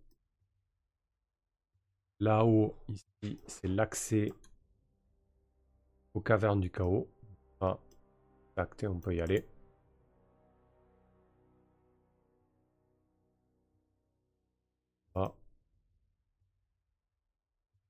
là-haut, 2.20 2.76
ici, 2.88 3.40
c'est 3.46 3.68
l'accès 3.68 4.32
aux 6.14 6.20
cavernes 6.20 6.60
du 6.60 6.70
chaos. 6.70 7.08
Ah, 7.60 7.78
acté, 8.56 8.86
on 8.86 9.00
peut 9.00 9.14
y 9.14 9.20
aller. 9.20 9.46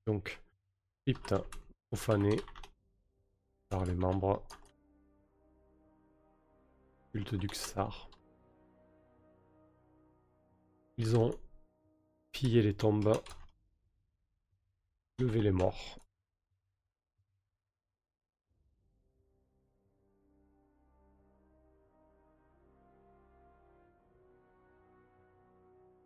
Donc, 0.07 0.41
crypte 1.05 1.35
profané 1.89 2.35
par 3.69 3.85
les 3.85 3.93
membres 3.93 4.43
culte 7.11 7.35
du 7.35 7.47
Xar. 7.47 8.09
Ils 10.97 11.15
ont 11.15 11.31
pillé 12.31 12.63
les 12.63 12.73
tombes, 12.73 13.13
les 15.27 15.51
morts. 15.51 15.99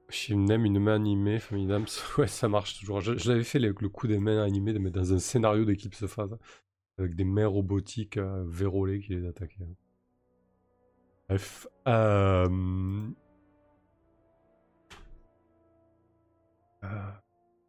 Shimnem, 0.10 0.66
une 0.66 0.80
main 0.80 0.96
animée, 0.96 1.40
Family 1.40 1.68
Dams, 1.68 1.86
ouais, 2.18 2.28
ça 2.28 2.48
marche 2.48 2.80
toujours. 2.80 3.02
Je, 3.02 3.14
l'avais 3.30 3.44
fait 3.44 3.60
le, 3.60 3.74
coup 3.74 4.08
des 4.08 4.20
mains 4.20 4.44
animées, 4.44 4.78
mais 4.80 4.92
dans 4.92 5.14
un 5.14 5.20
scénario 5.20 5.66
d'équipe 5.66 5.94
se 5.94 6.08
phase, 6.08 6.38
avec 6.98 7.16
des 7.16 7.26
mains 7.26 7.48
robotiques 7.48 8.18
euh, 8.18 8.44
vérolées 8.48 9.02
qui 9.02 9.16
les 9.16 9.28
attaquaient. 9.28 9.64
Hein. 9.64 9.76
Bref. 11.28 11.68
Euh... 11.88 13.10
Euh, 16.84 17.12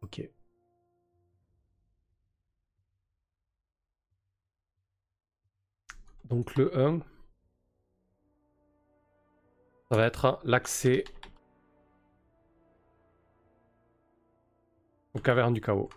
ok. 0.01 0.29
Donc 6.29 6.55
le 6.57 6.77
1, 6.77 6.99
ça 9.89 9.95
va 9.95 10.05
être 10.05 10.41
l'accès 10.43 11.05
aux 15.13 15.19
cavernes 15.19 15.53
du 15.53 15.61
chaos. 15.61 15.87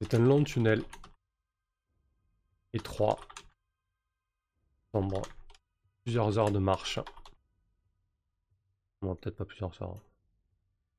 C'est 0.00 0.14
un 0.14 0.20
long 0.20 0.44
tunnel 0.44 0.84
étroit, 2.72 3.18
sombre, 4.92 5.22
plusieurs 6.04 6.38
heures 6.38 6.52
de 6.52 6.60
marche. 6.60 7.00
Bon, 9.02 9.16
peut-être 9.16 9.36
pas 9.36 9.44
plusieurs 9.44 9.82
heures, 9.82 10.00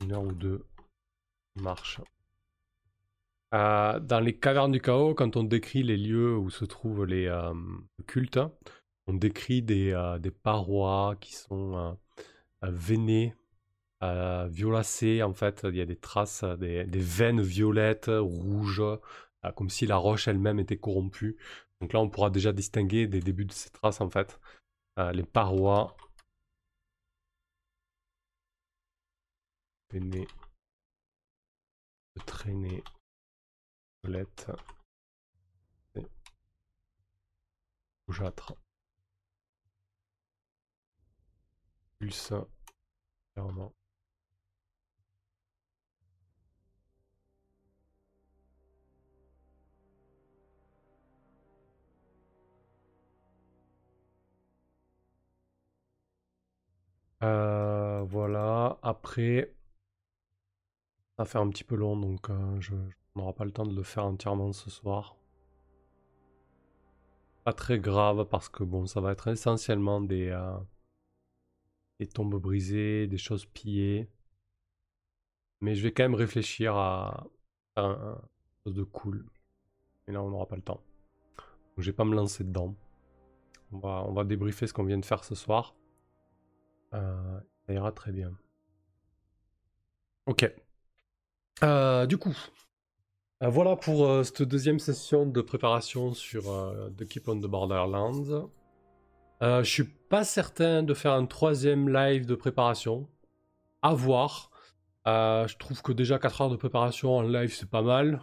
une 0.01 0.11
heure 0.11 0.23
ou 0.23 0.33
deux 0.33 0.65
de 1.55 1.61
marche. 1.61 2.01
Euh, 3.55 3.99
dans 4.01 4.19
les 4.19 4.37
cavernes 4.37 4.73
du 4.73 4.81
chaos, 4.81 5.15
quand 5.15 5.37
on 5.37 5.43
décrit 5.43 5.81
les 5.83 5.95
lieux 5.97 6.37
où 6.37 6.49
se 6.49 6.65
trouvent 6.65 7.05
les 7.05 7.27
euh, 7.27 7.53
cultes, 8.05 8.39
on 9.07 9.13
décrit 9.13 9.61
des, 9.61 9.93
euh, 9.93 10.19
des 10.19 10.31
parois 10.31 11.15
qui 11.21 11.33
sont 11.35 11.97
veiné, 12.61 13.35
euh, 14.03 14.47
violacé, 14.47 15.23
en 15.23 15.33
fait, 15.33 15.61
il 15.69 15.75
y 15.77 15.81
a 15.81 15.85
des 15.85 15.95
traces, 15.95 16.43
des, 16.43 16.85
veines 16.99 17.41
violettes, 17.41 18.09
rouges, 18.09 18.83
comme 19.55 19.69
si 19.69 19.85
la 19.85 19.97
roche 19.97 20.27
elle-même 20.27 20.59
était 20.59 20.77
corrompue. 20.77 21.37
Donc 21.81 21.93
là, 21.93 21.99
on 22.01 22.09
pourra 22.09 22.29
déjà 22.31 22.51
distinguer 22.51 23.07
des 23.07 23.21
débuts 23.21 23.45
de 23.45 23.53
ces 23.53 23.69
traces, 23.69 24.01
en 24.01 24.09
fait. 24.09 24.39
Les 25.13 25.23
parois. 25.23 25.95
Veinées. 29.91 30.27
De 32.15 32.21
Violette. 34.05 34.51
Rougeâtre. 38.07 38.53
Pulse. 41.97 42.33
Euh, 57.23 58.03
voilà, 58.03 58.77
après, 58.83 59.51
ça 61.17 61.25
faire 61.25 61.41
un 61.41 61.49
petit 61.49 61.63
peu 61.63 61.75
long, 61.75 61.97
donc 61.97 62.29
euh, 62.29 62.61
je, 62.61 62.75
On 63.15 63.21
n'aura 63.21 63.33
pas 63.33 63.45
le 63.45 63.51
temps 63.51 63.65
de 63.65 63.73
le 63.73 63.83
faire 63.83 64.05
entièrement 64.05 64.51
ce 64.51 64.69
soir. 64.69 65.15
Pas 67.45 67.53
très 67.53 67.79
grave 67.79 68.25
parce 68.25 68.49
que 68.49 68.63
bon, 68.63 68.87
ça 68.87 68.99
va 68.99 69.13
être 69.13 69.29
essentiellement 69.29 70.01
des, 70.01 70.29
euh, 70.29 70.57
tombes 72.13 72.35
brisées, 72.41 73.07
des 73.07 73.17
choses 73.17 73.45
pillées. 73.45 74.09
Mais 75.61 75.75
je 75.75 75.83
vais 75.83 75.93
quand 75.93 76.03
même 76.03 76.15
réfléchir 76.15 76.75
à 76.75 77.25
faire 77.73 77.85
un, 77.85 78.21
chose 78.63 78.75
de 78.75 78.83
cool. 78.83 79.25
Et 80.07 80.11
là, 80.11 80.21
on 80.21 80.29
n'aura 80.29 80.47
pas 80.47 80.57
le 80.57 80.61
temps. 80.61 80.83
Donc, 81.37 81.79
je 81.79 81.91
vais 81.91 81.95
pas 81.95 82.05
me 82.05 82.15
lancer 82.15 82.43
dedans. 82.43 82.75
On 83.71 83.79
va, 83.79 84.03
on 84.07 84.23
débriefer 84.23 84.67
ce 84.67 84.73
qu'on 84.73 84.83
vient 84.83 84.97
de 84.97 85.05
faire 85.05 85.23
ce 85.23 85.35
soir. 85.35 85.75
Euh, 86.93 87.39
ça 87.65 87.73
ira 87.73 87.91
très 87.91 88.11
bien. 88.11 88.37
Ok. 90.25 90.51
Euh, 91.63 92.05
du 92.05 92.17
coup, 92.17 92.35
euh, 93.43 93.49
voilà 93.49 93.75
pour 93.75 94.25
cette 94.25 94.43
deuxième 94.43 94.79
session 94.79 95.25
de 95.25 95.41
préparation 95.41 96.13
sur 96.13 96.43
The 96.97 97.07
Keep 97.07 97.27
on 97.27 97.39
the 97.39 97.47
Borderlands. 97.47 98.49
je 99.41 99.63
suis 99.63 99.83
pas 99.83 100.23
certain 100.23 100.83
de 100.83 100.93
faire 100.93 101.13
un 101.13 101.25
troisième 101.25 101.89
live 101.89 102.25
de 102.25 102.35
préparation. 102.35 103.07
À 103.81 103.93
voir. 103.93 104.49
je 105.05 105.57
trouve 105.57 105.81
que 105.81 105.91
déjà 105.91 106.17
4 106.17 106.41
heures 106.41 106.49
de 106.49 106.55
préparation 106.55 107.17
en 107.17 107.21
live 107.21 107.53
c'est 107.53 107.69
pas 107.69 107.81
mal. 107.81 108.21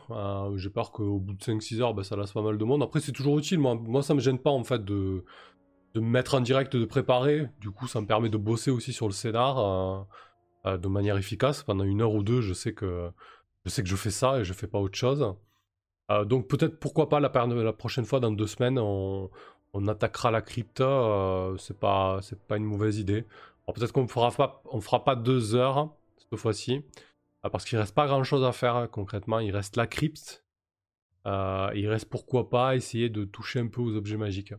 J'ai 0.56 0.70
peur 0.70 0.92
qu'au 0.92 1.18
bout 1.18 1.34
de 1.34 1.42
5-6 1.42 1.80
heures 1.80 1.94
ben, 1.94 2.02
ça 2.02 2.16
laisse 2.16 2.32
pas 2.32 2.42
mal 2.42 2.58
de 2.58 2.64
monde. 2.64 2.82
Après 2.82 3.00
c'est 3.00 3.12
toujours 3.12 3.38
utile. 3.38 3.58
Moi, 3.58 3.74
moi 3.74 4.02
ça 4.02 4.14
me 4.14 4.20
gêne 4.20 4.38
pas 4.38 4.50
en 4.50 4.64
fait 4.64 4.84
de, 4.84 5.24
de 5.94 6.00
me 6.00 6.08
mettre 6.08 6.34
en 6.34 6.40
direct, 6.40 6.76
de 6.76 6.84
préparer. 6.84 7.48
Du 7.60 7.70
coup, 7.70 7.86
ça 7.86 8.00
me 8.00 8.06
permet 8.06 8.28
de 8.28 8.36
bosser 8.36 8.70
aussi 8.70 8.92
sur 8.92 9.06
le 9.06 9.12
scénar 9.12 9.58
euh, 9.58 10.02
euh, 10.66 10.78
de 10.78 10.88
manière 10.88 11.16
efficace. 11.16 11.62
Pendant 11.62 11.84
une 11.84 12.00
heure 12.00 12.14
ou 12.14 12.22
deux, 12.22 12.40
je 12.40 12.54
sais 12.54 12.72
que 12.72 13.10
je, 13.64 13.70
sais 13.70 13.82
que 13.82 13.88
je 13.88 13.96
fais 13.96 14.10
ça 14.10 14.40
et 14.40 14.44
je 14.44 14.52
fais 14.52 14.66
pas 14.66 14.78
autre 14.78 14.96
chose. 14.96 15.34
Euh, 16.10 16.24
donc 16.24 16.48
peut-être 16.48 16.78
pourquoi 16.78 17.08
pas 17.08 17.20
la, 17.20 17.30
prochaine 17.72 18.04
fois, 18.04 18.20
dans 18.20 18.30
deux 18.30 18.46
semaines, 18.46 18.78
on, 18.78 19.30
attaquera 19.88 20.30
la 20.30 20.42
crypta. 20.42 21.54
c'est 21.58 21.78
pas 21.78 22.18
c'est 22.22 22.40
pas 22.42 22.56
une 22.56 22.64
mauvaise 22.64 22.98
idée. 22.98 23.24
Peut-être 23.74 23.92
qu'on 23.92 24.08
fera 24.08 24.30
pas 24.30 24.62
on 24.70 24.80
fera 24.80 25.04
pas 25.04 25.16
deux 25.16 25.54
heures 25.54 25.94
cette 26.18 26.38
fois-ci 26.38 26.84
parce 27.50 27.64
qu'il 27.64 27.78
reste 27.78 27.94
pas 27.94 28.06
grand 28.06 28.22
chose 28.22 28.44
à 28.44 28.52
faire 28.52 28.76
hein, 28.76 28.88
concrètement. 28.88 29.40
Il 29.40 29.50
reste 29.50 29.76
la 29.76 29.86
crypte. 29.86 30.44
il 31.26 31.88
reste 31.88 32.10
pourquoi 32.10 32.50
pas 32.50 32.76
essayer 32.76 33.08
de 33.08 33.24
toucher 33.24 33.60
un 33.60 33.68
peu 33.68 33.80
aux 33.80 33.96
objets 33.96 34.18
magiques 34.18 34.54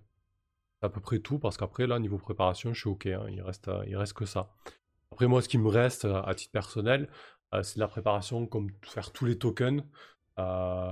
à 0.83 0.89
peu 0.89 0.99
près 0.99 1.19
tout, 1.19 1.39
parce 1.39 1.57
qu'après, 1.57 1.87
là, 1.87 1.97
niveau 1.99 2.17
préparation, 2.17 2.73
je 2.73 2.79
suis 2.79 2.89
OK. 2.89 3.05
Hein, 3.07 3.25
il, 3.29 3.41
reste, 3.41 3.67
euh, 3.69 3.83
il 3.87 3.95
reste 3.95 4.13
que 4.13 4.25
ça. 4.25 4.53
Après, 5.11 5.27
moi, 5.27 5.41
ce 5.41 5.47
qui 5.47 5.57
me 5.57 5.69
reste 5.69 6.05
euh, 6.05 6.21
à 6.23 6.33
titre 6.35 6.51
personnel, 6.51 7.03
euh, 7.03 7.07
c'est 7.61 7.77
la 7.77 7.87
préparation 7.87 8.47
comme 8.47 8.71
faire 8.81 9.11
tous 9.11 9.25
les 9.25 9.37
tokens, 9.37 9.83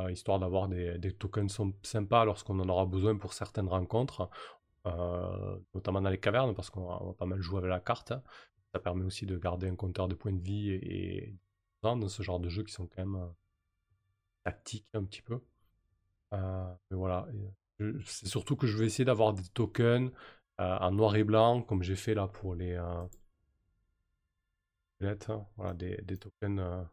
histoire 0.09 0.39
d'avoir 0.39 0.67
des, 0.67 1.15
tokens 1.17 1.59
sympas 1.83 2.25
lorsqu'on 2.25 2.59
en 2.59 2.69
aura 2.69 2.85
besoin 2.85 3.17
pour 3.17 3.33
certaines 3.33 3.67
rencontres, 3.67 4.29
notamment 5.73 6.01
dans 6.01 6.09
les 6.09 6.19
cavernes, 6.19 6.53
parce 6.53 6.69
qu'on 6.69 6.85
va, 6.85 7.13
pas 7.13 7.25
mal 7.25 7.41
jouer 7.41 7.59
avec 7.59 7.69
la 7.69 7.79
carte. 7.79 8.13
Ça 8.73 8.79
permet 8.79 9.03
aussi 9.03 9.25
de 9.25 9.37
garder 9.37 9.67
un 9.67 9.75
compteur 9.75 10.07
de 10.07 10.15
points 10.15 10.33
de 10.33 10.41
vie 10.41 10.69
et, 10.71 11.35
dans 11.81 12.07
ce 12.07 12.21
genre 12.21 12.39
de 12.39 12.49
jeux 12.49 12.63
qui 12.63 12.73
sont 12.73 12.87
quand 12.87 13.05
même 13.05 13.33
tactiques 14.43 14.87
un 14.93 15.03
petit 15.03 15.21
peu. 15.21 15.41
mais 16.31 16.37
voilà, 16.91 17.27
c'est 18.05 18.27
surtout 18.27 18.55
que 18.55 18.67
je 18.67 18.77
vais 18.77 18.85
essayer 18.85 19.05
d'avoir 19.05 19.33
des 19.33 19.47
tokens 19.53 20.11
euh, 20.59 20.77
en 20.79 20.91
noir 20.91 21.15
et 21.15 21.23
blanc, 21.23 21.61
comme 21.61 21.81
j'ai 21.83 21.95
fait 21.95 22.13
là 22.13 22.27
pour 22.27 22.55
les. 22.55 22.73
Euh. 22.73 23.03
Voilà, 25.57 25.73
des, 25.73 25.97
euh, 26.11 26.15
tokens, 26.17 26.87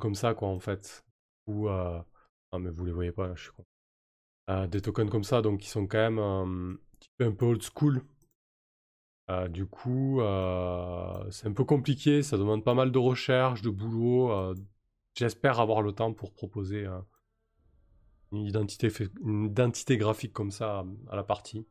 comme 0.00 0.14
ça, 0.14 0.34
quoi, 0.34 0.48
en 0.48 0.60
fait. 0.60 1.04
Ou. 1.46 1.68
Ah, 1.68 2.04
mais 2.58 2.70
vous 2.70 2.84
les 2.84 2.92
voyez 2.92 3.12
pas, 3.12 3.28
là, 3.28 3.34
je 3.34 3.42
suis 3.42 3.52
con. 3.52 4.66
des 4.66 4.80
tokens 4.80 5.10
comme 5.10 5.24
ça, 5.24 5.42
donc 5.42 5.60
qui 5.60 5.68
sont 5.68 5.86
quand 5.86 5.98
même 5.98 6.18
un 7.20 7.32
peu 7.32 7.46
old 7.46 7.62
school. 7.62 8.02
du 9.50 9.66
coup, 9.66 10.20
c'est 11.30 11.46
un 11.46 11.52
peu 11.52 11.64
compliqué, 11.64 12.22
ça 12.22 12.38
demande 12.38 12.64
pas 12.64 12.74
mal 12.74 12.90
de 12.92 12.98
recherche, 12.98 13.62
de 13.62 13.70
boulot. 13.70 14.54
J'espère 15.14 15.60
avoir 15.60 15.82
le 15.82 15.92
temps 15.92 16.12
pour 16.12 16.32
proposer 16.32 16.86
une 18.32 18.46
identité, 18.46 18.88
une 19.22 19.46
identité 19.46 19.96
graphique 19.96 20.32
comme 20.32 20.50
ça 20.50 20.84
à 21.10 21.16
la 21.16 21.24
partie. 21.24 21.66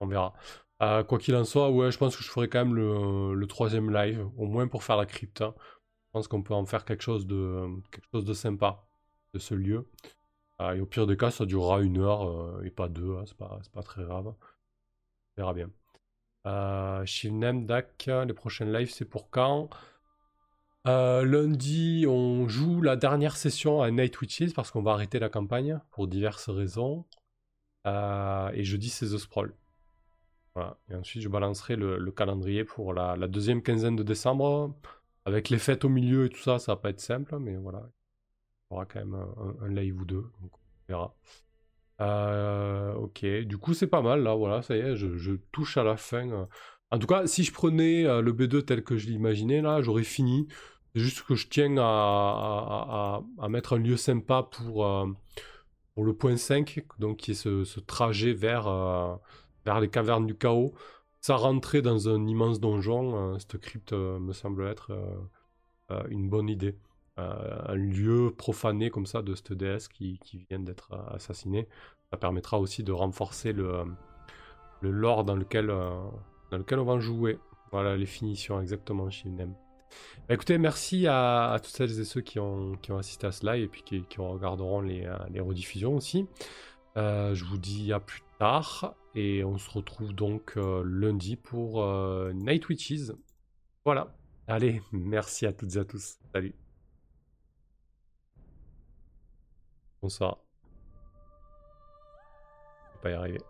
On 0.00 0.06
verra. 0.06 0.34
Euh, 0.82 1.04
quoi 1.04 1.18
qu'il 1.18 1.34
en 1.36 1.44
soit, 1.44 1.70
ouais, 1.70 1.92
je 1.92 1.98
pense 1.98 2.16
que 2.16 2.22
je 2.22 2.30
ferai 2.30 2.48
quand 2.48 2.64
même 2.64 2.74
le, 2.74 3.46
troisième 3.46 3.92
live, 3.92 4.26
au 4.36 4.46
moins 4.46 4.66
pour 4.66 4.82
faire 4.82 4.96
la 4.96 5.06
crypte. 5.06 5.42
Hein. 5.42 5.54
Je 5.58 6.12
pense 6.12 6.28
qu'on 6.28 6.42
peut 6.42 6.54
en 6.54 6.64
faire 6.64 6.84
quelque 6.84 7.02
chose 7.02 7.26
de, 7.26 7.66
quelque 7.90 8.08
chose 8.12 8.24
de 8.24 8.34
sympa 8.34 8.86
de 9.34 9.38
ce 9.38 9.54
lieu. 9.54 9.88
Euh, 10.60 10.74
et 10.74 10.80
au 10.80 10.86
pire 10.86 11.06
des 11.06 11.16
cas, 11.16 11.30
ça 11.30 11.46
durera 11.46 11.80
une 11.80 11.98
heure 11.98 12.28
euh, 12.28 12.62
et 12.64 12.70
pas 12.70 12.88
deux, 12.88 13.16
hein, 13.16 13.24
c'est 13.26 13.36
pas, 13.36 13.60
pas, 13.72 13.82
très 13.82 14.04
grave. 14.04 14.28
On 14.28 14.34
verra 15.36 15.54
bien. 15.54 15.70
Euh, 16.46 17.04
Shivnem, 17.04 17.66
Dak, 17.66 18.06
les 18.26 18.34
prochaines 18.34 18.72
lives, 18.72 18.90
c'est 18.90 19.04
pour 19.04 19.30
quand? 19.30 19.70
Euh, 20.86 21.24
lundi, 21.24 22.06
on 22.08 22.48
joue 22.48 22.80
la 22.80 22.96
dernière 22.96 23.36
session 23.36 23.82
à 23.82 23.90
Night 23.90 24.18
Witches 24.20 24.54
parce 24.54 24.70
qu'on 24.70 24.82
va 24.82 24.92
arrêter 24.92 25.18
la 25.18 25.28
campagne 25.28 25.80
pour 25.90 26.08
diverses 26.08 26.48
raisons. 26.48 27.06
Euh, 27.86 28.50
et 28.54 28.64
jeudi, 28.64 28.88
c'est 28.90 29.06
The 29.06 29.18
Sprawl. 29.18 29.54
Voilà. 30.54 30.78
Et 30.90 30.94
ensuite, 30.94 31.22
je 31.22 31.28
balancerai 31.28 31.76
le, 31.76 32.10
calendrier 32.10 32.64
pour 32.64 32.92
la, 32.92 33.16
deuxième 33.28 33.62
quinzaine 33.62 33.96
de 33.96 34.02
décembre. 34.02 34.74
Avec 35.26 35.50
les 35.50 35.58
fêtes 35.58 35.84
au 35.84 35.88
milieu 35.88 36.26
et 36.26 36.28
tout 36.30 36.40
ça, 36.40 36.58
ça 36.58 36.72
va 36.72 36.76
pas 36.76 36.90
être 36.90 37.00
simple, 37.00 37.38
mais 37.38 37.56
voilà. 37.56 37.88
Il 38.70 38.74
y 38.74 38.76
aura 38.76 38.86
quand 38.86 39.00
même 39.00 39.16
un, 39.62 39.68
live 39.68 40.00
ou 40.00 40.04
deux, 40.04 40.30
donc 40.40 40.52
on 40.54 40.60
verra. 40.88 41.14
Euh, 42.00 42.94
ok, 42.94 43.24
du 43.44 43.58
coup, 43.58 43.74
c'est 43.74 43.86
pas 43.86 44.00
mal 44.00 44.22
là, 44.22 44.34
voilà, 44.34 44.62
ça 44.62 44.76
y 44.76 44.80
est, 44.80 44.96
je, 44.96 45.32
touche 45.52 45.76
à 45.76 45.84
la 45.84 45.96
fin. 45.96 46.48
En 46.90 46.98
tout 46.98 47.06
cas, 47.06 47.26
si 47.26 47.44
je 47.44 47.52
prenais 47.52 48.04
le 48.04 48.32
B2 48.32 48.62
tel 48.64 48.82
que 48.82 48.96
je 48.96 49.08
l'imaginais, 49.08 49.60
là, 49.60 49.82
j'aurais 49.82 50.04
fini. 50.04 50.48
C'est 50.94 51.00
juste 51.00 51.22
que 51.22 51.34
je 51.36 51.46
tiens 51.48 51.76
à, 51.78 53.22
mettre 53.48 53.74
un 53.74 53.78
lieu 53.78 53.96
sympa 53.96 54.42
pour, 54.42 54.86
euh, 54.86 55.06
pour 55.94 56.04
le 56.04 56.14
point 56.14 56.36
5, 56.36 56.84
donc 56.98 57.18
qui 57.18 57.32
est 57.32 57.34
ce, 57.34 57.80
trajet 57.80 58.32
vers, 58.32 58.66
euh, 58.66 59.14
vers 59.70 59.80
les 59.80 59.88
cavernes 59.88 60.26
du 60.26 60.34
chaos. 60.34 60.72
Ça 61.20 61.36
rentrer 61.36 61.82
dans 61.82 62.08
un 62.08 62.26
immense 62.26 62.60
donjon, 62.60 63.34
euh, 63.34 63.38
cette 63.38 63.58
crypte 63.58 63.92
me 63.92 64.32
semble 64.32 64.66
être 64.66 64.90
une 66.08 66.28
bonne 66.28 66.48
idée. 66.48 66.76
un 67.16 67.74
lieu 67.74 68.32
profané 68.36 68.90
comme 68.90 69.06
ça 69.06 69.22
de 69.22 69.34
cette 69.34 69.52
déesse 69.52 69.88
qui, 69.88 70.18
vient 70.48 70.60
d'être 70.60 70.92
assassinée. 71.12 71.68
Ça 72.10 72.16
permettra 72.16 72.58
aussi 72.58 72.82
de 72.82 72.92
renforcer 72.92 73.52
le, 73.52 73.84
lore 74.82 75.24
dans 75.24 75.36
lequel, 75.36 75.66
dans 75.66 76.58
lequel 76.58 76.78
on 76.78 76.84
va 76.84 76.98
jouer. 77.00 77.38
Voilà 77.72 77.96
les 77.96 78.06
finitions 78.06 78.60
exactement 78.60 79.10
chez 79.10 79.28
Unem. 79.28 79.54
Bah, 80.28 80.34
écoutez, 80.34 80.58
merci 80.58 81.06
à, 81.06 81.56
toutes 81.62 81.74
celles 81.74 82.00
et 82.00 82.04
ceux 82.04 82.20
qui 82.20 82.38
ont, 82.38 82.76
qui 82.82 82.92
ont 82.92 82.98
assisté 82.98 83.26
à 83.26 83.32
ce 83.32 83.44
live 83.46 83.64
et 83.64 83.68
puis 83.68 83.82
qui, 83.82 84.04
regarderont 84.18 84.80
les, 84.80 85.04
euh, 85.04 85.42
rediffusions 85.42 85.96
aussi. 85.96 86.26
Euh, 86.96 87.34
je 87.34 87.44
vous 87.44 87.58
dis 87.58 87.92
à 87.92 88.00
plus 88.00 88.22
et 89.14 89.44
on 89.44 89.58
se 89.58 89.70
retrouve 89.70 90.14
donc 90.14 90.54
euh, 90.56 90.82
lundi 90.86 91.36
pour 91.36 91.84
Night 92.32 92.68
Witches. 92.68 93.12
Voilà. 93.84 94.14
Allez, 94.46 94.82
merci 94.92 95.46
à 95.46 95.52
toutes 95.52 95.76
et 95.76 95.78
à 95.78 95.84
tous. 95.84 96.18
Salut. 96.32 96.54
Bonsoir. 100.00 100.38
Je 102.88 102.94
vais 102.94 103.02
pas 103.02 103.10
y 103.10 103.12
arriver. 103.14 103.40